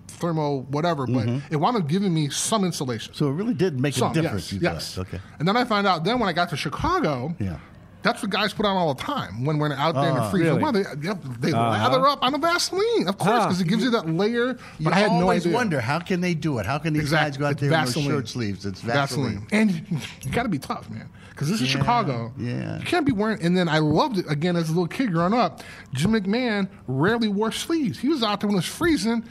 thermo 0.08 0.60
whatever, 0.70 1.06
but 1.06 1.28
it 1.50 1.56
wound 1.56 1.76
up 1.76 1.88
giving 1.88 2.12
me 2.14 2.28
some 2.30 2.64
insulation. 2.64 3.14
So 3.14 3.28
it 3.28 3.32
really 3.32 3.54
did 3.54 3.80
make 3.80 3.94
Some, 3.94 4.10
a 4.10 4.14
difference. 4.14 4.52
yes, 4.52 4.62
you 4.62 4.68
yes. 4.68 4.98
Okay. 4.98 5.20
And 5.38 5.46
then 5.48 5.56
I 5.56 5.64
found 5.64 5.86
out. 5.86 6.04
Then 6.04 6.18
when 6.18 6.28
I 6.28 6.32
got 6.32 6.48
to 6.50 6.56
Chicago, 6.56 7.34
Yeah. 7.38 7.58
That's 8.06 8.22
what 8.22 8.30
guys 8.30 8.52
put 8.54 8.64
on 8.64 8.76
all 8.76 8.94
the 8.94 9.02
time 9.02 9.44
when 9.44 9.58
we're 9.58 9.72
out 9.72 9.94
there 9.96 10.08
in 10.08 10.14
the 10.14 10.20
Ah, 10.22 10.30
freezing 10.30 10.48
really? 10.58 10.62
weather. 10.62 10.96
Yep, 11.02 11.18
they 11.40 11.50
lather 11.52 12.06
up 12.06 12.22
on 12.22 12.32
the 12.32 12.38
Vaseline, 12.38 13.08
of 13.08 13.18
course, 13.18 13.30
Huh. 13.40 13.46
because 13.46 13.60
it 13.60 13.66
gives 13.68 13.82
you 13.82 13.90
that 13.90 14.08
layer. 14.08 14.54
But 14.54 14.60
You 14.78 14.90
I 14.90 14.94
had 14.94 15.10
no 15.10 15.22
always 15.22 15.42
idea. 15.44 15.54
wonder 15.56 15.80
how 15.80 15.98
can 15.98 16.20
they 16.20 16.34
do 16.34 16.58
it? 16.58 16.66
How 16.66 16.78
can 16.78 16.92
these 16.92 17.02
Exactly. 17.02 17.30
guys 17.30 17.36
go 17.38 17.46
out 17.46 17.52
It's 17.52 17.60
there 17.62 17.70
in 17.72 17.84
those 17.84 17.94
Vaseline. 17.94 18.08
shirt 18.16 18.28
sleeves? 18.28 18.64
It's 18.66 18.80
Vaseline. 18.80 19.46
And 19.50 19.70
you, 19.72 19.98
you 20.22 20.30
got 20.30 20.44
to 20.44 20.48
be 20.48 20.58
tough, 20.58 20.88
man, 20.88 21.08
because 21.30 21.48
this 21.50 21.60
is 21.60 21.66
Yeah, 21.74 21.80
Chicago. 21.80 22.32
yeah. 22.38 22.78
you 22.78 22.84
can't 22.84 23.04
be 23.04 23.12
wearing. 23.12 23.42
And 23.42 23.56
then 23.56 23.68
I 23.68 23.78
loved 23.80 24.18
it 24.18 24.26
again 24.30 24.54
as 24.56 24.68
a 24.68 24.72
little 24.72 24.86
kid 24.86 25.12
growing 25.12 25.34
up. 25.34 25.62
Jim 25.92 26.12
McMahon 26.12 26.68
rarely 26.86 27.28
wore 27.28 27.50
sleeves. 27.50 27.98
He 27.98 28.08
was 28.08 28.22
out 28.22 28.40
there 28.40 28.46
when 28.48 28.54
it 28.54 28.58
was 28.58 28.66
freezing 28.66 29.24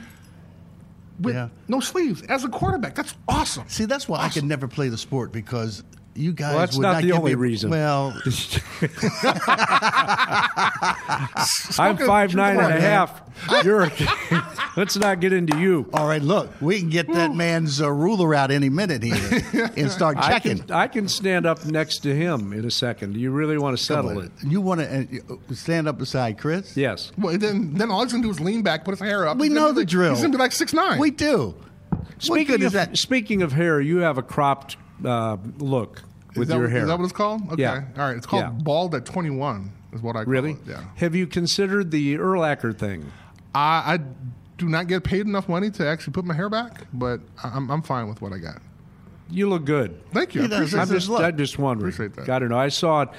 with 1.20 1.34
Yeah. 1.36 1.48
no 1.70 1.80
sleeves 1.80 2.22
as 2.24 2.44
a 2.44 2.50
quarterback. 2.50 2.94
That's 2.96 3.16
awesome. 3.28 3.64
See, 3.68 3.86
that's 3.86 4.10
why 4.10 4.20
I 4.20 4.30
could 4.30 4.44
never 4.44 4.68
play 4.68 4.90
the 4.90 4.98
sport 4.98 5.32
because 5.32 5.82
you 6.16 6.34
guys. 6.34 6.52
Well, 6.52 6.60
that's 6.60 6.76
would 6.78 6.82
not 6.84 7.02
the 7.02 7.08
give 7.08 7.16
only 7.18 7.32
me- 7.32 7.36
reason. 7.36 7.70
Well, 7.70 8.12
I'm 11.78 11.98
five 11.98 12.34
nine 12.36 12.58
and 12.58 12.60
a 12.60 12.64
Come 12.64 12.72
on, 12.74 12.80
half. 12.82 13.22
You're. 13.66 13.92
let's 14.78 14.96
not 14.96 15.20
get 15.20 15.34
into 15.34 15.58
you. 15.60 15.90
all 15.94 16.08
right. 16.08 16.22
Look, 16.22 16.50
we 16.62 16.80
can 16.80 16.90
get 16.90 17.08
that 17.14 17.36
man's 17.36 17.82
uh, 17.82 17.92
ruler 17.92 18.34
out 18.34 18.50
any 18.50 18.70
minute 18.70 19.04
here 19.04 19.70
and 19.76 19.92
start 19.92 20.18
I 20.18 20.30
checking. 20.30 20.60
can, 20.60 20.72
I 20.72 20.88
can 20.88 21.08
stand 21.10 21.46
up 21.46 21.66
next 21.66 22.00
to 22.00 22.16
him 22.16 22.54
in 22.54 22.64
a 22.66 22.72
second. 22.72 23.14
Do 23.14 23.20
you 23.20 23.32
really 23.32 23.58
want 23.58 23.78
to 23.78 23.84
settle 23.84 24.20
it? 24.22 24.32
You 24.42 24.62
want 24.62 24.82
to 24.82 25.22
uh, 25.30 25.54
stand 25.54 25.88
up 25.88 25.98
beside 25.98 26.38
Chris? 26.40 26.78
Yes. 26.78 27.12
Well, 27.18 27.38
then, 27.38 27.74
then 27.74 27.92
all 27.92 28.04
he's 28.04 28.14
gonna 28.14 28.24
do 28.24 28.30
is 28.30 28.40
lean 28.40 28.62
back, 28.64 28.86
put 28.86 28.92
his 28.92 29.00
hair 29.02 29.28
up. 29.28 29.38
We 29.38 29.50
know 29.50 29.72
the 29.74 29.82
like- 29.82 29.90
drill. 29.90 30.12
He's 30.14 30.22
gonna 30.22 30.32
be 30.32 30.38
like 30.38 30.54
six 30.54 30.74
nine. 30.74 31.00
We 31.00 31.12
do. 31.12 31.56
Speaking 32.20 32.64
of 32.64 32.72
that? 32.72 32.98
speaking 32.98 33.42
of 33.42 33.52
hair, 33.52 33.82
you 33.82 33.98
have 33.98 34.18
a 34.18 34.24
cropped 34.24 34.78
uh, 35.04 35.38
look 35.58 36.04
with 36.36 36.44
is 36.44 36.48
that, 36.50 36.58
your 36.58 36.68
hair. 36.68 36.82
Is 36.84 36.88
that 36.88 36.98
what 36.98 37.04
it's 37.06 37.14
called? 37.14 37.52
Okay. 37.54 37.62
Yeah. 37.62 37.84
All 37.98 38.08
right. 38.08 38.18
It's 38.18 38.26
called 38.26 38.44
Yeah. 38.44 38.50
bald 38.50 38.96
at 38.96 39.06
twenty 39.06 39.30
one. 39.30 39.72
Is 39.94 40.02
what 40.02 40.16
I 40.16 40.24
call 40.24 40.32
really? 40.32 40.52
it. 40.52 40.58
Yeah. 40.68 40.84
Have 40.96 41.16
you 41.16 41.26
considered 41.26 41.92
the 41.92 42.16
Erlacher 42.18 42.78
thing? 42.78 43.12
I, 43.54 43.94
I 43.96 44.00
do 44.58 44.68
not 44.68 44.88
get 44.88 45.04
paid 45.04 45.26
enough 45.26 45.48
money 45.48 45.72
to 45.72 45.88
actually 45.88 46.14
put 46.14 46.26
my 46.26 46.34
hair 46.34 46.50
back, 46.50 46.82
but 46.94 47.22
I'm, 47.44 47.72
I'm 47.72 47.82
fine 47.82 48.10
with 48.10 48.22
what 48.22 48.34
I 48.34 48.38
got. 48.38 48.62
You 49.30 49.50
look 49.50 49.66
good. 49.66 50.00
Thank 50.12 50.36
you. 50.36 50.42
He 50.42 50.52
I 50.52 50.58
appreciate 50.58 50.80
I'm 50.82 50.88
just, 50.90 51.10
look. 51.10 51.22
I'm 51.22 51.38
just 51.38 51.58
wondering. 51.58 51.92
Appreciate 51.94 52.16
that. 52.18 52.28
Got 52.28 52.40
to 52.40 52.50
know. 52.50 52.60
I 52.60 52.68
saw 52.68 53.04
it 53.04 53.10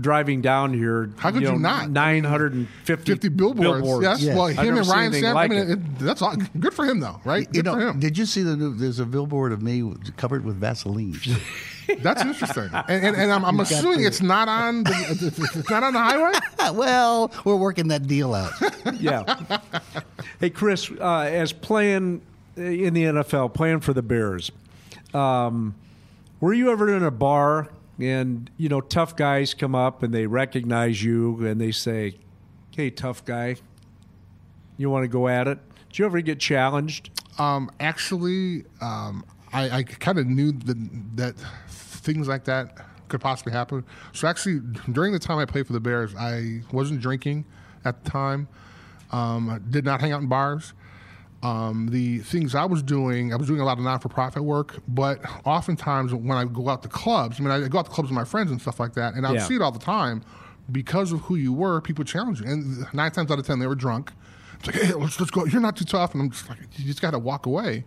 driving 0.00 0.40
down 0.40 0.74
here. 0.74 1.10
How 1.18 1.30
could 1.30 1.42
you 1.42 1.52
know, 1.52 1.56
not? 1.56 1.90
950 1.90 3.04
50 3.04 3.28
billboards. 3.28 4.02
Yes. 4.02 4.22
Yes. 4.22 4.36
Well, 4.36 4.46
I've 4.46 4.58
him 4.58 4.78
and 4.78 4.86
Ryan 4.86 5.04
anything 5.06 5.22
Sam. 5.22 5.34
like 5.34 5.50
I 5.50 5.54
mean, 5.54 5.70
it. 5.70 5.70
it, 5.70 5.98
that's 5.98 6.22
all, 6.22 6.36
good 6.58 6.74
for 6.74 6.84
him, 6.84 7.00
though, 7.00 7.20
right? 7.24 7.46
You 7.52 7.62
Good 7.62 7.72
for 7.72 7.78
know, 7.78 7.88
him. 7.90 8.00
did 8.00 8.16
you 8.18 8.26
see 8.26 8.42
the 8.42 8.56
new? 8.56 8.74
There's 8.74 8.98
a 8.98 9.06
billboard 9.06 9.52
of 9.52 9.62
me 9.62 9.92
covered 10.16 10.44
with 10.44 10.56
Vaseline. 10.56 11.18
That's 12.00 12.22
interesting. 12.22 12.68
And, 12.72 13.06
and, 13.06 13.16
and 13.16 13.32
I'm, 13.32 13.44
I'm 13.44 13.60
assuming 13.60 14.04
it's 14.04 14.20
not 14.20 14.48
on 14.48 14.84
the, 14.84 15.32
it's 15.56 15.70
not 15.70 15.82
on 15.82 15.94
the 15.94 15.98
highway. 15.98 16.38
well, 16.76 17.32
we're 17.44 17.56
working 17.56 17.88
that 17.88 18.06
deal 18.06 18.34
out. 18.34 18.52
yeah. 19.00 19.58
Hey, 20.38 20.50
Chris, 20.50 20.90
uh, 20.90 21.20
as 21.20 21.52
playing 21.52 22.20
in 22.56 22.94
the 22.94 23.04
NFL, 23.04 23.54
playing 23.54 23.80
for 23.80 23.94
the 23.94 24.02
Bears, 24.02 24.52
um, 25.14 25.74
were 26.40 26.52
you 26.52 26.70
ever 26.70 26.94
in 26.94 27.02
a 27.02 27.10
bar 27.10 27.68
and 27.98 28.50
you 28.56 28.68
know 28.68 28.80
tough 28.80 29.16
guys 29.16 29.54
come 29.54 29.74
up 29.74 30.02
and 30.02 30.14
they 30.14 30.26
recognize 30.26 31.02
you 31.02 31.44
and 31.46 31.60
they 31.60 31.72
say, 31.72 32.18
"Hey, 32.74 32.90
tough 32.90 33.24
guy, 33.24 33.56
you 34.76 34.90
want 34.90 35.04
to 35.04 35.08
go 35.08 35.28
at 35.28 35.48
it?" 35.48 35.58
Did 35.88 35.98
you 35.98 36.06
ever 36.06 36.20
get 36.20 36.38
challenged? 36.38 37.10
Um, 37.38 37.70
actually, 37.80 38.64
um, 38.80 39.24
I, 39.52 39.78
I 39.78 39.82
kind 39.82 40.18
of 40.18 40.26
knew 40.26 40.52
that, 40.52 41.16
that 41.16 41.34
things 41.68 42.28
like 42.28 42.44
that 42.44 42.76
could 43.08 43.20
possibly 43.20 43.52
happen. 43.52 43.84
So 44.12 44.28
actually, 44.28 44.60
during 44.92 45.12
the 45.12 45.18
time 45.18 45.38
I 45.38 45.44
played 45.44 45.66
for 45.66 45.72
the 45.72 45.80
Bears, 45.80 46.14
I 46.14 46.62
wasn't 46.72 47.00
drinking 47.00 47.44
at 47.84 48.04
the 48.04 48.10
time. 48.10 48.48
Um, 49.10 49.64
did 49.70 49.84
not 49.84 50.00
hang 50.00 50.12
out 50.12 50.20
in 50.20 50.28
bars. 50.28 50.74
Um, 51.42 51.88
the 51.90 52.18
things 52.18 52.54
I 52.54 52.64
was 52.64 52.82
doing, 52.82 53.32
I 53.32 53.36
was 53.36 53.46
doing 53.46 53.60
a 53.60 53.64
lot 53.64 53.78
of 53.78 53.84
non 53.84 54.00
for 54.00 54.08
profit 54.08 54.42
work, 54.42 54.76
but 54.88 55.20
oftentimes 55.44 56.12
when 56.12 56.36
I 56.36 56.44
go 56.44 56.68
out 56.68 56.82
to 56.82 56.88
clubs, 56.88 57.38
I 57.38 57.42
mean, 57.44 57.50
I 57.52 57.68
go 57.68 57.78
out 57.78 57.84
to 57.86 57.90
clubs 57.92 58.08
with 58.10 58.16
my 58.16 58.24
friends 58.24 58.50
and 58.50 58.60
stuff 58.60 58.80
like 58.80 58.94
that, 58.94 59.14
and 59.14 59.24
I 59.26 59.30
would 59.30 59.40
Yeah. 59.40 59.46
see 59.46 59.54
it 59.54 59.62
all 59.62 59.70
the 59.72 59.78
time 59.78 60.22
because 60.72 61.12
of 61.12 61.20
who 61.22 61.36
you 61.36 61.52
were, 61.52 61.80
people 61.80 62.04
challenge 62.04 62.40
you. 62.40 62.46
And 62.46 62.92
nine 62.92 63.12
times 63.12 63.30
out 63.30 63.38
of 63.38 63.46
ten, 63.46 63.58
they 63.60 63.66
were 63.66 63.74
drunk. 63.76 64.12
It's 64.58 64.66
like, 64.66 64.76
hey, 64.76 64.92
let's, 64.94 65.18
let's 65.20 65.30
go. 65.30 65.44
You're 65.46 65.60
not 65.62 65.76
too 65.76 65.84
tough. 65.84 66.12
And 66.14 66.22
I'm 66.22 66.30
just 66.30 66.48
like, 66.48 66.58
you 66.76 66.84
just 66.84 67.00
got 67.00 67.12
to 67.12 67.18
walk 67.18 67.46
away. 67.46 67.84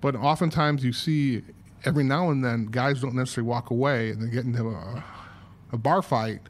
But 0.00 0.16
oftentimes 0.16 0.82
you 0.82 0.92
see 0.94 1.42
every 1.84 2.02
now 2.04 2.30
and 2.30 2.42
then 2.42 2.66
guys 2.66 3.02
don't 3.02 3.14
necessarily 3.14 3.48
walk 3.48 3.70
away 3.70 4.10
and 4.10 4.22
they 4.22 4.30
get 4.30 4.44
into 4.46 4.66
a, 4.70 5.04
a 5.72 5.76
bar 5.78 6.00
fight 6.00 6.40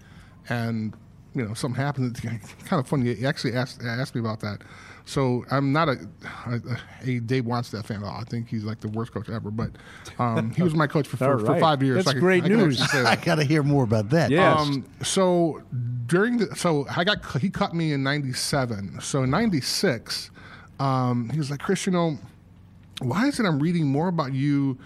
and 0.49 0.95
you 1.35 1.45
know 1.47 1.55
something 1.55 1.81
happens. 1.81 2.19
It's 2.25 2.55
kind 2.65 2.81
of 2.81 2.87
funny. 2.89 3.13
You 3.15 3.27
actually 3.27 3.55
asked 3.55 3.83
asked 3.85 4.15
me 4.15 4.21
about 4.21 4.41
that. 4.41 4.63
So 5.07 5.45
I'm 5.51 5.73
not 5.73 5.89
a, 5.89 5.97
a, 6.47 6.61
a 7.05 7.19
Dave 7.21 7.45
Wannstedt 7.45 7.85
fan 7.87 8.03
at 8.03 8.07
all. 8.07 8.21
I 8.21 8.25
think 8.25 8.49
he's 8.49 8.63
like 8.65 8.81
the 8.81 8.89
worst 8.89 9.13
coach 9.13 9.29
ever. 9.29 9.51
But 9.51 9.71
um, 10.19 10.51
he 10.53 10.63
was 10.63 10.75
my 10.75 10.87
coach 10.87 11.09
for, 11.09 11.25
All 11.33 11.39
for, 11.39 11.47
for 11.47 11.59
five 11.59 11.83
years. 11.83 11.97
That's 11.97 12.07
so 12.07 12.11
I 12.11 12.13
can- 12.15 12.21
great 12.21 12.45
I 12.45 12.49
can 12.49 12.59
news. 12.59 12.81
actually 12.81 13.05
I 13.07 13.17
got 13.17 13.37
to 13.37 13.45
hear 13.45 13.63
more 13.63 13.83
about 13.83 14.11
that. 14.11 14.31
Yeah. 14.31 14.57
Yes. 14.59 14.69
Um, 14.69 14.85
so 15.03 15.63
during 16.07 16.37
the 16.39 16.55
so 16.55 16.87
I 16.95 17.05
got 17.05 17.25
he 17.41 17.51
cut 17.51 17.75
me 17.75 17.93
in 17.93 18.03
'97. 18.03 19.01
So 19.01 19.23
in 19.25 19.31
'96, 19.31 20.31
um, 20.79 21.31
he 21.31 21.39
was 21.39 21.51
like, 21.51 21.61
Chris, 21.61 21.87
you 21.87 21.93
know, 21.93 22.19
why 23.01 23.27
is 23.27 23.41
it 23.41 23.47
I'm 23.47 23.59
reading 23.59 23.87
more 23.87 24.09
about 24.09 24.33
you 24.33 24.79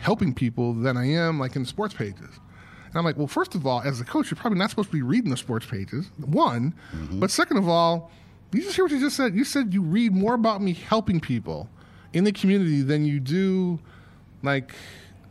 helping 0.00 0.34
people 0.34 0.74
than 0.74 0.96
I 0.96 1.06
am 1.10 1.38
like 1.38 1.54
in 1.56 1.64
sports 1.64 1.94
pages? 1.94 2.40
And 2.92 2.98
I'm 2.98 3.04
like, 3.04 3.16
well, 3.16 3.26
first 3.26 3.54
of 3.54 3.66
all, 3.66 3.80
as 3.80 4.00
a 4.00 4.04
coach, 4.04 4.30
you're 4.30 4.36
probably 4.36 4.58
not 4.58 4.68
supposed 4.68 4.90
to 4.90 4.94
be 4.94 5.02
reading 5.02 5.30
the 5.30 5.36
sports 5.36 5.64
pages. 5.64 6.10
One, 6.18 6.74
mm-hmm. 6.94 7.20
but 7.20 7.30
second 7.30 7.56
of 7.56 7.66
all, 7.66 8.10
you 8.52 8.60
just 8.60 8.76
hear 8.76 8.84
what 8.84 8.92
you 8.92 9.00
just 9.00 9.16
said. 9.16 9.34
You 9.34 9.44
said 9.44 9.72
you 9.72 9.80
read 9.80 10.12
more 10.12 10.34
about 10.34 10.60
me 10.60 10.74
helping 10.74 11.18
people 11.18 11.70
in 12.12 12.24
the 12.24 12.32
community 12.32 12.82
than 12.82 13.06
you 13.06 13.18
do 13.18 13.78
like 14.42 14.74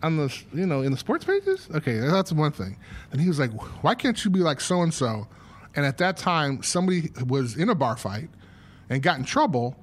on 0.04 0.18
the 0.18 0.36
you 0.54 0.66
know 0.66 0.82
in 0.82 0.92
the 0.92 0.98
sports 0.98 1.24
pages 1.24 1.68
okay 1.76 2.00
that's 2.00 2.32
one 2.32 2.52
thing 2.52 2.78
and 3.12 3.22
he 3.22 3.28
was 3.28 3.40
like 3.40 3.52
why 3.84 3.94
can't 3.94 4.24
you 4.26 4.32
be 4.32 4.40
like 4.40 4.60
so 4.60 4.82
and 4.82 4.94
so 4.94 5.28
and 5.76 5.86
at 5.86 5.98
that 5.98 6.18
time 6.18 6.64
somebody 6.64 7.12
was 7.28 7.56
in 7.56 7.70
a 7.70 7.76
bar 7.76 7.96
fight 7.96 8.30
and 8.90 9.04
got 9.04 9.20
in 9.20 9.24
trouble 9.26 9.76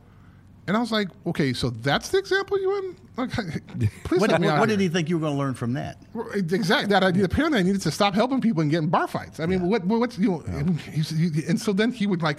and 0.68 0.76
i 0.76 0.80
was 0.80 0.92
like 0.92 1.08
okay 1.26 1.52
so 1.52 1.70
that's 1.70 2.10
the 2.10 2.18
example 2.18 2.60
you 2.60 2.68
want 2.68 2.98
okay 3.18 3.58
please 4.04 4.20
What, 4.20 4.30
what, 4.30 4.60
what 4.60 4.68
did 4.68 4.78
he 4.78 4.88
think 4.88 5.08
you 5.08 5.16
were 5.18 5.22
going 5.22 5.32
to 5.34 5.38
learn 5.38 5.54
from 5.54 5.72
that? 5.72 6.00
Exactly 6.34 6.86
that 6.90 7.02
idea. 7.02 7.24
Apparently, 7.24 7.58
I 7.58 7.62
needed 7.62 7.80
to 7.82 7.90
stop 7.90 8.14
helping 8.14 8.40
people 8.40 8.62
and 8.62 8.70
get 8.70 8.78
in 8.78 8.88
bar 8.88 9.08
fights. 9.08 9.40
I 9.40 9.46
mean, 9.46 9.68
what, 9.68 9.84
what, 9.84 9.98
what's 9.98 10.16
you 10.18 10.30
know? 10.30 10.40
and 10.46 10.78
he- 10.80 11.44
and 11.48 11.60
so 11.60 11.72
then 11.72 11.90
he 11.90 12.06
would 12.06 12.22
like 12.22 12.38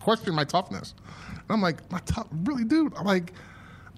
question 0.00 0.34
my 0.34 0.42
toughness. 0.44 0.94
And 1.28 1.50
I'm 1.50 1.62
like, 1.62 1.88
my 1.92 2.00
tough, 2.00 2.26
really, 2.44 2.64
dude. 2.64 2.92
I'm 2.96 3.04
like, 3.06 3.32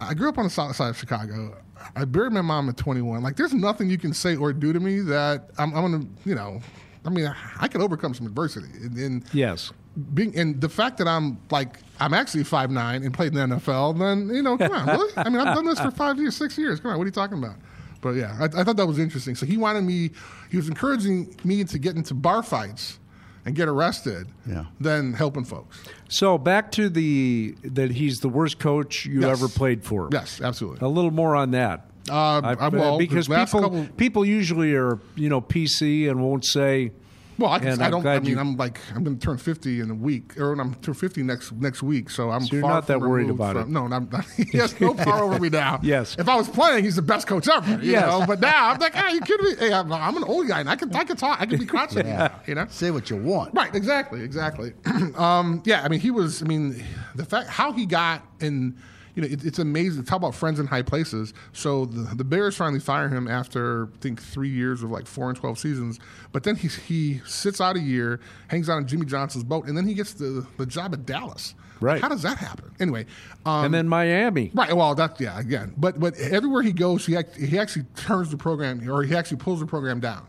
I 0.01 0.13
grew 0.13 0.29
up 0.29 0.37
on 0.37 0.45
the 0.45 0.51
south 0.51 0.77
side 0.77 0.91
of 0.91 0.99
Chicago. 0.99 1.57
I 1.97 2.05
buried 2.05 2.33
my 2.33 2.43
mom 2.43 2.69
at 2.69 2.77
21. 2.77 3.23
Like, 3.23 3.37
there's 3.37 3.55
nothing 3.55 3.89
you 3.89 3.97
can 3.99 4.13
say 4.13 4.37
or 4.37 4.53
do 4.53 4.73
to 4.75 4.81
me 4.81 5.01
that 5.01 5.49
I'm, 5.57 5.75
I'm 5.75 5.83
gonna, 5.91 6.05
you 6.27 6.35
know. 6.35 6.61
I 7.07 7.11
mean, 7.11 7.33
I 7.59 7.69
can 7.69 7.81
overcome 7.81 8.13
some 8.13 8.27
adversity. 8.27 8.69
And, 8.83 8.97
and 8.99 9.25
Yes. 9.33 9.73
Being 10.15 10.37
and 10.39 10.61
the 10.61 10.69
fact 10.69 10.99
that 10.99 11.09
I'm 11.09 11.39
like 11.51 11.79
I'm 12.01 12.15
actually 12.15 12.45
five 12.45 12.71
nine 12.71 13.03
and 13.03 13.13
played 13.13 13.35
in 13.35 13.51
the 13.51 13.57
NFL, 13.57 13.99
then 13.99 14.35
you 14.35 14.43
know, 14.43 14.57
come 14.57 14.73
on, 14.73 14.87
really? 14.99 15.13
I 15.17 15.29
mean, 15.29 15.39
I've 15.41 15.55
done 15.55 15.65
this 15.67 15.81
for 15.81 15.91
five 15.91 16.19
years, 16.19 16.37
six 16.37 16.57
years. 16.57 16.81
Come 16.81 16.93
on, 16.93 16.99
what 16.99 17.05
are 17.05 17.07
you 17.07 17.13
talking 17.13 17.39
about? 17.39 17.57
But 18.01 18.11
yeah, 18.11 18.37
I, 18.41 18.45
I 18.61 18.65
thought 18.65 18.77
that 18.77 18.87
was 18.87 18.99
interesting. 19.01 19.35
So 19.35 19.45
he 19.45 19.57
wanted 19.57 19.83
me, 19.83 20.11
he 20.51 20.57
was 20.57 20.69
encouraging 20.69 21.35
me 21.43 21.65
to 21.65 21.79
get 21.81 21.97
into 21.97 22.15
bar 22.15 22.45
fights 22.45 23.01
and 23.45 23.57
get 23.57 23.67
arrested, 23.67 24.29
Yeah. 24.47 24.67
than 24.79 25.15
helping 25.15 25.45
folks. 25.45 25.83
So 26.09 26.39
back 26.39 26.71
to 26.73 26.89
the 26.89 27.57
that 27.65 27.91
he's 27.91 28.19
the 28.19 28.29
worst 28.29 28.59
coach 28.61 29.05
you 29.07 29.23
Yes. 29.23 29.31
ever 29.41 29.49
played 29.49 29.83
for. 29.85 30.09
Yes, 30.13 30.41
absolutely. 30.41 30.87
A 30.87 30.89
little 30.89 31.11
more 31.11 31.35
on 31.35 31.51
that. 31.53 31.87
Uh, 32.09 32.41
I- 32.43 32.55
I- 32.55 32.69
well, 32.69 32.99
because 32.99 33.27
people 33.29 33.61
couple- 33.63 33.87
people 33.97 34.25
usually 34.25 34.75
are 34.75 34.99
you 35.17 35.29
know 35.29 35.41
PC 35.41 36.09
and 36.09 36.21
won't 36.23 36.45
say. 36.45 36.93
Well, 37.39 37.51
I, 37.51 37.61
can, 37.61 37.81
I 37.81 37.89
don't. 37.89 38.05
I 38.05 38.19
mean, 38.19 38.31
you- 38.33 38.39
I'm 38.39 38.57
like 38.57 38.81
I'm 38.95 39.05
going 39.05 39.17
to 39.19 39.25
turn 39.25 39.39
50 39.39 39.81
in 39.81 39.91
a 39.91 39.95
week, 39.95 40.37
or 40.39 40.53
I'm 40.53 40.75
turn 40.77 40.95
50 40.95 41.23
next 41.23 41.53
next 41.53 41.83
week. 41.83 42.11
So 42.11 42.31
I'm. 42.31 42.41
So 42.45 42.55
you're 42.57 42.63
far 42.63 42.71
not 42.73 42.87
that 42.89 43.01
worried 43.01 43.29
removed 43.29 43.41
about 43.41 43.53
from, 43.55 43.63
it. 43.63 43.69
No, 43.69 43.87
I'm, 43.97 44.11
he 44.37 44.59
has 44.59 44.79
no 44.81 44.93
power 45.05 45.23
over 45.25 45.39
me 45.39 45.49
now. 45.49 45.79
Yes. 45.83 46.17
If 46.19 46.29
I 46.29 46.35
was 46.37 46.49
playing, 46.49 46.83
he's 46.85 46.97
the 46.97 47.03
best 47.03 47.27
coach 47.29 47.49
ever. 47.49 47.71
You 47.83 47.93
Yes. 47.93 48.07
know? 48.07 48.27
But 48.27 48.41
now 48.41 48.71
I'm 48.71 48.79
like, 48.81 48.95
hey, 48.95 49.15
you 49.15 49.21
kidding 49.21 49.47
me? 49.47 49.55
Hey, 49.57 49.73
I'm, 49.73 49.93
I'm 49.93 50.17
an 50.17 50.25
old 50.25 50.49
guy, 50.49 50.61
and 50.61 50.69
I 50.69 50.75
can 50.77 50.95
I 50.95 51.05
can 51.05 51.17
talk. 51.17 51.41
I 51.41 51.47
can 51.47 51.59
be 51.59 51.67
crotchety. 51.67 52.09
You 52.47 52.55
know. 52.57 52.67
Say 52.71 52.91
what 52.91 53.09
you 53.09 53.17
want. 53.17 53.55
Right, 53.55 53.75
exactly, 53.75 54.23
exactly. 54.23 54.73
um, 55.17 55.63
yeah, 55.65 55.83
I 55.83 55.89
mean, 55.89 56.01
he 56.01 56.11
was. 56.11 56.43
I 56.43 56.47
mean, 56.47 56.85
the 57.15 57.25
fact 57.25 57.49
how 57.49 57.73
he 57.73 57.87
got 57.87 58.23
in, 58.41 58.77
you 59.19 59.23
know, 59.23 59.33
it, 59.33 59.45
it's 59.45 59.59
amazing. 59.59 60.05
Talk 60.05 60.19
about 60.19 60.33
friends 60.33 60.61
in 60.61 60.69
high 60.69 60.83
places. 60.83 61.35
So 61.53 61.87
the, 61.87 62.15
the 62.15 62.23
Bears 62.23 62.57
finally 62.57 62.79
fire 62.79 63.09
him 63.09 63.27
after 63.27 63.87
I 63.87 63.99
think 64.01 64.23
three 64.23 64.49
years 64.49 64.85
of 64.85 64.93
like 64.93 65.09
four 65.09 65.29
and 65.29 65.37
twelve 65.37 65.59
seasons. 65.59 65.99
But 66.31 66.45
then 66.45 66.55
he 66.55 66.69
he 66.69 67.21
sits 67.27 67.61
out 67.61 67.75
a 67.75 67.81
year, 67.81 68.21
hangs 68.47 68.71
out 68.71 68.77
on 68.77 68.87
Jimmy 68.87 69.07
Johnson's 69.07 69.43
boat, 69.43 69.67
and 69.67 69.77
then 69.77 69.89
he 69.89 69.95
gets 69.95 70.13
the 70.13 70.47
the 70.57 70.67
job 70.67 70.95
at 70.95 71.05
Dallas. 71.05 71.57
Right. 71.81 72.01
How 72.01 72.09
does 72.09 72.23
that 72.23 72.39
happen? 72.39 72.71
Anyway, 72.79 73.07
um, 73.45 73.65
and 73.65 73.75
then 73.75 73.89
Miami. 73.89 74.53
Right. 74.55 74.73
Well, 74.73 74.95
that's 74.95 75.21
yeah. 75.21 75.41
Again, 75.41 75.75
but 75.77 75.99
but 75.99 76.17
everywhere 76.19 76.63
he 76.63 76.73
goes, 76.73 77.05
he 77.05 77.17
act, 77.17 77.35
he 77.35 77.59
actually 77.59 77.87
turns 77.97 78.31
the 78.31 78.37
program, 78.37 78.89
or 78.89 79.03
he 79.03 79.17
actually 79.17 79.39
pulls 79.39 79.59
the 79.59 79.67
program 79.67 79.99
down. 79.99 80.29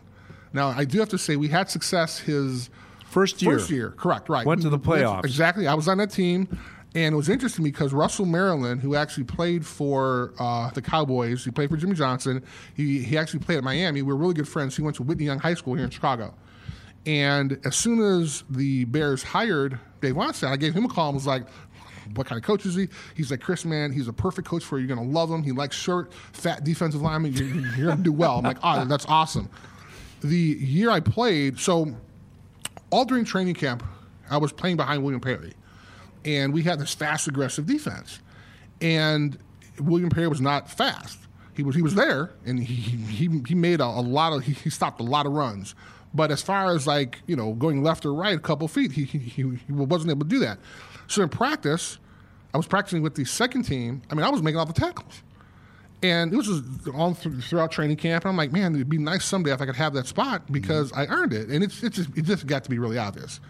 Now, 0.52 0.70
I 0.70 0.84
do 0.84 0.98
have 0.98 1.10
to 1.10 1.18
say, 1.18 1.36
we 1.36 1.46
had 1.46 1.70
success 1.70 2.18
his 2.18 2.70
First 3.10 3.42
year. 3.42 3.58
First 3.58 3.70
year, 3.70 3.90
correct, 3.90 4.28
right. 4.28 4.46
Went 4.46 4.62
to 4.62 4.68
the 4.68 4.78
playoffs. 4.78 5.24
Exactly. 5.24 5.66
I 5.66 5.74
was 5.74 5.88
on 5.88 5.98
that 5.98 6.12
team, 6.12 6.56
and 6.94 7.12
it 7.12 7.16
was 7.16 7.28
interesting 7.28 7.64
because 7.64 7.92
Russell 7.92 8.26
Maryland, 8.26 8.80
who 8.80 8.94
actually 8.96 9.24
played 9.24 9.64
for 9.64 10.32
uh, 10.38 10.70
the 10.70 10.82
Cowboys, 10.82 11.44
he 11.44 11.50
played 11.50 11.70
for 11.70 11.76
Jimmy 11.76 11.94
Johnson. 11.94 12.42
He 12.74 13.02
he 13.02 13.16
actually 13.16 13.40
played 13.40 13.58
at 13.58 13.64
Miami. 13.64 14.02
We 14.02 14.12
were 14.12 14.16
really 14.16 14.34
good 14.34 14.48
friends. 14.48 14.76
He 14.76 14.82
went 14.82 14.96
to 14.96 15.02
Whitney 15.02 15.24
Young 15.24 15.38
High 15.38 15.54
School 15.54 15.74
here 15.74 15.84
in 15.84 15.90
Chicago. 15.90 16.34
And 17.06 17.58
as 17.64 17.76
soon 17.76 18.00
as 18.00 18.44
the 18.50 18.84
Bears 18.86 19.22
hired 19.22 19.78
Dave 20.00 20.14
Wannstedt, 20.14 20.48
I 20.48 20.56
gave 20.56 20.74
him 20.74 20.84
a 20.84 20.88
call 20.88 21.08
and 21.08 21.14
was 21.14 21.26
like, 21.26 21.46
what 22.14 22.26
kind 22.26 22.38
of 22.38 22.44
coach 22.44 22.66
is 22.66 22.74
he? 22.74 22.88
He's 23.14 23.30
like, 23.30 23.40
Chris, 23.40 23.64
man, 23.64 23.92
he's 23.92 24.08
a 24.08 24.12
perfect 24.12 24.46
coach 24.48 24.64
for 24.64 24.78
you. 24.78 24.86
You're 24.86 24.96
going 24.96 25.08
to 25.08 25.14
love 25.14 25.30
him. 25.30 25.42
He 25.42 25.52
likes 25.52 25.76
short, 25.76 26.12
fat 26.12 26.64
defensive 26.64 27.00
linemen. 27.00 27.32
You're, 27.32 27.46
you're 27.76 27.86
going 27.86 27.98
to 27.98 28.02
do 28.02 28.12
well. 28.12 28.38
I'm 28.38 28.44
like, 28.44 28.58
oh, 28.62 28.84
that's 28.84 29.06
awesome. 29.06 29.48
The 30.22 30.36
year 30.36 30.90
I 30.90 31.00
played, 31.00 31.58
so 31.58 31.94
all 32.90 33.04
during 33.04 33.24
training 33.24 33.54
camp, 33.54 33.82
I 34.28 34.36
was 34.36 34.52
playing 34.52 34.76
behind 34.76 35.02
William 35.02 35.20
Perry, 35.20 35.54
and 36.24 36.52
we 36.52 36.62
had 36.62 36.78
this 36.78 36.94
fast, 36.94 37.28
aggressive 37.28 37.66
defense. 37.66 38.20
And 38.80 39.38
William 39.78 40.10
Perry 40.10 40.28
was 40.28 40.40
not 40.40 40.70
fast. 40.70 41.18
He 41.54 41.62
was 41.62 41.74
he 41.74 41.82
was 41.82 41.94
there, 41.94 42.30
and 42.46 42.58
he 42.58 42.74
he, 42.74 43.42
he 43.46 43.54
made 43.54 43.80
a, 43.80 43.84
a 43.84 44.00
lot 44.00 44.32
of 44.32 44.44
he, 44.44 44.52
he 44.52 44.70
stopped 44.70 45.00
a 45.00 45.04
lot 45.04 45.26
of 45.26 45.32
runs. 45.32 45.74
But 46.14 46.30
as 46.30 46.42
far 46.42 46.74
as 46.74 46.86
like 46.86 47.20
you 47.26 47.36
know 47.36 47.52
going 47.54 47.82
left 47.82 48.06
or 48.06 48.14
right 48.14 48.34
a 48.34 48.40
couple 48.40 48.66
feet, 48.68 48.92
he 48.92 49.04
he, 49.04 49.18
he 49.18 49.72
wasn't 49.72 50.10
able 50.10 50.22
to 50.22 50.28
do 50.28 50.38
that. 50.40 50.58
So 51.06 51.22
in 51.22 51.28
practice, 51.28 51.98
I 52.54 52.56
was 52.56 52.66
practicing 52.66 53.02
with 53.02 53.14
the 53.14 53.24
second 53.24 53.64
team. 53.64 54.02
I 54.10 54.14
mean, 54.14 54.24
I 54.24 54.30
was 54.30 54.42
making 54.42 54.58
all 54.58 54.66
the 54.66 54.72
tackles. 54.72 55.22
And 56.02 56.32
it 56.32 56.36
was 56.36 56.46
just 56.46 56.88
all 56.94 57.12
through, 57.12 57.42
throughout 57.42 57.70
training 57.72 57.98
camp. 57.98 58.24
And 58.24 58.30
I'm 58.30 58.36
like, 58.36 58.52
man, 58.52 58.74
it'd 58.74 58.88
be 58.88 58.96
nice 58.96 59.24
someday 59.24 59.52
if 59.52 59.60
I 59.60 59.66
could 59.66 59.76
have 59.76 59.92
that 59.94 60.06
spot 60.06 60.50
because 60.50 60.92
mm-hmm. 60.92 61.12
I 61.12 61.14
earned 61.14 61.34
it. 61.34 61.50
And 61.50 61.62
it's, 61.62 61.82
it's 61.82 61.96
just, 61.96 62.16
it 62.16 62.22
just 62.22 62.46
got 62.46 62.64
to 62.64 62.70
be 62.70 62.78
really 62.78 62.96
obvious. 62.96 63.40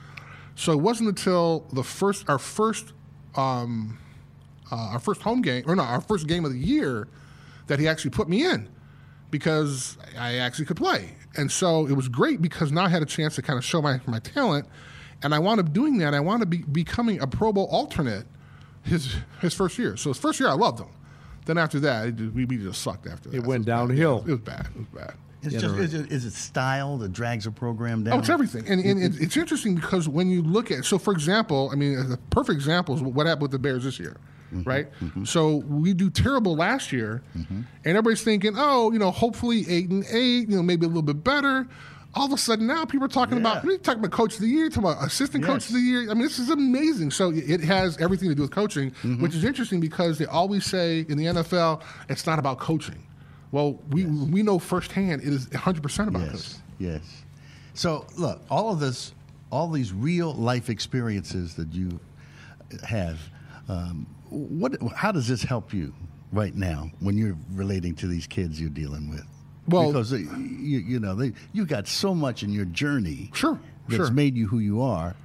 So 0.54 0.72
it 0.72 0.80
wasn't 0.80 1.08
until 1.08 1.66
the 1.72 1.82
first, 1.82 2.28
our 2.28 2.38
first, 2.38 2.92
um, 3.34 3.98
uh, 4.70 4.76
our 4.76 4.98
first 4.98 5.22
home 5.22 5.42
game, 5.42 5.64
or 5.66 5.74
no, 5.74 5.82
our 5.82 6.00
first 6.00 6.26
game 6.26 6.44
of 6.44 6.52
the 6.52 6.58
year, 6.58 7.08
that 7.66 7.78
he 7.78 7.88
actually 7.88 8.10
put 8.10 8.28
me 8.28 8.44
in 8.44 8.68
because 9.30 9.96
I 10.18 10.36
actually 10.36 10.66
could 10.66 10.76
play. 10.76 11.14
And 11.36 11.50
so 11.50 11.86
it 11.86 11.92
was 11.92 12.08
great 12.08 12.42
because 12.42 12.72
now 12.72 12.84
I 12.84 12.88
had 12.88 13.02
a 13.02 13.06
chance 13.06 13.36
to 13.36 13.42
kind 13.42 13.56
of 13.56 13.64
show 13.64 13.80
my, 13.80 14.00
my 14.06 14.18
talent. 14.18 14.66
And 15.22 15.34
I 15.34 15.38
wound 15.38 15.60
up 15.60 15.72
doing 15.72 15.98
that. 15.98 16.14
I 16.14 16.20
wound 16.20 16.42
up 16.42 16.50
be, 16.50 16.58
becoming 16.58 17.20
a 17.20 17.26
Pro 17.26 17.52
Bowl 17.52 17.68
alternate 17.70 18.26
his 18.82 19.14
his 19.40 19.54
first 19.54 19.78
year. 19.78 19.96
So 19.96 20.10
his 20.10 20.18
first 20.18 20.40
year, 20.40 20.48
I 20.48 20.54
loved 20.54 20.80
him. 20.80 20.88
Then 21.46 21.58
after 21.58 21.78
that, 21.80 22.08
it 22.08 22.34
we, 22.34 22.44
we 22.44 22.56
just 22.56 22.82
sucked 22.82 23.06
after 23.06 23.28
that. 23.28 23.36
It 23.36 23.46
went 23.46 23.60
was 23.60 23.66
bad. 23.66 23.76
downhill. 23.76 24.24
It 24.26 24.30
was 24.30 24.40
bad. 24.40 24.68
It 24.74 24.78
was 24.78 24.86
bad. 24.88 25.14
It's 25.42 25.54
Yeah, 25.54 25.60
just 25.60 25.74
no, 25.74 25.80
is 25.80 25.94
it, 25.94 26.12
is 26.12 26.24
it 26.24 26.32
style 26.32 26.98
that 26.98 27.12
drags 27.12 27.46
a 27.46 27.50
program 27.50 28.04
down? 28.04 28.14
Oh, 28.14 28.18
it's 28.18 28.28
everything, 28.28 28.68
and, 28.68 28.80
and 28.84 29.02
it, 29.02 29.20
it's 29.20 29.36
interesting 29.36 29.74
because 29.74 30.08
when 30.08 30.28
you 30.28 30.42
look 30.42 30.70
at 30.70 30.84
so, 30.84 30.98
for 30.98 31.12
example, 31.12 31.70
I 31.72 31.76
mean, 31.76 32.08
the 32.08 32.18
perfect 32.30 32.56
example 32.56 32.94
is 32.94 33.02
what 33.02 33.26
happened 33.26 33.42
with 33.42 33.50
the 33.52 33.58
Bears 33.58 33.84
this 33.84 33.98
year, 33.98 34.18
mm-hmm, 34.52 34.68
right? 34.68 34.92
Mm-hmm. 35.00 35.24
So 35.24 35.56
we 35.56 35.94
do 35.94 36.10
terrible 36.10 36.56
last 36.56 36.92
year, 36.92 37.22
mm-hmm. 37.36 37.54
and 37.54 37.66
everybody's 37.84 38.22
thinking, 38.22 38.54
oh, 38.56 38.92
you 38.92 38.98
know, 38.98 39.10
hopefully 39.10 39.64
eight 39.68 39.88
and 39.88 40.04
eight, 40.10 40.50
you 40.50 40.56
know, 40.56 40.62
maybe 40.62 40.84
a 40.84 40.88
little 40.88 41.02
bit 41.02 41.24
better. 41.24 41.66
All 42.12 42.26
of 42.26 42.32
a 42.32 42.38
sudden 42.38 42.66
now, 42.66 42.84
people 42.84 43.06
are 43.06 43.08
talking 43.08 43.38
about 43.38 43.64
we're 43.64 43.78
talking 43.78 44.00
about 44.00 44.10
coach 44.10 44.34
of 44.34 44.40
the 44.40 44.48
year, 44.48 44.68
talking 44.68 44.90
about 44.90 45.06
assistant 45.06 45.44
coach 45.44 45.68
of 45.68 45.74
the 45.74 45.80
year. 45.80 46.10
I 46.10 46.14
mean, 46.14 46.24
this 46.24 46.40
is 46.40 46.50
amazing. 46.50 47.12
So 47.12 47.30
it 47.32 47.60
has 47.60 47.96
everything 47.98 48.28
to 48.28 48.34
do 48.34 48.42
with 48.42 48.50
coaching, 48.50 48.90
which 49.20 49.34
is 49.34 49.44
interesting 49.44 49.80
because 49.80 50.18
they 50.18 50.26
always 50.26 50.66
say 50.66 51.06
in 51.08 51.16
the 51.16 51.26
NFL 51.26 51.82
it's 52.08 52.26
not 52.26 52.38
about 52.40 52.58
coaching. 52.58 53.06
Well, 53.52 53.78
we 53.90 54.04
we 54.04 54.42
know 54.42 54.58
firsthand 54.58 55.22
it 55.22 55.28
is 55.28 55.48
100 55.50 55.82
percent 55.82 56.08
about 56.08 56.22
coaching. 56.22 56.38
Yes, 56.38 56.60
yes. 56.78 57.22
So 57.74 58.06
look, 58.16 58.40
all 58.50 58.72
of 58.72 58.80
this, 58.80 59.14
all 59.50 59.68
these 59.68 59.92
real 59.92 60.34
life 60.34 60.70
experiences 60.70 61.54
that 61.54 61.72
you 61.72 61.98
have. 62.86 63.18
Um, 63.68 64.06
what? 64.28 64.80
How 64.94 65.12
does 65.12 65.26
this 65.26 65.42
help 65.42 65.72
you 65.72 65.92
right 66.32 66.54
now 66.54 66.90
when 67.00 67.18
you're 67.18 67.36
relating 67.52 67.94
to 67.96 68.06
these 68.06 68.26
kids 68.26 68.60
you're 68.60 68.70
dealing 68.70 69.10
with? 69.10 69.24
Well- 69.68 69.92
because 69.92 70.10
they, 70.10 70.18
you, 70.18 70.78
you 70.78 71.00
know 71.00 71.14
they, 71.14 71.32
you 71.52 71.66
got 71.66 71.86
so 71.88 72.14
much 72.14 72.42
in 72.42 72.50
your 72.50 72.64
journey. 72.66 73.30
Sure, 73.34 73.58
that's 73.88 74.06
sure. 74.06 74.10
made 74.10 74.36
you 74.36 74.46
who 74.46 74.58
you 74.58 74.82
are. 74.82 75.16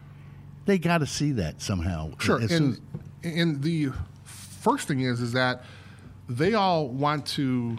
They 0.66 0.80
got 0.80 1.00
to 1.00 1.06
see 1.06 1.32
that 1.34 1.62
somehow. 1.62 2.12
Sure. 2.18 2.42
As 2.42 2.52
And, 2.52 2.82
and 3.24 3.62
the 3.62 3.92
first 4.24 4.88
thing 4.88 5.02
is 5.02 5.22
is 5.22 5.34
that 5.34 5.64
they 6.28 6.56
all 6.56 6.88
want 6.88 7.28
to 7.28 7.78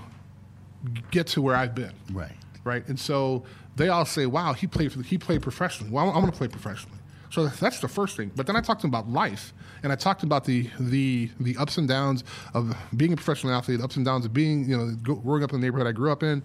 get 1.10 1.26
to 1.28 1.42
where 1.42 1.56
I've 1.56 1.74
been. 1.74 1.92
right. 2.12 2.32
Right. 2.64 2.86
And 2.88 2.98
so 2.98 3.44
they 3.76 3.88
all 3.88 4.04
say, 4.04 4.26
"Wow, 4.26 4.52
he 4.52 4.66
played 4.66 4.90
for 4.90 4.98
the, 4.98 5.04
he 5.04 5.18
played 5.18 5.40
professionally. 5.40 5.92
Well, 5.92 6.10
I 6.10 6.18
want 6.18 6.32
to 6.32 6.36
play 6.36 6.48
professionally." 6.48 6.98
So 7.30 7.46
that's 7.46 7.80
the 7.80 7.88
first 7.88 8.16
thing. 8.16 8.32
But 8.34 8.46
then 8.46 8.56
I 8.56 8.60
talked 8.60 8.80
to 8.80 8.86
them 8.86 8.94
about 8.94 9.08
life, 9.08 9.52
and 9.82 9.92
I 9.92 9.96
talked 9.96 10.22
about 10.22 10.44
the 10.44 10.68
the 10.80 11.30
the 11.38 11.56
ups 11.58 11.78
and 11.78 11.86
downs 11.86 12.24
of 12.54 12.76
being 12.96 13.12
a 13.12 13.16
professional 13.16 13.52
athlete, 13.54 13.80
ups 13.80 13.96
and 13.96 14.04
downs 14.04 14.24
of 14.24 14.32
being 14.32 14.68
you 14.68 14.76
know 14.76 14.96
growing 15.02 15.44
up 15.44 15.52
in 15.52 15.60
the 15.60 15.66
neighborhood 15.66 15.86
I 15.86 15.92
grew 15.92 16.10
up 16.10 16.22
in, 16.22 16.42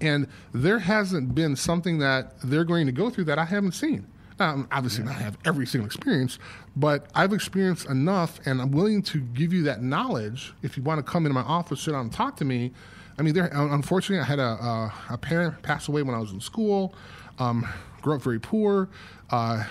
and 0.00 0.26
there 0.52 0.78
hasn't 0.78 1.34
been 1.34 1.56
something 1.56 1.98
that 1.98 2.40
they're 2.42 2.64
going 2.64 2.86
to 2.86 2.92
go 2.92 3.10
through 3.10 3.24
that 3.24 3.38
I 3.38 3.44
haven't 3.44 3.72
seen. 3.72 4.06
Now, 4.38 4.66
obviously, 4.72 5.04
not 5.04 5.16
have 5.16 5.36
every 5.44 5.66
single 5.66 5.86
experience, 5.86 6.38
but 6.74 7.08
I've 7.14 7.34
experienced 7.34 7.86
enough, 7.90 8.40
and 8.46 8.62
I'm 8.62 8.70
willing 8.70 9.02
to 9.02 9.20
give 9.20 9.52
you 9.52 9.62
that 9.64 9.82
knowledge. 9.82 10.54
If 10.62 10.78
you 10.78 10.82
want 10.82 11.04
to 11.04 11.12
come 11.12 11.26
into 11.26 11.34
my 11.34 11.42
office, 11.42 11.82
sit 11.82 11.92
down, 11.92 12.06
and 12.06 12.12
talk 12.12 12.36
to 12.36 12.46
me. 12.46 12.72
I 13.18 13.22
mean, 13.22 13.34
there. 13.34 13.50
Unfortunately, 13.52 14.22
I 14.22 14.24
had 14.24 14.38
a, 14.38 14.42
a, 14.42 14.94
a 15.10 15.18
parent 15.18 15.62
pass 15.62 15.88
away 15.88 16.02
when 16.02 16.14
I 16.14 16.18
was 16.18 16.32
in 16.32 16.40
school. 16.40 16.94
Um, 17.38 17.66
grew 18.02 18.14
up 18.14 18.22
very 18.22 18.40
poor. 18.40 18.88
Uh, 19.30 19.64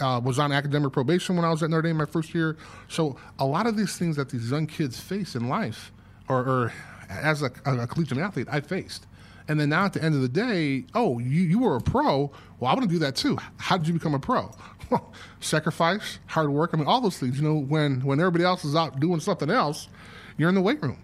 uh, 0.00 0.20
was 0.22 0.38
on 0.38 0.52
academic 0.52 0.92
probation 0.92 1.36
when 1.36 1.44
I 1.44 1.50
was 1.50 1.62
at 1.62 1.70
Notre 1.70 1.82
Dame 1.82 1.96
my 1.96 2.04
first 2.04 2.34
year. 2.34 2.56
So 2.88 3.16
a 3.38 3.46
lot 3.46 3.66
of 3.66 3.76
these 3.76 3.96
things 3.96 4.16
that 4.16 4.28
these 4.28 4.50
young 4.50 4.66
kids 4.66 5.00
face 5.00 5.34
in 5.34 5.48
life, 5.48 5.92
or, 6.28 6.40
or 6.40 6.72
as 7.08 7.42
a, 7.42 7.50
a 7.64 7.86
collegiate 7.86 8.18
athlete, 8.18 8.48
I 8.50 8.60
faced. 8.60 9.06
And 9.48 9.60
then 9.60 9.68
now 9.68 9.84
at 9.84 9.92
the 9.92 10.02
end 10.02 10.14
of 10.14 10.22
the 10.22 10.28
day, 10.28 10.84
oh, 10.94 11.18
you, 11.18 11.42
you 11.42 11.58
were 11.60 11.76
a 11.76 11.80
pro. 11.80 12.30
Well, 12.58 12.70
I 12.70 12.74
want 12.74 12.82
to 12.82 12.88
do 12.88 12.98
that 13.00 13.14
too. 13.14 13.38
How 13.58 13.76
did 13.76 13.86
you 13.86 13.94
become 13.94 14.14
a 14.14 14.18
pro? 14.18 14.50
Well, 14.90 15.12
sacrifice, 15.40 16.18
hard 16.26 16.50
work. 16.50 16.70
I 16.72 16.78
mean, 16.78 16.86
all 16.86 17.00
those 17.00 17.18
things. 17.18 17.40
You 17.40 17.48
know, 17.48 17.54
when 17.54 18.00
when 18.00 18.18
everybody 18.18 18.44
else 18.44 18.64
is 18.64 18.74
out 18.74 18.98
doing 18.98 19.20
something 19.20 19.50
else, 19.50 19.88
you're 20.36 20.48
in 20.48 20.54
the 20.54 20.62
weight 20.62 20.82
room. 20.82 20.98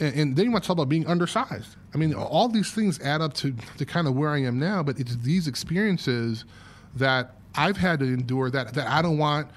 And, 0.00 0.14
and 0.14 0.36
then 0.36 0.46
you 0.46 0.52
want 0.52 0.64
to 0.64 0.68
talk 0.68 0.74
about 0.74 0.88
being 0.88 1.06
undersized. 1.06 1.76
I 1.94 1.98
mean, 1.98 2.14
all 2.14 2.48
these 2.48 2.70
things 2.72 3.00
add 3.00 3.20
up 3.20 3.34
to, 3.34 3.54
to 3.78 3.84
kind 3.84 4.06
of 4.06 4.14
where 4.14 4.30
I 4.30 4.42
am 4.42 4.58
now, 4.58 4.82
but 4.82 4.98
it's 4.98 5.16
these 5.16 5.46
experiences 5.46 6.44
that 6.96 7.36
I've 7.54 7.76
had 7.76 8.00
to 8.00 8.06
endure 8.06 8.50
that, 8.50 8.74
that 8.74 8.88
I 8.88 9.02
don't 9.02 9.18
want 9.18 9.48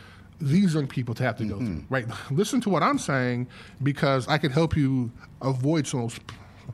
these 0.42 0.74
young 0.74 0.88
people 0.88 1.16
to 1.16 1.24
have 1.24 1.38
to 1.38 1.46
go 1.46 1.58
through, 1.58 1.68
mm-hmm. 1.68 1.94
right? 1.94 2.06
Listen 2.30 2.60
to 2.62 2.70
what 2.70 2.84
I'm 2.84 3.00
saying 3.00 3.48
because 3.84 4.28
I 4.28 4.38
can 4.38 4.52
help 4.52 4.76
you 4.76 5.12
avoid 5.42 5.88
some 5.88 6.02
of 6.02 6.20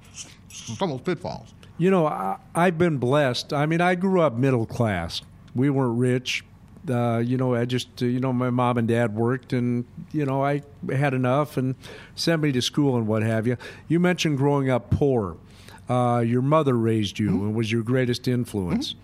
those, 0.09 0.27
some 0.49 0.91
of 0.91 0.97
those 0.97 1.15
pitfalls. 1.15 1.53
You 1.77 1.91
know, 1.91 2.07
I, 2.07 2.37
I've 2.55 2.77
been 2.77 2.97
blessed. 2.97 3.53
I 3.53 3.65
mean, 3.65 3.81
I 3.81 3.95
grew 3.95 4.21
up 4.21 4.33
middle 4.33 4.65
class. 4.65 5.21
We 5.55 5.69
weren't 5.69 5.97
rich. 5.97 6.43
Uh, 6.89 7.19
you 7.19 7.37
know, 7.37 7.53
I 7.53 7.65
just, 7.65 8.01
uh, 8.01 8.05
you 8.05 8.19
know, 8.19 8.33
my 8.33 8.49
mom 8.49 8.77
and 8.77 8.87
dad 8.87 9.15
worked, 9.15 9.53
and 9.53 9.85
you 10.11 10.25
know, 10.25 10.43
I 10.43 10.63
had 10.91 11.13
enough 11.13 11.57
and 11.57 11.75
sent 12.15 12.41
me 12.41 12.51
to 12.53 12.61
school 12.61 12.97
and 12.97 13.07
what 13.07 13.21
have 13.21 13.45
you. 13.45 13.57
You 13.87 13.99
mentioned 13.99 14.37
growing 14.37 14.69
up 14.69 14.89
poor. 14.89 15.37
Uh, 15.89 16.19
your 16.19 16.41
mother 16.41 16.73
raised 16.75 17.19
you 17.19 17.29
and 17.29 17.53
was 17.53 17.71
your 17.71 17.83
greatest 17.83 18.27
influence. 18.27 18.95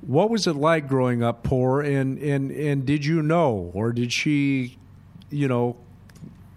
What 0.00 0.30
was 0.30 0.46
it 0.46 0.56
like 0.56 0.88
growing 0.88 1.22
up 1.22 1.42
poor, 1.42 1.80
and 1.80 2.18
and 2.18 2.50
and 2.50 2.84
did 2.84 3.04
you 3.04 3.22
know, 3.22 3.70
or 3.74 3.92
did 3.92 4.12
she, 4.12 4.76
you 5.30 5.48
know, 5.48 5.76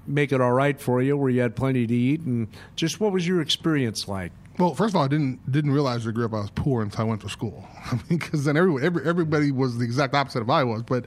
make 0.05 0.31
it 0.31 0.41
all 0.41 0.53
right 0.53 0.79
for 0.79 1.01
you, 1.01 1.15
where 1.17 1.29
you 1.29 1.41
had 1.41 1.55
plenty 1.55 1.85
to 1.85 1.93
eat, 1.93 2.21
and 2.21 2.47
just 2.75 2.99
what 2.99 3.11
was 3.11 3.27
your 3.27 3.41
experience 3.41 4.07
like? 4.07 4.31
Well, 4.57 4.73
first 4.73 4.93
of 4.93 4.95
all, 4.95 5.03
I 5.03 5.07
didn't 5.07 5.51
didn't 5.51 5.71
realize 5.71 6.07
I 6.07 6.11
grew 6.11 6.25
up 6.25 6.33
I 6.33 6.39
was 6.39 6.49
poor 6.49 6.81
until 6.81 7.01
I 7.01 7.03
went 7.03 7.21
to 7.21 7.29
school. 7.29 7.63
I 7.85 7.95
mean, 7.95 8.17
because 8.17 8.43
then 8.43 8.57
everyone, 8.57 8.83
every, 8.83 9.05
everybody 9.07 9.51
was 9.51 9.77
the 9.77 9.85
exact 9.85 10.15
opposite 10.15 10.41
of 10.41 10.49
I 10.49 10.63
was. 10.63 10.81
But 10.81 11.05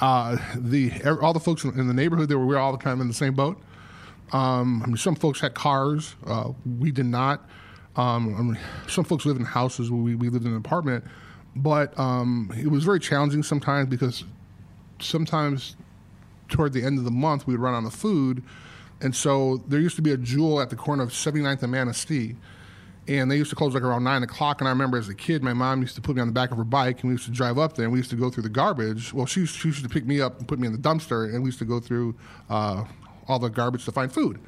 uh, 0.00 0.36
the 0.56 0.92
all 1.22 1.32
the 1.32 1.40
folks 1.40 1.64
in 1.64 1.86
the 1.86 1.94
neighborhood, 1.94 2.28
they 2.28 2.34
were 2.34 2.46
we 2.46 2.54
were 2.54 2.60
all 2.60 2.76
kind 2.76 2.94
of 2.94 3.00
in 3.00 3.08
the 3.08 3.14
same 3.14 3.34
boat. 3.34 3.60
Um, 4.32 4.82
I 4.82 4.86
mean, 4.88 4.96
some 4.96 5.14
folks 5.14 5.40
had 5.40 5.54
cars, 5.54 6.16
uh, 6.26 6.52
we 6.78 6.90
did 6.90 7.06
not. 7.06 7.48
Um, 7.96 8.34
I 8.36 8.42
mean, 8.42 8.58
some 8.86 9.04
folks 9.04 9.24
lived 9.24 9.40
in 9.40 9.46
houses, 9.46 9.90
we 9.90 10.16
we 10.16 10.28
lived 10.28 10.44
in 10.44 10.50
an 10.50 10.58
apartment. 10.58 11.04
But 11.54 11.98
um, 11.98 12.52
it 12.56 12.68
was 12.68 12.84
very 12.84 13.00
challenging 13.00 13.42
sometimes 13.42 13.88
because 13.88 14.24
sometimes 15.00 15.76
toward 16.48 16.72
the 16.72 16.84
end 16.84 16.98
of 16.98 17.04
the 17.04 17.10
month 17.10 17.46
we 17.46 17.54
would 17.54 17.60
run 17.60 17.74
out 17.74 17.86
of 17.86 17.94
food, 17.94 18.42
and 19.00 19.14
so 19.14 19.62
there 19.68 19.78
used 19.78 19.96
to 19.96 20.02
be 20.02 20.10
a 20.10 20.16
jewel 20.16 20.60
at 20.60 20.68
the 20.68 20.76
corner 20.76 21.04
of 21.04 21.10
79th 21.10 21.62
and 21.62 21.72
Manistee 21.72 22.34
and 23.08 23.30
they 23.30 23.36
used 23.36 23.50
to 23.50 23.56
close 23.56 23.74
like 23.74 23.82
around 23.82 24.04
nine 24.04 24.22
o'clock. 24.22 24.60
And 24.60 24.68
I 24.68 24.70
remember 24.70 24.98
as 24.98 25.08
a 25.08 25.14
kid, 25.14 25.42
my 25.42 25.52
mom 25.54 25.80
used 25.80 25.94
to 25.96 26.00
put 26.00 26.14
me 26.14 26.20
on 26.20 26.28
the 26.28 26.32
back 26.32 26.50
of 26.50 26.58
her 26.58 26.64
bike, 26.64 27.00
and 27.02 27.08
we 27.08 27.14
used 27.14 27.24
to 27.24 27.30
drive 27.32 27.58
up 27.58 27.74
there, 27.74 27.84
and 27.84 27.92
we 27.92 27.98
used 27.98 28.10
to 28.10 28.16
go 28.16 28.30
through 28.30 28.42
the 28.44 28.48
garbage. 28.48 29.12
Well, 29.12 29.26
she, 29.26 29.46
she 29.46 29.68
used 29.68 29.82
to 29.82 29.88
pick 29.88 30.06
me 30.06 30.20
up 30.20 30.38
and 30.38 30.46
put 30.46 30.58
me 30.58 30.66
in 30.66 30.72
the 30.72 30.78
dumpster, 30.78 31.24
and 31.32 31.42
we 31.42 31.48
used 31.48 31.58
to 31.60 31.64
go 31.64 31.80
through 31.80 32.14
uh, 32.50 32.84
all 33.26 33.38
the 33.38 33.48
garbage 33.48 33.84
to 33.86 33.92
find 33.92 34.12
food. 34.12 34.38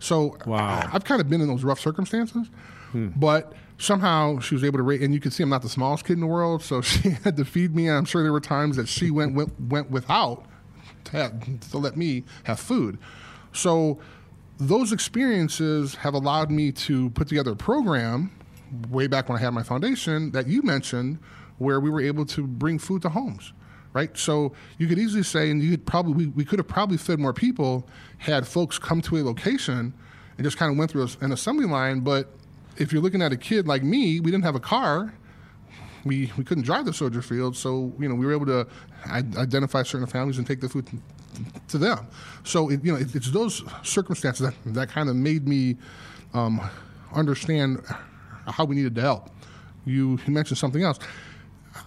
So 0.00 0.36
Wow. 0.46 0.88
I've 0.92 1.04
kind 1.04 1.20
of 1.20 1.28
been 1.28 1.40
in 1.40 1.48
those 1.48 1.62
rough 1.64 1.78
circumstances, 1.80 2.48
but 2.92 3.52
somehow 3.78 4.40
she 4.40 4.54
was 4.54 4.64
able 4.64 4.78
to 4.78 4.82
rate. 4.82 5.00
And 5.02 5.14
you 5.14 5.20
can 5.20 5.30
see 5.30 5.42
I'm 5.42 5.48
not 5.48 5.62
the 5.62 5.68
smallest 5.68 6.04
kid 6.04 6.14
in 6.14 6.20
the 6.20 6.26
world, 6.26 6.62
so 6.62 6.80
she 6.82 7.10
had 7.10 7.36
to 7.36 7.44
feed 7.44 7.74
me. 7.76 7.86
And 7.86 7.96
I'm 7.96 8.04
sure 8.04 8.22
there 8.22 8.32
were 8.32 8.40
times 8.40 8.76
that 8.76 8.88
she 8.88 9.10
went 9.10 9.34
went, 9.34 9.52
went 9.60 9.90
without 9.90 10.44
to, 11.04 11.12
have, 11.12 11.70
to 11.70 11.78
let 11.78 11.96
me 11.96 12.24
have 12.44 12.58
food. 12.58 12.98
So 13.52 13.98
those 14.60 14.92
experiences 14.92 15.94
have 15.94 16.12
allowed 16.12 16.50
me 16.50 16.70
to 16.70 17.08
put 17.10 17.26
together 17.28 17.52
a 17.52 17.56
program 17.56 18.30
way 18.90 19.06
back 19.06 19.28
when 19.28 19.38
I 19.38 19.40
had 19.40 19.54
my 19.54 19.62
foundation 19.62 20.30
that 20.32 20.46
you 20.46 20.62
mentioned 20.62 21.18
where 21.58 21.80
we 21.80 21.88
were 21.90 22.00
able 22.00 22.26
to 22.26 22.46
bring 22.46 22.78
food 22.78 23.02
to 23.02 23.08
homes. 23.08 23.52
Right, 23.92 24.16
so 24.16 24.52
you 24.78 24.86
could 24.86 25.00
easily 25.00 25.24
say, 25.24 25.50
and 25.50 25.60
you 25.60 25.72
could 25.72 25.84
probably 25.84 26.12
we, 26.12 26.26
we 26.28 26.44
could 26.44 26.60
have 26.60 26.68
probably 26.68 26.96
fed 26.96 27.18
more 27.18 27.32
people 27.32 27.88
had 28.18 28.46
folks 28.46 28.78
come 28.78 29.02
to 29.02 29.16
a 29.16 29.22
location 29.24 29.92
and 30.36 30.44
just 30.44 30.56
kind 30.56 30.70
of 30.70 30.78
went 30.78 30.92
through 30.92 31.08
an 31.20 31.32
assembly 31.32 31.66
line. 31.66 31.98
But 31.98 32.30
if 32.76 32.92
you're 32.92 33.02
looking 33.02 33.20
at 33.20 33.32
a 33.32 33.36
kid 33.36 33.66
like 33.66 33.82
me, 33.82 34.20
we 34.20 34.30
didn't 34.30 34.44
have 34.44 34.54
a 34.54 34.60
car, 34.60 35.12
we, 36.04 36.30
we 36.36 36.44
couldn't 36.44 36.62
drive 36.62 36.84
the 36.84 36.92
soldier 36.92 37.20
field, 37.20 37.56
so 37.56 37.92
you 37.98 38.08
know 38.08 38.14
we 38.14 38.26
were 38.26 38.32
able 38.32 38.46
to 38.46 38.66
identify 39.08 39.82
certain 39.82 40.06
families 40.06 40.38
and 40.38 40.46
take 40.46 40.60
the 40.60 40.68
food 40.68 40.88
to, 41.68 41.78
them. 41.78 42.06
So 42.44 42.70
it, 42.70 42.84
you 42.84 42.92
know 42.92 42.98
it, 42.98 43.14
it's 43.14 43.30
those 43.30 43.62
circumstances 43.82 44.46
that, 44.46 44.74
that 44.74 44.88
kind 44.88 45.08
of 45.08 45.16
made 45.16 45.46
me 45.46 45.76
um, 46.34 46.60
understand 47.12 47.82
how 48.46 48.64
we 48.64 48.76
needed 48.76 48.94
to 48.96 49.00
help. 49.00 49.30
You, 49.84 50.18
you 50.26 50.32
mentioned 50.32 50.58
something 50.58 50.82
else. 50.82 50.98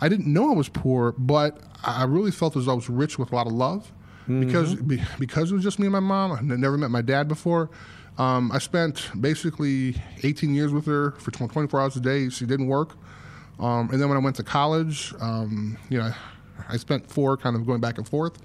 I 0.02 0.10
didn't 0.10 0.32
know 0.32 0.52
I 0.52 0.56
was 0.56 0.70
poor, 0.70 1.14
but 1.18 1.60
I 1.84 2.06
really 2.06 2.32
felt 2.32 2.56
as 2.56 2.66
though 2.66 2.72
I 2.72 2.76
was 2.76 2.90
rich 2.90 3.20
with 3.20 3.32
a 3.32 3.36
lot 3.36 3.48
of 3.48 3.54
love 3.54 3.92
because 4.28 4.76
be, 4.76 5.02
because 5.20 5.52
it 5.52 5.56
was 5.56 5.64
just 5.64 5.80
me 5.80 5.86
and 5.86 5.94
my 5.94 6.00
mom. 6.00 6.32
I 6.32 6.42
never 6.42 6.78
met 6.78 6.92
my 6.92 7.02
dad 7.02 7.28
before. 7.28 7.70
Um, 8.18 8.52
I 8.52 8.60
spent 8.60 9.10
basically 9.20 9.96
18 10.22 10.54
years 10.54 10.72
with 10.72 10.86
her 10.86 11.12
for 11.12 11.32
24 11.32 11.82
hours 11.82 11.96
a 11.96 12.00
day. 12.00 12.30
She 12.30 12.46
didn't 12.46 12.68
work. 12.68 12.96
Um, 13.60 13.90
and 13.92 14.02
then 14.02 14.08
when 14.08 14.18
I 14.18 14.22
went 14.22 14.36
to 14.38 14.44
college, 14.44 15.14
um, 15.20 15.78
you 15.90 15.98
know, 15.98 16.12
I 16.70 16.78
spent 16.78 17.10
four 17.10 17.38
kind 17.38 17.56
of 17.56 17.66
going 17.66 17.82
back 17.82 17.98
and 17.98 18.08
forth. 18.08 18.38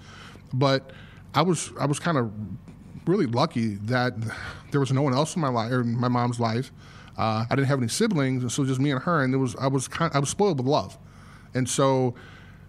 But 0.52 0.92
I 1.34 1.42
was 1.42 1.72
I 1.78 1.86
was 1.86 1.98
kind 1.98 2.18
of 2.18 2.30
really 3.06 3.26
lucky 3.26 3.76
that 3.76 4.14
there 4.70 4.80
was 4.80 4.92
no 4.92 5.02
one 5.02 5.14
else 5.14 5.34
in 5.34 5.42
my 5.42 5.48
life 5.48 5.72
or 5.72 5.80
in 5.80 5.98
my 5.98 6.08
mom's 6.08 6.38
life. 6.38 6.70
Uh, 7.16 7.44
I 7.50 7.56
didn't 7.56 7.68
have 7.68 7.78
any 7.78 7.88
siblings, 7.88 8.42
and 8.42 8.52
so 8.52 8.64
just 8.64 8.80
me 8.80 8.92
and 8.92 9.02
her. 9.02 9.24
And 9.24 9.34
it 9.34 9.38
was 9.38 9.56
I 9.56 9.66
was 9.66 9.88
kind 9.88 10.12
I 10.14 10.18
was 10.18 10.28
spoiled 10.28 10.58
with 10.58 10.66
love, 10.66 10.98
and 11.54 11.68
so 11.68 12.14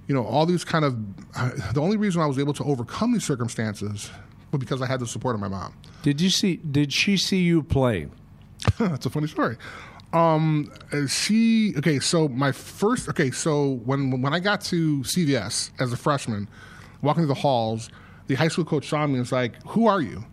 you 0.08 0.16
know 0.16 0.26
all 0.26 0.46
these 0.46 0.66
kind 0.66 0.86
of 0.86 0.98
uh, 1.36 1.52
the 1.74 1.82
only 1.82 1.98
reason 1.98 2.22
I 2.22 2.26
was 2.26 2.40
able 2.40 2.54
to 2.54 2.64
overcome 2.64 3.14
these 3.14 3.26
circumstances 3.26 4.10
was 4.52 4.60
because 4.60 4.82
I 4.82 4.88
had 4.88 5.00
the 5.00 5.08
support 5.08 5.36
of 5.36 5.42
my 5.42 5.48
mom. 5.48 5.74
Did 6.02 6.20
you 6.20 6.30
see? 6.30 6.58
Did 6.58 6.92
she 6.92 7.18
see 7.18 7.42
you 7.42 7.62
play? 7.62 8.08
That's 8.80 9.06
a 9.06 9.10
funny 9.10 9.28
story. 9.28 9.58
Um, 10.14 10.72
uh, 10.92 11.06
she 11.06 11.76
okay. 11.78 12.00
So 12.00 12.28
my 12.28 12.52
first 12.52 13.08
okay. 13.10 13.30
So 13.30 13.82
when 13.86 14.22
when 14.22 14.34
I 14.34 14.40
got 14.40 14.62
to 14.62 15.02
CVS 15.02 15.70
as 15.80 15.94
a 15.94 15.98
freshman, 15.98 16.48
walking 17.02 17.22
through 17.22 17.28
the 17.28 17.34
halls, 17.42 17.90
the 18.28 18.36
high 18.36 18.48
school 18.48 18.66
coach 18.66 18.88
saw 18.88 19.06
me 19.08 19.14
and 19.14 19.20
was 19.22 19.32
like, 19.32 19.62
"Who 19.70 19.88
are 19.88 20.02
you?" 20.02 20.24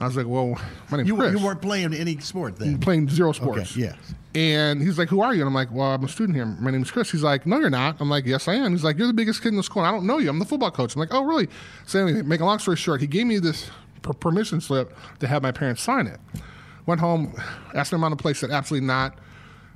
I 0.00 0.06
was 0.06 0.16
like, 0.16 0.26
"Well, 0.26 0.56
my 0.90 0.98
name's 0.98 1.08
You, 1.08 1.16
Chris." 1.16 1.32
you 1.38 1.44
weren't 1.44 1.60
playing 1.60 1.92
any 1.94 2.18
sport 2.18 2.56
then. 2.56 2.78
playing 2.78 3.08
zero 3.08 3.32
sports. 3.32 3.72
Okay, 3.72 3.80
yes. 3.80 3.96
And 4.34 4.80
he's 4.80 4.96
like, 4.98 5.08
"Who 5.08 5.20
are 5.20 5.34
you?" 5.34 5.40
And 5.40 5.48
I'm 5.48 5.54
like, 5.54 5.72
"Well, 5.72 5.88
I'm 5.92 6.04
a 6.04 6.08
student 6.08 6.36
here. 6.36 6.46
My 6.46 6.70
name's 6.70 6.90
Chris." 6.90 7.10
He's 7.10 7.22
like, 7.24 7.46
"No, 7.46 7.58
you're 7.58 7.70
not." 7.70 7.96
I'm 8.00 8.08
like, 8.08 8.24
"Yes, 8.26 8.46
I 8.46 8.54
am." 8.54 8.72
He's 8.72 8.84
like, 8.84 8.96
"You're 8.98 9.08
the 9.08 9.12
biggest 9.12 9.42
kid 9.42 9.48
in 9.48 9.56
the 9.56 9.62
school. 9.62 9.82
And 9.82 9.88
I 9.88 9.92
don't 9.92 10.06
know 10.06 10.18
you. 10.18 10.28
I'm 10.30 10.38
the 10.38 10.44
football 10.44 10.70
coach." 10.70 10.94
I'm 10.94 11.00
like, 11.00 11.12
"Oh, 11.12 11.24
really?" 11.24 11.48
So 11.86 12.06
anyway, 12.06 12.22
make 12.22 12.40
a 12.40 12.44
long 12.44 12.58
story 12.60 12.76
short, 12.76 13.00
he 13.00 13.06
gave 13.06 13.26
me 13.26 13.38
this 13.38 13.70
per- 14.02 14.12
permission 14.12 14.60
slip 14.60 14.96
to 15.18 15.26
have 15.26 15.42
my 15.42 15.50
parents 15.50 15.82
sign 15.82 16.06
it. 16.06 16.20
Went 16.86 17.00
home, 17.00 17.34
asked 17.74 17.90
them 17.90 18.04
on 18.04 18.10
the 18.12 18.16
place, 18.16 18.38
said 18.38 18.50
absolutely 18.50 18.86
not. 18.86 19.18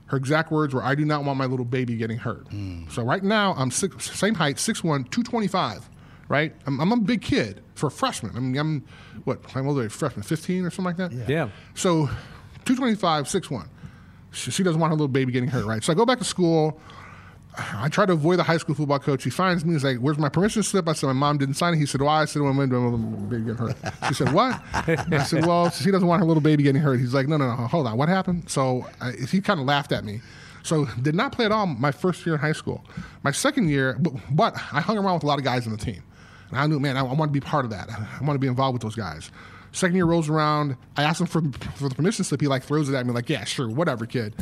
Her 0.06 0.16
exact 0.18 0.52
words 0.52 0.72
were, 0.74 0.84
"I 0.84 0.94
do 0.94 1.04
not 1.04 1.24
want 1.24 1.38
my 1.38 1.46
little 1.46 1.64
baby 1.64 1.96
getting 1.96 2.18
hurt." 2.18 2.46
Hmm. 2.48 2.84
So 2.90 3.02
right 3.02 3.24
now, 3.24 3.54
I'm 3.56 3.70
six, 3.72 4.10
same 4.16 4.34
height, 4.34 4.56
6'1", 4.58 5.04
225, 5.10 5.88
right? 6.32 6.54
I'm, 6.66 6.80
I'm 6.80 6.90
a 6.90 6.96
big 6.96 7.20
kid 7.20 7.62
for 7.74 7.86
a 7.88 7.90
freshman. 7.90 8.34
I 8.34 8.40
mean, 8.40 8.56
I'm 8.56 8.84
what? 9.24 9.40
I'm 9.54 9.68
older, 9.68 9.88
freshman, 9.90 10.22
15 10.22 10.64
or 10.64 10.70
something 10.70 10.84
like 10.84 10.96
that. 10.96 11.12
Yeah. 11.12 11.24
yeah. 11.28 11.48
So, 11.74 12.06
225, 12.64 13.26
6'1". 13.26 13.68
She, 14.32 14.50
she 14.50 14.62
doesn't 14.62 14.80
want 14.80 14.90
her 14.90 14.94
little 14.94 15.08
baby 15.08 15.30
getting 15.30 15.50
hurt, 15.50 15.66
right? 15.66 15.84
So 15.84 15.92
I 15.92 15.94
go 15.94 16.06
back 16.06 16.18
to 16.18 16.24
school. 16.24 16.80
I 17.54 17.90
try 17.90 18.06
to 18.06 18.14
avoid 18.14 18.38
the 18.38 18.44
high 18.44 18.56
school 18.56 18.74
football 18.74 18.98
coach. 18.98 19.24
He 19.24 19.28
finds 19.28 19.62
me. 19.62 19.74
He's 19.74 19.84
like, 19.84 19.98
"Where's 19.98 20.16
my 20.16 20.30
permission 20.30 20.62
slip?" 20.62 20.88
I 20.88 20.94
said, 20.94 21.08
"My 21.08 21.12
mom 21.12 21.36
didn't 21.36 21.54
sign 21.54 21.74
it." 21.74 21.76
He 21.76 21.84
said, 21.84 22.00
"Why?" 22.00 22.22
I 22.22 22.24
said, 22.24 22.40
"Well, 22.40 22.50
I'm 22.50 22.58
into 22.60 22.76
a 22.76 22.78
little 22.78 22.98
baby 22.98 23.42
getting 23.42 23.56
hurt." 23.56 23.76
She 24.08 24.14
said, 24.14 24.32
"What?" 24.32 24.58
I 24.72 25.22
said, 25.24 25.44
"Well, 25.44 25.68
she 25.68 25.90
doesn't 25.90 26.08
want 26.08 26.20
her 26.20 26.26
little 26.26 26.40
baby 26.40 26.62
getting 26.62 26.80
hurt." 26.80 26.98
He's 26.98 27.12
like, 27.12 27.28
"No, 27.28 27.36
no, 27.36 27.54
no, 27.54 27.66
hold 27.66 27.86
on. 27.86 27.98
What 27.98 28.08
happened?" 28.08 28.48
So 28.48 28.86
I, 29.02 29.12
he 29.30 29.42
kind 29.42 29.60
of 29.60 29.66
laughed 29.66 29.92
at 29.92 30.02
me. 30.02 30.22
So 30.62 30.86
did 31.02 31.14
not 31.14 31.32
play 31.32 31.44
at 31.44 31.52
all 31.52 31.66
my 31.66 31.92
first 31.92 32.24
year 32.24 32.36
in 32.36 32.40
high 32.40 32.52
school. 32.52 32.84
My 33.22 33.32
second 33.32 33.68
year, 33.68 33.96
but, 34.00 34.14
but 34.30 34.54
I 34.72 34.80
hung 34.80 34.96
around 34.96 35.14
with 35.14 35.24
a 35.24 35.26
lot 35.26 35.38
of 35.38 35.44
guys 35.44 35.66
on 35.66 35.72
the 35.72 35.78
team, 35.78 36.02
and 36.52 36.60
I 36.60 36.66
knew, 36.66 36.78
man, 36.78 36.96
I, 36.96 37.00
I 37.00 37.12
want 37.14 37.30
to 37.30 37.32
be 37.32 37.40
part 37.40 37.64
of 37.64 37.70
that. 37.72 37.90
I 38.20 38.24
want 38.24 38.34
to 38.34 38.38
be 38.38 38.46
involved 38.46 38.74
with 38.74 38.82
those 38.82 38.94
guys. 38.94 39.30
Second 39.72 39.96
year 39.96 40.04
rolls 40.04 40.28
around. 40.28 40.76
I 40.96 41.02
asked 41.02 41.20
him 41.20 41.26
for 41.26 41.42
for 41.74 41.88
the 41.88 41.94
permission 41.94 42.24
slip. 42.24 42.40
He 42.40 42.46
like 42.46 42.62
throws 42.62 42.88
it 42.88 42.94
at 42.94 43.06
me, 43.06 43.12
like, 43.12 43.28
"Yeah, 43.28 43.44
sure, 43.44 43.68
whatever, 43.68 44.06
kid." 44.06 44.34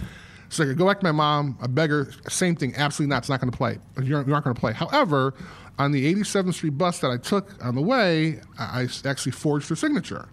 So 0.50 0.68
I 0.68 0.72
go 0.72 0.84
back 0.84 0.98
to 0.98 1.04
my 1.04 1.12
mom, 1.12 1.56
I 1.62 1.68
beg 1.68 1.90
her, 1.90 2.10
same 2.28 2.56
thing, 2.56 2.74
absolutely 2.74 3.10
not, 3.10 3.18
it's 3.18 3.28
not 3.28 3.40
going 3.40 3.52
to 3.52 3.56
play. 3.56 3.78
You 4.02 4.16
aren't, 4.16 4.28
aren't 4.28 4.44
going 4.44 4.54
to 4.54 4.60
play. 4.60 4.72
However, 4.72 5.32
on 5.78 5.92
the 5.92 6.12
87th 6.12 6.54
Street 6.54 6.76
bus 6.76 6.98
that 6.98 7.10
I 7.12 7.18
took 7.18 7.64
on 7.64 7.76
the 7.76 7.80
way, 7.80 8.40
I, 8.58 8.80
I 8.82 9.08
actually 9.08 9.30
forged 9.30 9.68
her 9.68 9.76
signature. 9.76 10.28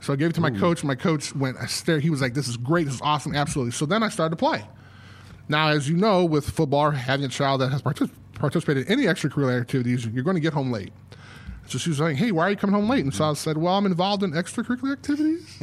So 0.00 0.12
I 0.12 0.16
gave 0.16 0.30
it 0.30 0.34
to 0.34 0.40
my 0.40 0.50
coach. 0.52 0.84
My 0.84 0.94
coach 0.94 1.34
went, 1.34 1.56
I 1.60 1.66
stared, 1.66 2.04
he 2.04 2.10
was 2.10 2.20
like, 2.22 2.34
this 2.34 2.46
is 2.46 2.56
great, 2.56 2.84
this 2.84 2.94
is 2.94 3.00
awesome, 3.02 3.34
absolutely. 3.34 3.72
So 3.72 3.84
then 3.84 4.04
I 4.04 4.10
started 4.10 4.30
to 4.30 4.36
play. 4.36 4.64
Now, 5.48 5.68
as 5.68 5.88
you 5.88 5.96
know, 5.96 6.24
with 6.24 6.48
football, 6.48 6.92
having 6.92 7.26
a 7.26 7.28
child 7.28 7.60
that 7.62 7.72
has 7.72 7.82
partic- 7.82 8.10
participated 8.38 8.86
in 8.86 8.92
any 8.92 9.04
extracurricular 9.04 9.60
activities, 9.60 10.06
you're 10.06 10.24
going 10.24 10.36
to 10.36 10.40
get 10.40 10.52
home 10.52 10.70
late. 10.70 10.92
So 11.68 11.78
she 11.78 11.90
was 11.90 12.00
like, 12.00 12.16
"Hey, 12.16 12.30
why 12.30 12.46
are 12.46 12.50
you 12.50 12.56
coming 12.56 12.74
home 12.74 12.88
late?" 12.88 13.02
And 13.02 13.12
so 13.12 13.24
I 13.24 13.32
said, 13.34 13.58
"Well, 13.58 13.74
I'm 13.74 13.86
involved 13.86 14.22
in 14.22 14.32
extracurricular 14.32 14.92
activities." 14.92 15.58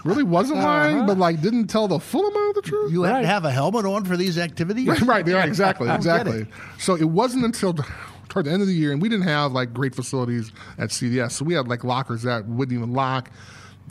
really 0.04 0.22
wasn't 0.22 0.60
lying, 0.60 0.98
uh-huh. 0.98 1.06
but 1.06 1.18
like 1.18 1.40
didn't 1.40 1.68
tell 1.68 1.88
the 1.88 1.98
full 1.98 2.26
amount 2.26 2.56
of 2.56 2.62
the 2.62 2.68
truth. 2.68 2.92
You 2.92 3.02
had 3.02 3.22
to 3.22 3.26
have 3.26 3.44
a 3.44 3.50
helmet 3.50 3.86
on 3.86 4.04
for 4.04 4.16
these 4.16 4.38
activities? 4.38 5.00
right, 5.06 5.26
yeah, 5.26 5.44
exactly, 5.44 5.88
I 5.88 5.96
don't 5.96 6.04
get 6.04 6.26
exactly. 6.26 6.42
it. 6.42 6.48
So 6.78 6.94
it 6.94 7.08
wasn't 7.08 7.44
until 7.44 7.74
toward 8.28 8.46
the 8.46 8.52
end 8.52 8.60
of 8.60 8.68
the 8.68 8.74
year, 8.74 8.92
and 8.92 9.00
we 9.00 9.08
didn't 9.08 9.26
have 9.26 9.52
like 9.52 9.72
great 9.72 9.94
facilities 9.94 10.52
at 10.76 10.90
CVS, 10.90 11.32
so 11.32 11.44
we 11.44 11.54
had 11.54 11.68
like 11.68 11.82
lockers 11.82 12.22
that 12.22 12.46
wouldn't 12.46 12.76
even 12.76 12.92
lock. 12.92 13.30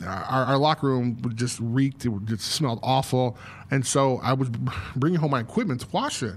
Our, 0.04 0.44
our 0.44 0.58
locker 0.58 0.88
room 0.88 1.16
would 1.22 1.36
just 1.36 1.58
reeked; 1.58 2.04
it 2.04 2.12
just 2.26 2.52
smelled 2.52 2.78
awful. 2.82 3.38
And 3.70 3.84
so 3.84 4.20
I 4.22 4.34
was 4.34 4.50
bringing 4.94 5.18
home 5.18 5.32
my 5.32 5.40
equipment 5.40 5.80
to 5.80 5.88
wash 5.90 6.22
it, 6.22 6.36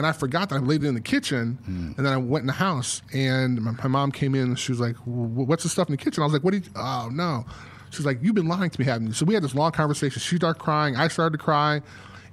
and 0.00 0.06
I 0.06 0.12
forgot 0.12 0.48
that 0.48 0.56
I 0.56 0.58
laid 0.58 0.82
it 0.82 0.88
in 0.88 0.94
the 0.94 1.00
kitchen. 1.00 1.58
And 1.96 2.06
then 2.06 2.12
I 2.12 2.16
went 2.16 2.42
in 2.42 2.46
the 2.46 2.54
house, 2.54 3.02
and 3.12 3.60
my, 3.60 3.72
my 3.72 3.88
mom 3.88 4.10
came 4.12 4.34
in, 4.34 4.42
and 4.48 4.58
she 4.58 4.72
was 4.72 4.80
like, 4.80 4.96
"Wh- 4.96 5.46
"What's 5.48 5.62
the 5.62 5.68
stuff 5.68 5.88
in 5.88 5.92
the 5.92 5.98
kitchen?" 6.02 6.22
I 6.22 6.26
was 6.26 6.32
like, 6.32 6.42
"What? 6.42 6.52
Did 6.52 6.66
you, 6.66 6.72
oh 6.76 7.10
no." 7.12 7.44
She's 7.90 8.06
like, 8.06 8.18
"You've 8.22 8.34
been 8.34 8.48
lying 8.48 8.70
to 8.70 8.80
me, 8.80 8.86
haven't 8.86 9.08
you?" 9.08 9.12
So 9.12 9.24
we 9.26 9.34
had 9.34 9.42
this 9.42 9.54
long 9.54 9.72
conversation. 9.72 10.20
She 10.20 10.36
started 10.36 10.58
crying. 10.60 10.96
I 10.96 11.08
started 11.08 11.38
to 11.38 11.44
cry. 11.44 11.82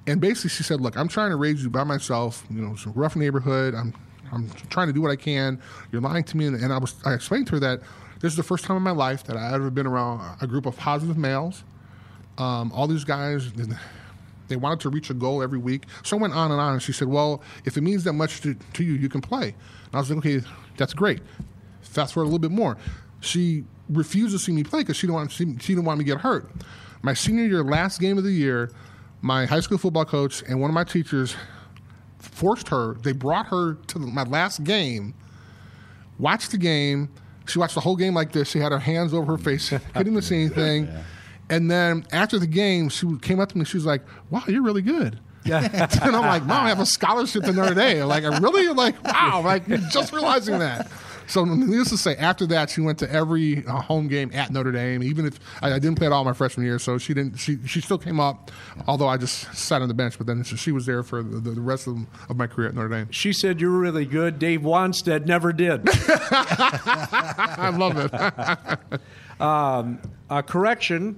And 0.08 0.22
basically, 0.22 0.50
she 0.52 0.64
said, 0.64 0.80
"Look, 0.82 0.98
I'm 0.98 1.08
trying 1.10 1.32
to 1.32 1.36
raise 1.36 1.62
you 1.62 1.70
by 1.70 1.84
myself. 1.84 2.46
You 2.50 2.62
know, 2.62 2.72
it's 2.74 2.86
a 2.86 2.90
rough 2.90 3.16
neighborhood. 3.18 3.76
I'm, 3.76 3.94
I'm 4.32 4.50
trying 4.70 4.88
to 4.88 4.94
do 4.94 5.02
what 5.02 5.12
I 5.12 5.18
can. 5.18 5.60
You're 5.92 6.02
lying 6.02 6.24
to 6.24 6.38
me." 6.38 6.48
And, 6.48 6.56
and 6.56 6.72
I 6.72 6.78
was, 6.78 6.96
I 7.06 7.14
explained 7.14 7.48
to 7.48 7.54
her 7.56 7.60
that 7.60 7.82
this 8.22 8.32
is 8.32 8.38
the 8.38 8.44
first 8.44 8.64
time 8.64 8.78
in 8.78 8.84
my 8.84 8.92
life 8.92 9.26
that 9.26 9.36
I 9.36 9.54
ever 9.54 9.70
been 9.70 9.86
around 9.88 10.38
a 10.42 10.48
group 10.48 10.66
of 10.66 10.78
positive 10.78 11.18
males. 11.18 11.64
Um, 12.38 12.72
all 12.72 12.88
these 12.88 13.04
guys, 13.04 13.52
they 14.48 14.56
wanted 14.56 14.80
to 14.82 14.90
reach 14.90 15.10
a 15.10 15.14
goal 15.14 15.42
every 15.44 15.60
week. 15.60 15.84
So 16.04 16.18
I 16.18 16.22
went 16.22 16.34
on 16.34 16.52
and 16.52 16.60
on. 16.60 16.74
And 16.74 16.82
she 16.82 16.92
said, 16.92 17.08
"Well, 17.08 17.42
if 17.66 17.78
it 17.78 17.82
means 17.82 18.04
that 18.06 18.14
much 18.14 18.42
to, 18.42 18.56
to 18.74 18.84
you, 18.84 18.94
you 18.94 19.10
can 19.10 19.22
play." 19.22 19.50
And 19.86 19.96
I 19.96 20.00
was 20.00 20.10
like, 20.10 20.20
"Okay, 20.20 20.42
that's 20.78 20.94
great." 20.94 21.22
Fast 21.82 22.14
forward 22.14 22.26
a 22.26 22.30
little 22.30 22.40
bit 22.40 22.52
more. 22.52 22.78
She 23.20 23.64
refused 23.90 24.34
to 24.34 24.40
see 24.40 24.52
me 24.52 24.64
play 24.64 24.82
because 24.82 24.98
she 24.98 25.08
didn't 25.08 25.16
want 25.16 25.32
she, 25.32 25.46
she 25.60 25.74
didn't 25.74 25.86
want 25.86 26.00
me 26.00 26.06
to 26.06 26.12
get 26.12 26.22
hurt. 26.22 26.50
My 27.02 27.14
senior 27.14 27.46
year, 27.46 27.64
last 27.64 28.00
game 28.00 28.18
of 28.18 28.24
the 28.24 28.32
year, 28.32 28.72
my 29.22 29.46
high 29.46 29.60
school 29.60 29.78
football 29.78 30.06
coach 30.06 30.44
and 30.48 30.60
one 30.60 30.70
of 30.70 30.74
my 30.74 30.84
teachers 30.84 31.36
forced 32.20 32.70
her. 32.70 32.96
They 32.96 33.12
brought 33.14 33.48
her 33.48 33.76
to 33.76 34.00
my 34.00 34.24
last 34.24 34.64
game. 34.64 35.14
Watched 36.20 36.52
the 36.52 36.58
game. 36.58 37.10
She 37.48 37.60
watched 37.60 37.76
the 37.76 37.82
whole 37.82 37.96
game 37.96 38.14
like 38.14 38.32
this. 38.32 38.50
She 38.50 38.60
had 38.60 38.72
her 38.72 38.80
hands 38.80 39.14
over 39.14 39.34
her 39.34 39.38
face, 39.38 39.70
couldn't 39.70 40.12
even 40.12 40.22
see 40.22 40.36
anything. 40.42 40.90
And 41.50 41.72
then 41.72 42.06
after 42.12 42.40
the 42.40 42.48
game, 42.48 42.90
she 42.90 43.08
came 43.22 43.40
up 43.40 43.50
to 43.54 43.58
me. 43.58 43.66
She 43.66 43.78
was 43.78 43.86
like, 43.86 44.02
"Wow, 44.30 44.44
you're 44.48 44.64
really 44.64 44.82
good." 44.82 45.20
Yeah. 45.46 45.64
and 46.02 46.16
I'm 46.16 46.26
like, 46.26 46.44
"Mom, 46.46 46.66
I 46.66 46.70
have 46.70 46.80
a 46.80 46.86
scholarship 46.86 47.44
to 47.44 47.54
Notre 47.54 47.74
Dame." 47.74 48.06
Like, 48.06 48.24
I 48.24 48.38
really 48.40 48.68
like, 48.74 49.02
wow, 49.04 49.42
like 49.44 49.68
just 49.90 50.12
realizing 50.14 50.60
that. 50.60 50.90
So 51.28 51.44
needless 51.44 51.90
to 51.90 51.98
say, 51.98 52.16
after 52.16 52.46
that, 52.48 52.70
she 52.70 52.80
went 52.80 53.00
to 53.00 53.12
every 53.12 53.66
uh, 53.66 53.82
home 53.82 54.08
game 54.08 54.32
at 54.34 54.50
Notre 54.52 54.72
Dame. 54.72 55.04
Even 55.04 55.26
if 55.26 55.40
I, 55.62 55.74
I 55.74 55.80
didn't 55.80 55.96
play 55.96 56.08
at 56.08 56.14
all 56.14 56.24
my 56.24 56.32
freshman 56.34 56.66
year, 56.66 56.80
so 56.80 56.98
she 56.98 57.14
didn't. 57.14 57.38
She 57.38 57.58
she 57.68 57.82
still 57.82 57.98
came 57.98 58.20
up, 58.20 58.50
although 58.88 59.08
I 59.08 59.18
just 59.18 59.54
sat 59.54 59.82
on 59.82 59.90
the 59.90 59.94
bench. 59.94 60.18
But 60.18 60.28
then 60.28 60.44
she, 60.44 60.72
was 60.72 60.86
there 60.86 61.04
for 61.04 61.22
the, 61.22 61.52
the 61.52 61.62
rest 61.62 61.88
of, 61.88 61.98
of 62.30 62.38
my 62.38 62.48
career 62.48 62.70
at 62.70 62.76
Notre 62.76 62.88
Dame. 62.90 63.12
She 63.12 63.34
said 63.34 63.60
you 63.60 63.70
were 63.70 63.80
really 63.80 64.06
good. 64.06 64.40
Dave 64.40 64.62
Wannstedt 64.62 65.26
never 65.26 65.52
did. 65.52 65.82
I 65.92 67.76
love 67.78 67.98
it. 67.98 68.12
A 70.30 70.44
correction: 70.44 71.18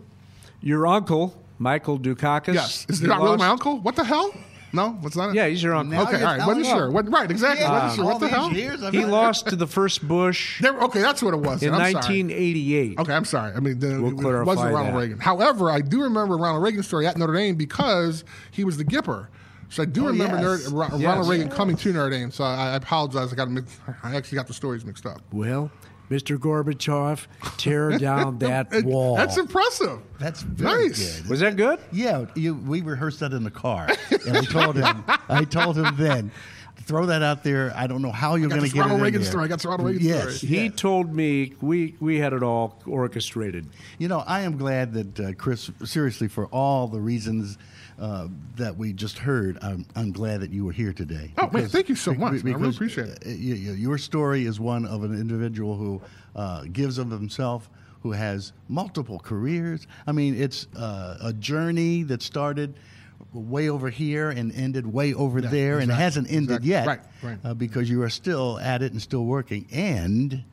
your 0.62 0.86
uncle 0.88 1.36
Michael 1.58 2.00
Dukakis. 2.00 2.54
yes, 2.54 2.86
is 2.90 3.00
he 3.00 3.06
it 3.06 3.10
not 3.10 3.18
really 3.20 3.30
lost- 3.32 3.40
my 3.40 3.48
uncle? 3.48 3.80
What 3.80 3.96
the 3.96 4.04
hell? 4.04 4.34
No, 4.72 4.92
what's 5.02 5.16
not 5.16 5.30
it? 5.32 5.36
Yeah, 5.36 5.48
he's 5.48 5.64
your 5.64 5.74
uncle. 5.74 5.98
Now 5.98 6.04
Okay, 6.04 6.20
you're 6.20 6.28
all 6.28 6.38
right. 6.38 6.46
Wasn't 6.48 6.64
telling 6.66 6.80
sure. 6.80 6.92
What, 6.92 7.12
right, 7.12 7.32
exactly. 7.32 7.66
wasn't 7.66 7.94
sure. 7.96 8.04
All 8.06 8.12
What 8.12 8.20
the 8.20 8.28
these 8.28 8.36
hell? 8.36 8.52
years, 8.54 8.84
I've 8.84 8.94
He 8.94 9.00
had- 9.00 9.10
lost 9.10 9.48
to 9.48 9.56
the 9.56 9.66
first 9.66 10.08
Bush 10.08 10.62
There- 10.62 10.80
okay, 10.82 11.02
that's 11.02 11.24
what 11.24 11.34
it 11.34 11.40
was. 11.40 11.64
in 11.64 11.72
then. 11.72 11.82
I'm 11.82 11.92
sorry. 11.94 12.24
1988. 12.24 13.00
Okay, 13.00 13.14
I'm 13.14 13.26
sorry. 13.26 13.52
I 13.56 13.60
mean, 13.62 13.80
the, 13.80 14.00
We'll 14.00 14.12
it 14.12 14.22
clarify 14.22 14.46
wasn't 14.48 14.74
Ronald 14.76 14.94
that. 14.94 15.00
Reagan. 15.00 15.20
However, 15.20 15.72
I 15.72 15.82
do 15.82 16.04
remember 16.04 16.38
Ronald 16.38 16.64
Reagan's 16.64 16.86
story 16.86 17.08
at 17.08 17.18
Notre 17.18 17.34
Dame 17.34 17.56
because 17.56 18.24
he 18.52 18.64
was 18.64 18.78
the 18.78 18.86
Gipper. 18.86 19.28
So 19.70 19.82
I 19.82 19.86
do 19.88 20.04
Oh, 20.04 20.08
remember 20.10 20.38
yes. 20.58 20.70
Ner- 20.70 20.78
Ro- 20.78 20.88
Yes. 20.98 21.04
Ronald 21.04 21.30
Reagan 21.30 21.50
coming 21.50 21.76
to 21.78 21.92
Notre 21.92 22.10
Dame. 22.12 22.30
So 22.30 22.44
I, 22.44 22.70
I 22.74 22.76
apologize. 22.76 23.34
I 23.34 23.36
got 23.36 23.50
mix- 23.50 23.80
I 24.04 24.16
actually 24.16 24.36
got 24.38 24.46
the 24.48 24.54
stories 24.54 24.86
mixed 24.86 25.06
up. 25.08 25.22
Well, 25.32 25.72
Mr. 26.10 26.38
Gorbachev, 26.38 27.28
tear 27.58 27.98
down 27.98 28.40
that 28.40 28.84
wall. 28.84 29.16
That's 29.16 29.38
impressive. 29.38 30.00
That's 30.20 30.42
very 30.42 30.88
Nice. 30.90 31.22
good. 31.22 31.30
Was 31.30 31.40
that 31.42 31.56
good? 31.56 31.80
Yeah, 31.92 32.26
you, 32.36 32.56
we 32.56 32.82
rehearsed 32.82 33.20
that 33.20 33.34
in 33.34 33.44
the 33.44 33.52
car, 33.52 33.88
and 34.28 34.38
I 34.38 34.42
told 34.42 34.76
him. 34.76 35.04
I 35.30 35.44
told 35.46 35.78
him 35.78 35.96
then, 35.98 36.32
throw 36.84 37.06
that 37.06 37.22
out 37.22 37.44
there. 37.44 37.72
I 37.76 37.86
don't 37.88 38.02
know 38.02 38.12
how 38.12 38.36
you're 38.36 38.50
going 38.50 38.62
to 38.64 38.70
get 38.70 38.80
Ronald 38.80 38.94
it 38.94 38.96
in 38.98 39.04
Reagan 39.04 39.22
there. 39.22 39.30
story. 39.30 39.46
I 39.46 39.48
got 39.48 39.60
this 39.60 39.66
Ronald 39.66 39.88
Reagan 39.90 40.04
yes, 40.04 40.38
story. 40.38 40.50
He 40.50 40.64
yes. 40.66 40.74
told 40.76 41.14
me 41.14 41.54
we 41.62 41.96
we 42.00 42.18
had 42.18 42.34
it 42.34 42.42
all 42.44 42.82
orchestrated. 42.88 43.68
You 44.00 44.08
know, 44.08 44.24
I 44.26 44.42
am 44.42 44.58
glad 44.58 44.94
that 44.94 45.20
uh, 45.20 45.34
Chris. 45.34 45.70
Seriously, 45.86 46.28
for 46.28 46.48
all 46.48 46.88
the 46.88 47.00
reasons 47.00 47.58
uh, 48.00 48.28
that 48.56 48.78
we 48.78 48.94
just 48.94 49.18
heard, 49.18 49.58
I'm, 49.62 49.86
I'm 49.96 50.12
glad 50.12 50.42
that 50.42 50.52
you 50.52 50.66
were 50.66 50.72
here 50.72 50.94
today. 50.94 51.34
Oh, 51.38 51.50
man, 51.52 51.68
thank 51.68 51.90
you 51.90 51.96
so 51.96 52.14
much, 52.14 52.44
man. 52.44 52.54
I 52.54 52.58
really 52.58 52.76
appreciate 52.76 53.10
it. 53.10 53.24
uh, 53.26 53.74
your 53.74 53.98
story 53.98 54.46
is 54.46 54.60
one 54.60 54.86
of 54.86 55.04
an 55.04 55.20
individual 55.20 55.76
who 55.76 56.02
uh, 56.36 56.64
gives 56.72 56.98
of 56.98 57.12
himself, 57.12 57.70
who 58.02 58.12
has 58.12 58.54
multiple 58.68 59.20
careers. 59.20 59.88
I 60.08 60.14
mean, 60.14 60.42
it's 60.42 60.68
uh, 60.78 61.18
a 61.22 61.34
journey 61.34 62.04
that 62.04 62.22
started 62.22 62.76
way 63.34 63.70
over 63.70 63.90
here 63.90 64.30
and 64.30 64.52
ended 64.54 64.88
way 64.92 65.14
over 65.14 65.42
there 65.42 65.80
and 65.80 65.92
hasn't 65.92 66.32
ended 66.32 66.64
exactly. 66.64 66.70
yet 66.70 66.88
Right, 66.88 67.00
right. 67.22 67.38
Uh, 67.44 67.54
because 67.54 67.90
you 67.90 68.02
are 68.02 68.10
still 68.10 68.60
at 68.60 68.82
it 68.82 68.92
and 68.92 69.02
still 69.02 69.26
working. 69.26 69.68
And 69.72 70.44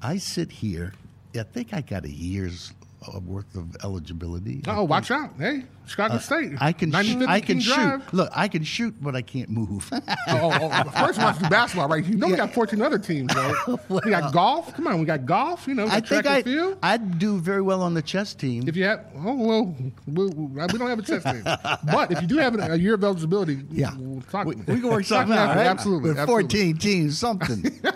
I 0.00 0.18
sit 0.18 0.50
here. 0.50 0.94
I 1.34 1.42
think 1.42 1.74
I 1.74 1.80
got 1.80 2.04
a 2.04 2.10
year's 2.10 2.72
worth 3.24 3.54
of 3.54 3.76
eligibility. 3.84 4.62
Oh, 4.66 4.84
watch 4.84 5.10
out. 5.10 5.30
Hey, 5.38 5.64
Chicago 5.86 6.18
State. 6.18 6.52
Uh, 6.54 6.58
I 6.60 6.72
can 6.72 6.90
sh- 6.92 7.16
I 7.26 7.40
can 7.40 7.46
King 7.56 7.60
shoot. 7.60 7.74
Drive. 7.74 8.12
Look, 8.14 8.30
I 8.34 8.48
can 8.48 8.62
shoot, 8.64 8.94
but 9.00 9.16
I 9.16 9.22
can't 9.22 9.50
move. 9.50 9.90
Oh, 10.28 10.50
oh, 10.50 10.58
oh, 10.62 10.70
of 10.70 10.94
course, 10.94 11.18
we 11.18 11.24
want 11.24 11.36
to 11.36 11.42
do 11.44 11.48
basketball, 11.50 11.88
right? 11.88 12.04
You 12.04 12.16
know, 12.16 12.28
we 12.28 12.36
got 12.36 12.54
14 12.54 12.80
other 12.80 12.98
teams, 12.98 13.34
right? 13.36 13.78
we 13.90 14.10
got 14.10 14.32
golf. 14.32 14.72
Come 14.74 14.86
on, 14.86 14.98
we 15.00 15.04
got 15.04 15.26
golf. 15.26 15.66
You 15.66 15.74
know, 15.74 15.86
I 15.86 16.00
track 16.00 16.24
think 16.24 16.26
I 16.26 16.36
and 16.36 16.44
field. 16.44 16.78
I'd 16.82 17.18
do 17.18 17.38
very 17.38 17.60
well 17.60 17.82
on 17.82 17.94
the 17.94 18.02
chess 18.02 18.34
team. 18.34 18.66
If 18.68 18.76
you 18.76 18.84
have, 18.84 19.04
oh 19.16 19.34
well, 19.34 19.76
we, 20.06 20.26
we 20.26 20.78
don't 20.78 20.88
have 20.88 20.98
a 20.98 21.02
chess 21.02 21.22
team, 21.24 21.42
but 21.44 22.12
if 22.12 22.22
you 22.22 22.28
do 22.28 22.38
have 22.38 22.58
a 22.58 22.78
year 22.78 22.94
of 22.94 23.04
eligibility, 23.04 23.62
yeah, 23.70 23.90
we'll 23.96 24.22
talk. 24.22 24.46
we, 24.46 24.54
we 24.54 24.80
can 24.80 24.88
work 24.88 25.04
something 25.04 25.36
out. 25.36 25.56
Right? 25.56 25.66
Absolutely, 25.66 26.10
With 26.10 26.18
absolutely. 26.18 26.44
14 26.72 26.78
teams, 26.78 27.18
something. 27.18 27.80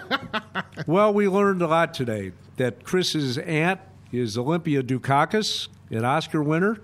Well, 0.87 1.13
we 1.15 1.27
learned 1.27 1.63
a 1.63 1.67
lot 1.67 1.95
today 1.95 2.33
that 2.59 2.85
Chris's 2.85 3.39
aunt 3.39 3.81
is 4.13 4.37
Olympia 4.39 4.83
Dukakis, 4.83 5.69
an 5.91 6.05
Oscar 6.05 6.43
winner, 6.43 6.79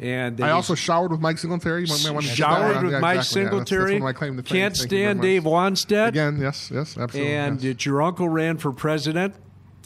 and 0.00 0.40
I 0.40 0.50
also 0.50 0.74
showered 0.74 1.10
with 1.10 1.20
Mike 1.20 1.38
Singletary. 1.38 1.82
You 1.82 1.88
might- 1.88 2.04
might 2.04 2.12
want 2.14 2.26
to 2.26 2.32
showered 2.32 2.82
with 2.84 2.92
Yeah, 2.92 3.00
Mike 3.00 3.16
exactly. 3.18 3.42
Yeah, 3.42 3.44
that's- 3.48 3.68
Singletary. 3.68 3.80
That's 3.80 3.92
one 3.92 3.96
of 3.96 4.02
my 4.02 4.12
claim 4.12 4.36
to 4.36 4.42
fame. 4.42 4.60
Can't 4.60 4.76
Thank 4.76 4.88
stand. 4.88 5.20
Dave 5.22 5.42
Wannstedt. 5.44 6.08
Again, 6.08 6.38
yes, 6.40 6.70
yes, 6.72 6.96
absolutely. 6.96 7.32
and 7.34 7.62
yes. 7.62 7.84
your 7.86 8.02
uncle 8.02 8.28
ran 8.28 8.58
for 8.58 8.70
president, 8.72 9.34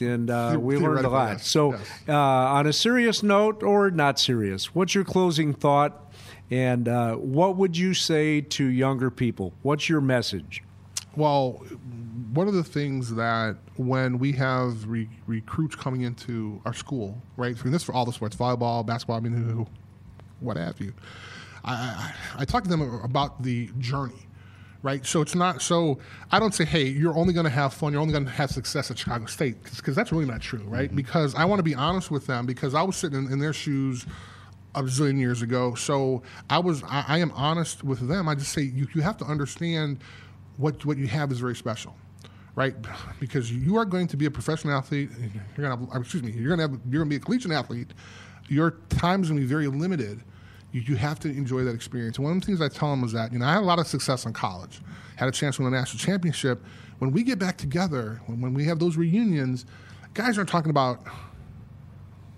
and 0.01 0.29
uh, 0.31 0.57
we 0.61 0.77
learned 0.77 1.07
a 1.07 1.09
lot. 1.09 1.33
yes, 1.39 1.51
So, 1.51 1.73
yes. 1.73 1.81
uh, 2.09 2.13
on 2.15 2.67
a 2.67 2.73
serious 2.73 3.23
note 3.23 3.63
or 3.63 3.91
not 3.91 4.19
serious, 4.19 4.75
what's 4.75 4.95
your 4.95 5.05
closing 5.05 5.55
thought, 5.55 6.13
and 6.51 6.89
uh, 6.89 7.15
what 7.15 7.57
would 7.57 7.77
you 7.79 7.95
say 7.95 8.41
to 8.43 8.67
younger 8.67 9.11
people? 9.11 9.55
What's 9.63 9.89
your 9.89 10.01
message? 10.03 10.63
Well, 11.17 11.63
one 12.35 12.49
of 12.49 12.55
the 12.55 12.65
things 12.65 13.15
that 13.15 13.57
when 13.87 14.19
we 14.19 14.33
have 14.33 14.87
re- 14.87 15.09
recruits 15.27 15.75
coming 15.75 16.03
into 16.03 16.61
our 16.65 16.75
school, 16.75 17.21
right? 17.37 17.57
So 17.57 17.69
this 17.69 17.83
for 17.83 17.93
all 17.93 18.05
the 18.05 18.13
sports, 18.13 18.37
volleyball, 18.37 18.85
basketball, 18.85 19.17
I 19.17 19.21
mean, 19.21 19.67
what 20.41 20.57
have 20.57 20.81
you. 20.81 20.93
I, 21.65 21.73
I, 21.73 22.15
I 22.41 22.45
talk 22.45 22.65
to 22.65 22.69
them 22.69 22.83
about 23.03 23.43
the 23.43 23.71
journey, 23.79 24.27
right? 24.83 25.05
So 25.07 25.21
it's 25.21 25.35
not 25.35 25.63
so. 25.63 25.99
I 26.31 26.39
don't 26.39 26.55
say, 26.55 26.65
hey, 26.65 26.85
you're 26.85 27.17
only 27.17 27.33
going 27.33 27.45
to 27.45 27.51
have 27.51 27.73
fun. 27.73 27.93
You're 27.93 28.03
only 28.03 28.13
going 28.13 28.25
to 28.25 28.31
have 28.31 28.51
success 28.51 28.91
at 28.91 28.99
Chicago 28.99 29.27
State 29.27 29.63
because 29.63 29.95
that's 29.95 30.13
really 30.13 30.27
not 30.27 30.41
true, 30.41 30.65
right? 30.67 30.89
Mm-hmm. 30.89 30.97
Because 30.97 31.35
I 31.35 31.45
want 31.45 31.61
to 31.61 31.65
be 31.65 31.75
honest 31.75 32.11
with 32.11 32.27
them 32.27 32.47
because 32.47 32.75
I 32.75 32.83
was 32.83 32.97
sitting 32.97 33.27
in, 33.27 33.33
in 33.33 33.39
their 33.39 33.53
shoes 33.53 34.07
a 34.75 34.83
zillion 34.83 35.19
years 35.19 35.43
ago. 35.43 35.75
So 35.75 36.23
I 36.51 36.59
was 36.59 36.83
I, 36.85 37.05
I 37.07 37.19
am 37.19 37.31
honest 37.33 37.85
with 37.85 38.09
them. 38.09 38.29
I 38.29 38.35
just 38.35 38.53
say 38.53 38.63
you, 38.63 38.89
you 38.95 39.03
have 39.03 39.17
to 39.19 39.25
understand 39.25 39.99
what 40.57 40.85
what 40.85 40.97
you 40.97 41.07
have 41.07 41.31
is 41.31 41.41
very 41.41 41.57
special. 41.57 41.95
Right, 42.55 42.75
because 43.19 43.51
you 43.51 43.77
are 43.79 43.87
going 43.87 44.07
to 44.09 44.17
be 44.17 44.27
a 44.27 44.31
professional 44.31 44.77
athlete. 44.77 45.11
You're 45.57 45.69
gonna, 45.71 45.87
have, 45.91 46.03
excuse 46.03 46.23
me, 46.23 46.33
you're 46.33 46.51
gonna 46.51 46.63
have, 46.63 46.81
you're 46.91 47.01
gonna 47.01 47.09
be 47.09 47.17
a 47.17 47.21
collegiate 47.21 47.51
athlete. 47.51 47.95
Your 48.49 48.73
time's 48.91 49.29
gonna 49.29 49.41
be 49.41 49.47
very 49.47 49.69
limited. 49.69 50.23
You, 50.73 50.83
you 50.83 50.97
have 50.97 51.19
to 51.21 51.29
enjoy 51.29 51.65
that 51.65 51.75
experience. 51.75 52.19
One 52.19 52.33
of 52.33 52.41
the 52.41 52.47
things 52.47 52.61
I 52.61 52.69
tell 52.69 52.91
them 52.91 53.05
is 53.05 53.13
that 53.13 53.33
you 53.33 53.39
know 53.39 53.47
I 53.47 53.55
had 53.55 53.63
a 53.63 53.65
lot 53.65 53.79
of 53.79 53.87
success 53.87 54.27
in 54.27 54.35
college, 54.35 54.83
had 55.17 55.29
a 55.29 55.33
chance 55.33 55.57
to 55.57 55.63
win 55.63 55.73
a 55.73 55.77
national 55.79 56.01
championship. 56.01 56.63
When 56.99 57.11
we 57.11 57.23
get 57.23 57.39
back 57.39 57.57
together, 57.57 58.21
when, 58.27 58.43
when 58.43 58.53
we 58.53 58.65
have 58.67 58.79
those 58.79 58.99
reunions, 58.99 59.65
guys 60.13 60.37
aren't 60.37 60.51
talking 60.51 60.71
about 60.71 61.01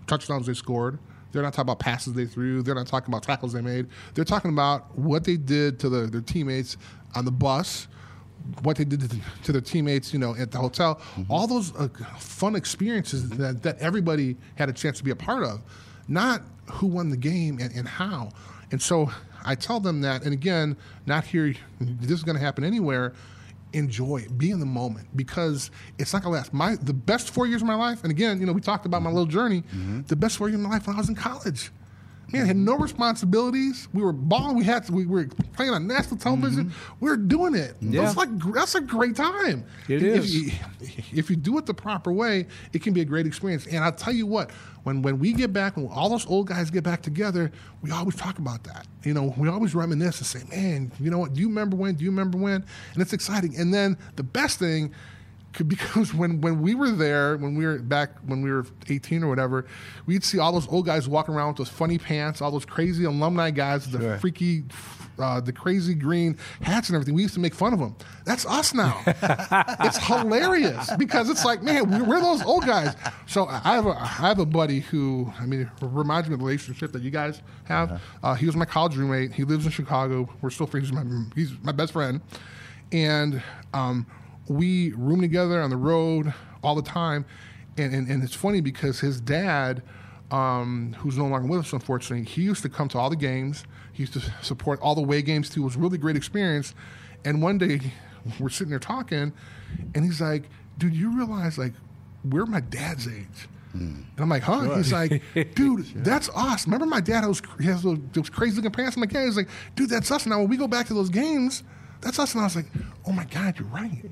touchdowns 0.06 0.46
they 0.46 0.54
scored. 0.54 0.98
They're 1.32 1.42
not 1.42 1.52
talking 1.52 1.70
about 1.70 1.80
passes 1.80 2.12
they 2.12 2.26
threw. 2.26 2.62
They're 2.62 2.76
not 2.76 2.86
talking 2.86 3.12
about 3.12 3.24
tackles 3.24 3.52
they 3.52 3.60
made. 3.60 3.88
They're 4.14 4.24
talking 4.24 4.52
about 4.52 4.96
what 4.96 5.24
they 5.24 5.36
did 5.36 5.80
to 5.80 5.88
the, 5.88 6.06
their 6.06 6.20
teammates 6.20 6.76
on 7.16 7.24
the 7.24 7.32
bus, 7.32 7.88
what 8.62 8.76
they 8.76 8.84
did 8.84 9.00
to, 9.00 9.16
to 9.44 9.52
their 9.52 9.60
teammates, 9.60 10.12
you 10.12 10.18
know, 10.18 10.34
at 10.36 10.50
the 10.50 10.58
hotel. 10.58 10.96
Mm-hmm. 10.96 11.32
All 11.32 11.46
those 11.46 11.74
uh, 11.76 11.88
fun 12.18 12.56
experiences 12.56 13.28
that, 13.30 13.62
that 13.62 13.78
everybody 13.78 14.36
had 14.56 14.68
a 14.68 14.72
chance 14.72 14.98
to 14.98 15.04
be 15.04 15.10
a 15.10 15.16
part 15.16 15.44
of, 15.44 15.62
not 16.08 16.42
who 16.70 16.86
won 16.86 17.10
the 17.10 17.16
game 17.16 17.58
and, 17.60 17.74
and 17.74 17.88
how. 17.88 18.30
And 18.70 18.80
so 18.80 19.10
I 19.44 19.54
tell 19.54 19.80
them 19.80 20.00
that, 20.02 20.24
and 20.24 20.32
again, 20.32 20.76
not 21.06 21.24
here, 21.24 21.54
this 21.80 22.10
is 22.10 22.22
going 22.22 22.36
to 22.36 22.42
happen 22.42 22.64
anywhere 22.64 23.14
enjoy 23.74 24.18
it, 24.18 24.38
be 24.38 24.50
in 24.50 24.60
the 24.60 24.66
moment 24.66 25.08
because 25.16 25.70
it's 25.98 26.12
not 26.12 26.22
gonna 26.22 26.36
last. 26.36 26.54
My 26.54 26.76
the 26.76 26.92
best 26.92 27.30
four 27.30 27.46
years 27.46 27.60
of 27.60 27.66
my 27.66 27.74
life, 27.74 28.02
and 28.02 28.10
again, 28.10 28.40
you 28.40 28.46
know, 28.46 28.52
we 28.52 28.60
talked 28.60 28.86
about 28.86 29.02
my 29.02 29.08
mm-hmm. 29.08 29.16
little 29.16 29.30
journey. 29.30 29.62
Mm-hmm. 29.62 30.02
The 30.02 30.16
best 30.16 30.36
four 30.36 30.48
years 30.48 30.60
of 30.60 30.64
my 30.64 30.70
life 30.70 30.86
when 30.86 30.96
I 30.96 30.98
was 30.98 31.08
in 31.08 31.14
college. 31.14 31.70
Man, 32.34 32.46
had 32.46 32.56
no 32.56 32.76
responsibilities. 32.76 33.88
We 33.92 34.02
were 34.02 34.12
balling. 34.12 34.56
We 34.56 34.64
had 34.64 34.84
to, 34.84 34.92
we 34.92 35.06
were 35.06 35.26
playing 35.54 35.72
on 35.72 35.86
national 35.86 36.16
television. 36.16 36.66
Mm-hmm. 36.66 37.04
We 37.04 37.10
were 37.10 37.16
doing 37.16 37.54
it. 37.54 37.76
Yeah. 37.80 38.02
That's 38.02 38.16
like 38.16 38.28
that's 38.52 38.74
a 38.74 38.80
great 38.80 39.16
time. 39.16 39.64
It 39.88 40.02
if, 40.02 40.24
is. 40.24 40.34
You, 40.34 40.52
if 41.12 41.30
you 41.30 41.36
do 41.36 41.56
it 41.58 41.66
the 41.66 41.74
proper 41.74 42.12
way, 42.12 42.46
it 42.72 42.82
can 42.82 42.92
be 42.92 43.00
a 43.00 43.04
great 43.04 43.26
experience. 43.26 43.66
And 43.66 43.84
I'll 43.84 43.92
tell 43.92 44.12
you 44.12 44.26
what, 44.26 44.50
when 44.82 45.02
when 45.02 45.18
we 45.18 45.32
get 45.32 45.52
back, 45.52 45.76
when 45.76 45.88
all 45.88 46.08
those 46.08 46.26
old 46.26 46.48
guys 46.48 46.70
get 46.70 46.84
back 46.84 47.02
together, 47.02 47.50
we 47.82 47.90
always 47.90 48.16
talk 48.16 48.38
about 48.38 48.64
that. 48.64 48.86
You 49.04 49.14
know, 49.14 49.34
we 49.36 49.48
always 49.48 49.74
reminisce 49.74 50.18
and 50.18 50.26
say, 50.26 50.56
"Man, 50.56 50.92
you 51.00 51.10
know 51.10 51.18
what? 51.18 51.34
Do 51.34 51.40
you 51.40 51.48
remember 51.48 51.76
when? 51.76 51.94
Do 51.94 52.04
you 52.04 52.10
remember 52.10 52.38
when?" 52.38 52.64
And 52.92 53.02
it's 53.02 53.12
exciting. 53.12 53.56
And 53.56 53.72
then 53.72 53.96
the 54.16 54.22
best 54.22 54.58
thing 54.58 54.94
because 55.68 56.12
when, 56.14 56.40
when 56.40 56.60
we 56.60 56.74
were 56.74 56.90
there, 56.90 57.36
when 57.36 57.54
we 57.54 57.64
were 57.64 57.78
back 57.78 58.10
when 58.26 58.42
we 58.42 58.50
were 58.50 58.66
18 58.88 59.22
or 59.22 59.28
whatever, 59.28 59.66
we'd 60.06 60.24
see 60.24 60.38
all 60.38 60.52
those 60.52 60.68
old 60.68 60.86
guys 60.86 61.08
walking 61.08 61.34
around 61.34 61.48
with 61.48 61.56
those 61.58 61.68
funny 61.68 61.98
pants, 61.98 62.40
all 62.42 62.50
those 62.50 62.64
crazy 62.64 63.04
alumni 63.04 63.50
guys, 63.50 63.86
with 63.86 64.00
the 64.00 64.04
Sure. 64.06 64.18
freaky, 64.18 64.64
uh, 65.18 65.40
the 65.40 65.52
crazy 65.52 65.94
green 65.94 66.36
hats 66.60 66.88
and 66.88 66.96
everything. 66.96 67.14
We 67.14 67.22
used 67.22 67.34
to 67.34 67.40
make 67.40 67.54
fun 67.54 67.72
of 67.72 67.78
them. 67.78 67.94
That's 68.24 68.44
us 68.46 68.74
now. 68.74 69.00
it's 69.06 69.98
hilarious 69.98 70.90
because 70.98 71.30
it's 71.30 71.44
like, 71.44 71.62
man, 71.62 71.88
we're, 71.90 72.04
we're 72.04 72.20
those 72.20 72.42
old 72.42 72.66
guys. 72.66 72.96
So 73.26 73.46
I 73.46 73.74
have 73.74 73.86
a 73.86 73.90
I 73.90 74.06
have 74.06 74.38
a 74.40 74.46
buddy 74.46 74.80
who 74.80 75.32
I 75.38 75.46
mean 75.46 75.70
reminds 75.80 76.28
me 76.28 76.34
of 76.34 76.40
the 76.40 76.44
relationship 76.44 76.90
that 76.92 77.02
you 77.02 77.10
guys 77.12 77.42
have. 77.64 78.00
Uh, 78.22 78.34
he 78.34 78.46
was 78.46 78.56
my 78.56 78.64
college 78.64 78.96
roommate. 78.96 79.32
He 79.32 79.44
lives 79.44 79.64
in 79.66 79.70
Chicago. 79.70 80.28
We're 80.42 80.50
still 80.50 80.66
friends. 80.66 80.88
He's 80.88 80.96
my 80.96 81.04
he's 81.36 81.52
my 81.62 81.72
best 81.72 81.92
friend, 81.92 82.20
and 82.92 83.40
um, 83.72 84.06
we 84.48 84.92
room 84.92 85.20
together 85.20 85.60
on 85.60 85.70
the 85.70 85.76
road 85.76 86.32
all 86.62 86.74
the 86.74 86.82
time. 86.82 87.24
And, 87.76 87.94
and, 87.94 88.08
and 88.08 88.22
it's 88.22 88.34
funny 88.34 88.60
because 88.60 89.00
his 89.00 89.20
dad, 89.20 89.82
um, 90.30 90.94
who's 90.98 91.18
no 91.18 91.26
longer 91.26 91.48
with 91.48 91.60
us, 91.60 91.72
unfortunately, 91.72 92.24
he 92.24 92.42
used 92.42 92.62
to 92.62 92.68
come 92.68 92.88
to 92.88 92.98
all 92.98 93.10
the 93.10 93.16
games. 93.16 93.64
He 93.92 94.02
used 94.02 94.12
to 94.14 94.20
support 94.42 94.80
all 94.80 94.94
the 94.94 95.02
way 95.02 95.22
games 95.22 95.50
too. 95.50 95.62
It 95.62 95.64
was 95.64 95.76
a 95.76 95.78
really 95.78 95.98
great 95.98 96.16
experience. 96.16 96.74
And 97.24 97.42
one 97.42 97.58
day 97.58 97.80
we're 98.40 98.48
sitting 98.48 98.70
there 98.70 98.78
talking, 98.78 99.32
and 99.94 100.04
he's 100.04 100.20
like, 100.20 100.44
"Dude, 100.78 100.94
you 100.94 101.16
realize 101.16 101.58
like 101.58 101.72
we're 102.24 102.46
my 102.46 102.60
dad's 102.60 103.08
age." 103.08 103.48
And 103.74 104.06
I'm 104.18 104.28
like, 104.28 104.42
huh? 104.44 104.76
He's 104.76 104.92
like, 104.92 105.20
dude, 105.54 105.84
that's 105.96 106.28
us. 106.30 106.64
Remember 106.66 106.86
my 106.86 107.00
dad 107.00 107.26
was 107.26 107.42
he 107.58 107.66
has 107.66 107.82
those, 107.82 107.98
those 108.12 108.30
crazy 108.30 108.56
looking 108.56 108.70
pants. 108.70 108.96
I'm 108.96 109.00
like, 109.00 109.12
yeah. 109.12 109.24
He's 109.24 109.36
like, 109.36 109.48
dude, 109.74 109.90
that's 109.90 110.10
us. 110.10 110.26
Now 110.26 110.38
when 110.38 110.48
we 110.48 110.56
go 110.56 110.68
back 110.68 110.86
to 110.86 110.94
those 110.94 111.10
games, 111.10 111.64
that's 112.04 112.18
us. 112.18 112.34
And 112.34 112.42
I 112.42 112.44
was 112.44 112.56
like, 112.56 112.66
oh 113.06 113.12
my 113.12 113.24
god, 113.24 113.58
you're 113.58 113.68
right. 113.68 114.04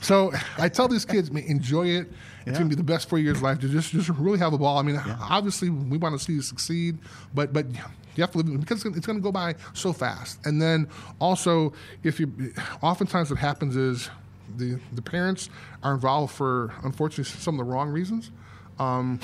so 0.00 0.32
I 0.58 0.68
tell 0.68 0.88
these 0.88 1.04
kids, 1.04 1.30
man, 1.30 1.44
enjoy 1.44 1.86
it. 1.86 2.10
It's 2.46 2.58
gonna 2.58 2.70
be 2.70 2.76
the 2.76 2.82
best 2.82 3.08
four 3.08 3.18
years 3.18 3.38
of 3.38 3.42
life. 3.42 3.60
To 3.60 3.68
just 3.68 3.92
just 3.92 4.08
really 4.08 4.38
have 4.38 4.52
a 4.52 4.58
ball. 4.58 4.78
I 4.78 4.82
mean, 4.82 5.00
obviously 5.20 5.68
we 5.70 5.98
want 5.98 6.18
to 6.18 6.24
see 6.24 6.34
you 6.34 6.42
succeed, 6.42 6.98
but 7.34 7.52
but 7.52 7.66
you 8.16 8.22
have 8.22 8.32
to 8.32 8.38
live 8.38 8.60
because 8.60 8.84
it's 8.84 9.06
going 9.06 9.18
to 9.18 9.22
go 9.22 9.32
by 9.32 9.54
so 9.74 9.92
fast. 9.92 10.38
And 10.46 10.60
then 10.60 10.88
also, 11.20 11.72
if 12.02 12.18
you, 12.18 12.32
oftentimes 12.82 13.30
what 13.30 13.38
happens 13.38 13.76
is 13.76 14.10
the 14.56 14.78
the 14.92 15.02
parents 15.02 15.50
are 15.82 15.94
involved 15.94 16.32
for 16.34 16.72
unfortunately 16.82 17.24
some 17.24 17.58
of 17.58 17.66
the 17.66 17.70
wrong 17.70 17.90
reasons. 17.90 18.30
Um, 18.78 19.20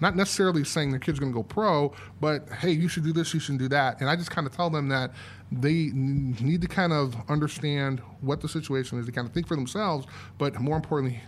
not 0.00 0.16
necessarily 0.16 0.64
saying 0.64 0.90
their 0.90 1.00
kid's 1.00 1.18
going 1.18 1.32
to 1.32 1.36
go 1.36 1.42
pro, 1.42 1.92
but 2.20 2.48
hey, 2.60 2.72
you 2.72 2.88
should 2.88 3.04
do 3.04 3.12
this, 3.12 3.32
you 3.32 3.40
should 3.40 3.58
do 3.58 3.68
that. 3.68 4.00
And 4.00 4.10
I 4.10 4.16
just 4.16 4.30
kind 4.30 4.46
of 4.46 4.54
tell 4.54 4.68
them 4.68 4.88
that 4.88 5.12
they 5.50 5.90
need 5.94 6.60
to 6.62 6.68
kind 6.68 6.92
of 6.92 7.14
understand 7.30 8.00
what 8.20 8.40
the 8.40 8.48
situation 8.48 8.98
is, 8.98 9.06
to 9.06 9.12
kind 9.12 9.26
of 9.26 9.32
think 9.32 9.46
for 9.46 9.56
themselves, 9.56 10.06
but 10.38 10.60
more 10.60 10.76
importantly, 10.76 11.20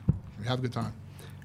have 0.47 0.59
a 0.59 0.62
good 0.62 0.73
time. 0.73 0.93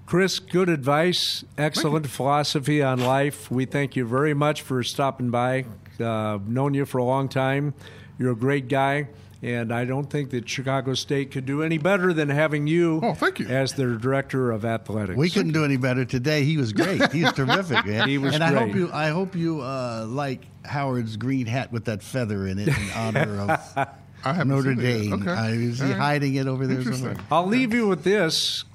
Chris, 0.06 0.40
good 0.40 0.70
advice, 0.70 1.44
excellent 1.58 2.08
philosophy 2.08 2.82
on 2.82 3.00
life. 3.00 3.52
We 3.52 3.66
thank 3.66 3.96
you 3.96 4.06
very 4.06 4.34
much 4.34 4.64
for 4.64 4.82
stopping 4.84 5.30
by. 5.30 5.66
Uh, 6.00 6.40
known 6.48 6.74
you 6.74 6.86
for 6.86 6.98
a 6.98 7.04
long 7.04 7.30
time. 7.30 7.74
You're 8.18 8.32
a 8.32 8.36
great 8.36 8.68
guy, 8.68 9.08
and 9.42 9.74
I 9.74 9.86
don't 9.86 10.10
think 10.10 10.32
that 10.32 10.48
Chicago 10.50 10.94
State 10.94 11.32
could 11.32 11.46
do 11.46 11.64
any 11.64 11.78
better 11.78 12.12
than 12.14 12.30
having 12.30 12.68
you, 12.68 13.00
Oh, 13.02 13.14
thank 13.14 13.40
you. 13.40 13.48
as 13.48 13.74
their 13.74 13.96
director 13.96 14.52
of 14.52 14.66
athletics. 14.66 15.18
We 15.18 15.30
couldn't 15.30 15.54
do 15.54 15.64
any 15.64 15.78
better 15.78 16.04
today. 16.06 16.44
He 16.44 16.58
was 16.58 16.74
great. 16.74 17.12
He's 17.12 17.32
terrific, 17.34 17.86
man. 17.86 18.08
He 18.10 18.18
was 18.18 18.36
and 18.36 18.44
I 18.44 18.54
hope 18.54 18.76
you, 18.76 18.90
I 18.92 19.10
hope 19.10 19.36
you 19.36 19.62
uh, 19.62 20.06
like 20.08 20.42
Howard's 20.66 21.16
green 21.18 21.46
hat 21.46 21.72
with 21.72 21.86
that 21.86 22.04
feather 22.04 22.46
in 22.48 22.60
it 22.60 22.68
in 22.68 22.90
honor 22.96 23.40
of 23.42 23.88
I 24.26 24.34
haven't 24.34 24.50
Notre 24.50 24.76
seen 24.76 24.80
it 24.80 24.84
yet. 24.84 25.02
Dame. 25.04 25.14
Okay. 25.14 25.32
Uh, 25.32 25.46
is 25.48 25.78
he 25.80 25.86
All 25.86 25.90
right. 25.92 25.98
hiding 25.98 26.36
it 26.36 26.46
over 26.48 26.68
there 26.68 26.80
Interesting. 26.80 27.06
somewhere? 27.16 27.26
I'll 27.32 27.48
leave 27.48 27.74
you 27.74 27.88
with 27.88 28.04
this. 28.04 28.66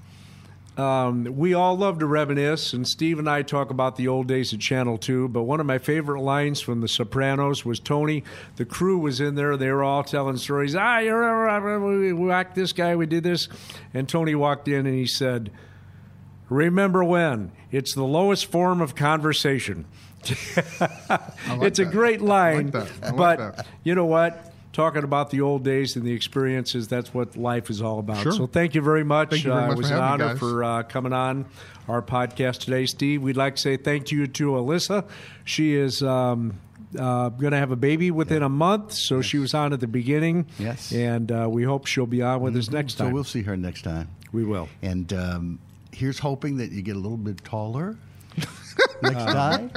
Um, 0.77 1.37
we 1.37 1.55
all 1.55 1.77
love 1.77 2.01
to 2.01 2.07
reminisce, 2.07 2.73
and 2.73 2.87
Steve 2.87 3.21
and 3.21 3.31
I 3.31 3.43
talk 3.43 3.71
about 3.71 3.95
the 3.97 4.09
old 4.09 4.27
days 4.27 4.53
at 4.53 4.59
Channel 4.59 4.99
2. 4.99 5.29
But 5.29 5.43
one 5.43 5.61
of 5.61 5.67
my 5.67 5.79
favorite 5.79 6.21
lines 6.21 6.61
from 6.61 6.81
The 6.81 6.89
Sopranos 6.89 7.65
was 7.65 7.79
Tony. 7.79 8.25
The 8.57 8.65
crew 8.65 8.99
was 8.99 9.21
in 9.21 9.37
there. 9.37 9.57
They 9.57 9.71
were 9.71 9.85
all 9.85 10.03
telling 10.03 10.37
stories. 10.37 10.75
Ah, 10.75 10.99
we 10.99 12.13
whacked 12.13 12.57
this 12.57 12.73
guy, 12.73 12.97
we 12.97 13.07
did 13.07 13.23
this. 13.23 13.49
And 13.93 14.09
Tony 14.09 14.35
walked 14.35 14.67
in 14.67 14.87
and 14.87 14.97
he 14.97 15.07
said, 15.07 15.53
Remember 16.49 17.05
when? 17.05 17.53
It's 17.71 17.95
the 17.95 18.05
lowest 18.05 18.47
form 18.47 18.81
of 18.81 18.95
conversation. 18.95 19.87
it's 20.27 21.79
a 21.79 21.85
great 21.85 22.21
line. 22.21 22.71
that. 22.71 22.89
I 23.03 23.07
like 23.07 23.17
but 23.17 23.39
that. 23.39 23.67
you 23.83 23.95
know 23.95 24.07
what? 24.07 24.54
Talking 24.75 25.05
about 25.05 25.31
the 25.31 25.41
old 25.41 25.63
days 25.65 25.95
and 25.95 26.05
the 26.05 26.13
experiences, 26.13 26.89
that's 26.89 27.15
what 27.15 27.37
life 27.37 27.71
is 27.71 27.81
all 27.81 28.01
about. 28.01 28.19
Sure. 28.25 28.33
So 28.33 28.47
thank 28.49 28.75
you 28.75 28.83
very 28.83 29.05
much. 29.05 29.31
Thank 29.31 29.45
you 29.45 29.53
very 29.53 29.65
uh, 29.67 29.73
it 29.73 29.79
was 29.79 29.89
for 29.89 29.95
an 29.95 30.03
honor 30.03 30.37
for 30.37 30.65
uh, 30.65 30.83
coming 30.83 31.13
on 31.13 31.47
our 31.89 32.03
podcast 32.03 32.59
today, 32.59 32.85
Steve. 32.87 33.23
We'd 33.23 33.37
like 33.37 33.55
to 33.55 33.61
say 33.63 33.77
thank 33.77 34.11
you 34.11 34.27
to 34.27 34.45
Alyssa. 34.51 35.07
She 35.45 35.77
is 35.77 36.03
um, 36.03 36.59
uh, 36.99 37.29
going 37.29 37.53
to 37.53 37.59
have 37.59 37.71
a 37.71 37.77
baby 37.77 38.11
within 38.11 38.43
a 38.43 38.49
month, 38.49 38.93
so 38.95 39.23
she 39.23 39.39
was 39.39 39.55
on 39.55 39.73
at 39.73 39.79
the 39.79 39.87
beginning. 39.87 40.47
Yes. 40.59 40.93
And 40.93 41.31
uh, 41.31 41.47
we 41.49 41.63
hope 41.63 41.87
she'll 41.87 42.07
be 42.07 42.23
on 42.23 42.41
with 42.41 42.57
us 42.57 42.69
next 42.69 42.95
time. 42.95 43.11
So 43.11 43.15
we'll 43.15 43.23
see 43.25 43.43
her 43.43 43.57
next 43.57 43.83
time. 43.83 44.09
we 44.33 44.45
will. 44.45 44.69
And 44.83 45.13
um, 45.13 45.59
here's 45.93 46.19
hoping 46.19 46.57
that 46.57 46.73
you 46.73 46.83
get 46.83 46.97
a 46.97 46.99
little 46.99 47.17
bit 47.17 47.45
taller 47.45 47.97
next 49.03 49.25
time. 49.25 49.71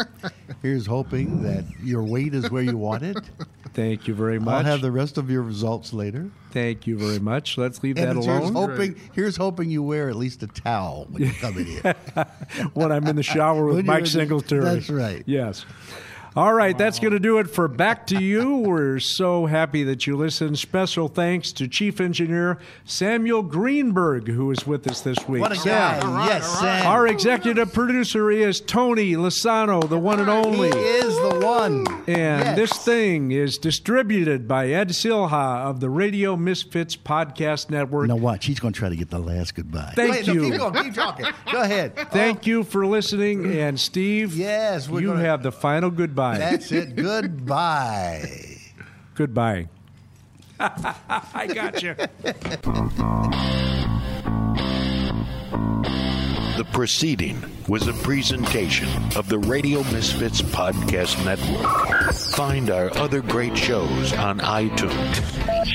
Here's 0.64 0.88
hoping 0.88 1.44
that 1.44 1.66
your 1.84 2.04
weight 2.04 2.34
is 2.34 2.50
where 2.50 2.64
you 2.64 2.78
want 2.80 3.04
it. 3.04 3.18
Thank 3.78 4.08
you 4.08 4.16
very 4.16 4.40
much. 4.40 4.66
I'll 4.66 4.72
have 4.72 4.82
the 4.82 4.92
rest 4.92 5.20
of 5.20 5.30
your 5.30 5.44
results 5.44 5.94
later. 5.94 6.32
Thank 6.50 6.88
you 6.88 6.98
very 6.98 7.20
much. 7.20 7.60
Let's 7.60 7.84
leave 7.84 7.96
And 8.00 8.18
that 8.18 8.24
here's 8.26 8.50
alone. 8.50 8.54
hoping, 8.72 8.96
here's 9.14 9.38
hoping 9.38 9.70
you 9.70 9.84
wear 9.84 10.10
at 10.10 10.16
least 10.16 10.42
a 10.42 10.48
towel 10.48 11.06
when 11.12 11.22
you 11.22 11.32
come 11.34 11.60
in 11.60 11.66
here. 11.68 11.96
when 12.74 12.92
I'm 12.92 13.06
in 13.06 13.16
the 13.16 13.22
shower 13.22 13.68
with 13.68 13.86
Mike 13.86 14.06
the- 14.06 14.10
Singletary. 14.10 14.64
That's 14.64 14.90
right. 14.90 15.22
Yes. 15.28 15.64
All 16.38 16.54
right, 16.54 16.78
that's 16.78 17.00
going 17.00 17.14
to 17.14 17.20
do 17.20 17.40
it 17.40 17.50
for 17.50 17.68
Back 17.68 18.06
to 18.08 18.22
You. 18.22 18.58
We're 18.58 19.00
so 19.00 19.48
happy 19.48 19.84
that 19.86 20.06
you 20.06 20.16
listened. 20.16 20.60
Special 20.60 21.08
thanks 21.08 21.52
to 21.54 21.68
Chief 21.68 22.00
Engineer 22.00 22.60
Samuel 22.86 23.42
Greenberg, 23.42 24.28
who 24.28 24.52
is 24.52 24.68
with 24.68 24.86
us 24.88 25.02
this 25.02 25.18
week. 25.28 25.42
What 25.42 25.52
a 25.52 25.56
Sam, 25.56 26.00
guy. 26.00 26.28
yes, 26.28 26.60
Sam. 26.60 26.86
Our 26.86 27.08
executive 27.08 27.74
producer 27.74 28.30
is 28.30 28.62
Tony 28.62 29.14
Lasano, 29.14 29.90
the 29.90 29.98
one 29.98 30.20
and 30.20 30.30
only. 30.30 30.70
He 30.70 30.78
is 30.78 31.16
the 31.16 31.40
one. 31.44 31.88
And 32.08 32.08
Yes. 32.08 32.56
this 32.56 32.74
thing 32.86 33.32
is 33.32 33.58
distributed 33.58 34.48
by 34.48 34.68
Ed 34.68 34.90
Silha 34.90 35.62
of 35.66 35.80
the 35.80 35.90
Radio 35.90 36.38
Misfits 36.38 36.96
Podcast 36.96 37.72
Network. 37.72 38.10
Now 38.10 38.16
watch, 38.16 38.46
he's 38.46 38.60
going 38.60 38.74
to 38.76 38.80
try 38.80 38.90
to 38.90 38.96
get 38.96 39.10
the 39.10 39.18
last 39.18 39.56
goodbye. 39.56 39.94
Thank 39.96 40.12
Wait, 40.12 40.28
no, 40.28 40.34
you. 40.34 40.52
keep 40.52 40.60
going, 40.60 40.84
keep 40.84 40.94
talking. 40.94 41.26
Go 41.52 41.62
ahead. 41.64 41.96
Thank 42.12 42.46
you 42.46 42.64
for 42.64 42.86
listening. 42.86 43.58
And 43.60 43.80
Steve, 43.80 44.36
Yes, 44.38 44.88
we're 44.88 45.02
you 45.02 45.08
gonna- 45.08 45.22
have 45.22 45.42
the 45.42 45.52
final 45.52 45.90
goodbye. 45.90 46.27
That's 46.36 46.72
it. 46.72 46.96
Goodbye. 46.96 48.58
Goodbye. 49.16 49.68
I 50.60 51.48
got 51.54 51.84
you. 51.84 51.96
The 56.58 56.66
proceeding 56.74 57.40
was 57.68 57.88
a 57.88 57.94
presentation 57.94 58.90
of 59.16 59.30
the 59.30 59.38
Radio 59.38 59.84
Misfits 59.92 60.42
Podcast 60.42 61.24
Network. 61.24 62.14
Find 62.36 62.72
our 62.72 62.92
other 62.98 63.22
great 63.22 63.56
shows 63.56 64.12
on 64.14 64.40
iTunes, 64.40 65.16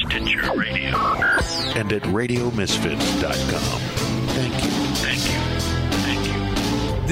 Stitcher 0.08 0.58
Radio, 0.58 0.96
and 1.78 1.92
at 1.92 2.02
RadioMisfits.com. 2.02 3.80
Thank 4.34 4.54
you. 4.54 4.60
Thank 4.60 4.76
you. 4.76 4.81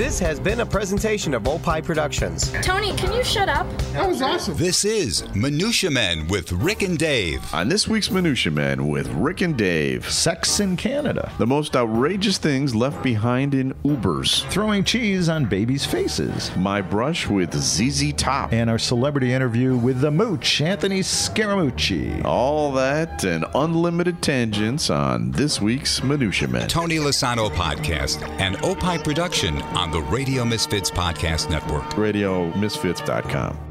Thank 0.01 0.05
you. 0.05 0.11
This 0.11 0.19
has 0.21 0.41
been 0.41 0.61
a 0.61 0.67
presentation 0.67 1.35
of 1.35 1.47
Opie 1.47 1.83
Productions. 1.83 2.51
Tony, 2.63 2.97
can 2.97 3.13
you 3.13 3.23
shut 3.23 3.49
up? 3.49 3.67
That 3.93 4.09
was 4.09 4.23
awesome. 4.23 4.57
This 4.57 4.85
is 4.85 5.23
Minutia 5.35 5.91
Men 5.91 6.27
with 6.27 6.51
Rick 6.53 6.83
and 6.83 6.99
Dave. 6.99 7.43
On 7.53 7.69
this 7.69 7.87
week's 7.87 8.11
Minutia 8.11 8.51
Men 8.51 8.89
with 8.89 9.07
Rick 9.09 9.43
and 9.43 9.57
Dave, 9.57 10.11
Sex 10.11 10.59
in 10.59 10.77
Canada. 10.77 11.31
the 11.39 11.47
most 11.47 11.77
outrageous 11.77 12.39
things 12.39 12.75
left 12.75 13.03
behind 13.03 13.55
in 13.55 13.75
Ubers. 13.85 14.49
Throwing 14.49 14.85
cheese 14.85 15.29
on 15.29 15.45
babies' 15.45 15.85
faces. 15.85 16.51
My 16.57 16.81
brush 16.81 17.29
with 17.29 17.55
ZZ 17.55 18.15
Top. 18.15 18.53
And 18.53 18.71
our 18.71 18.79
celebrity 18.79 19.33
interview 19.33 19.77
with 19.77 20.01
the 20.01 20.11
mooch, 20.11 20.63
Anthony 20.63 21.01
Scaramucci. 21.01 22.25
All 22.25 22.73
that 22.73 23.23
and 23.25 23.45
unlimited 23.55 24.23
tangents 24.23 24.89
on 24.89 25.31
this 25.33 25.61
week's 25.61 26.03
Minutia 26.03 26.49
Men. 26.49 26.69
Tony 26.69 26.97
Lasano 26.97 27.51
Podcast, 27.51 28.27
and 28.41 28.57
Opie 28.65 28.99
production 28.99 29.61
the 29.91 30.03
Radio 30.03 30.45
Misfits 30.45 30.91
Podcast 30.91 31.51
Network. 31.51 31.85
RadioMisfits.com. 31.95 33.70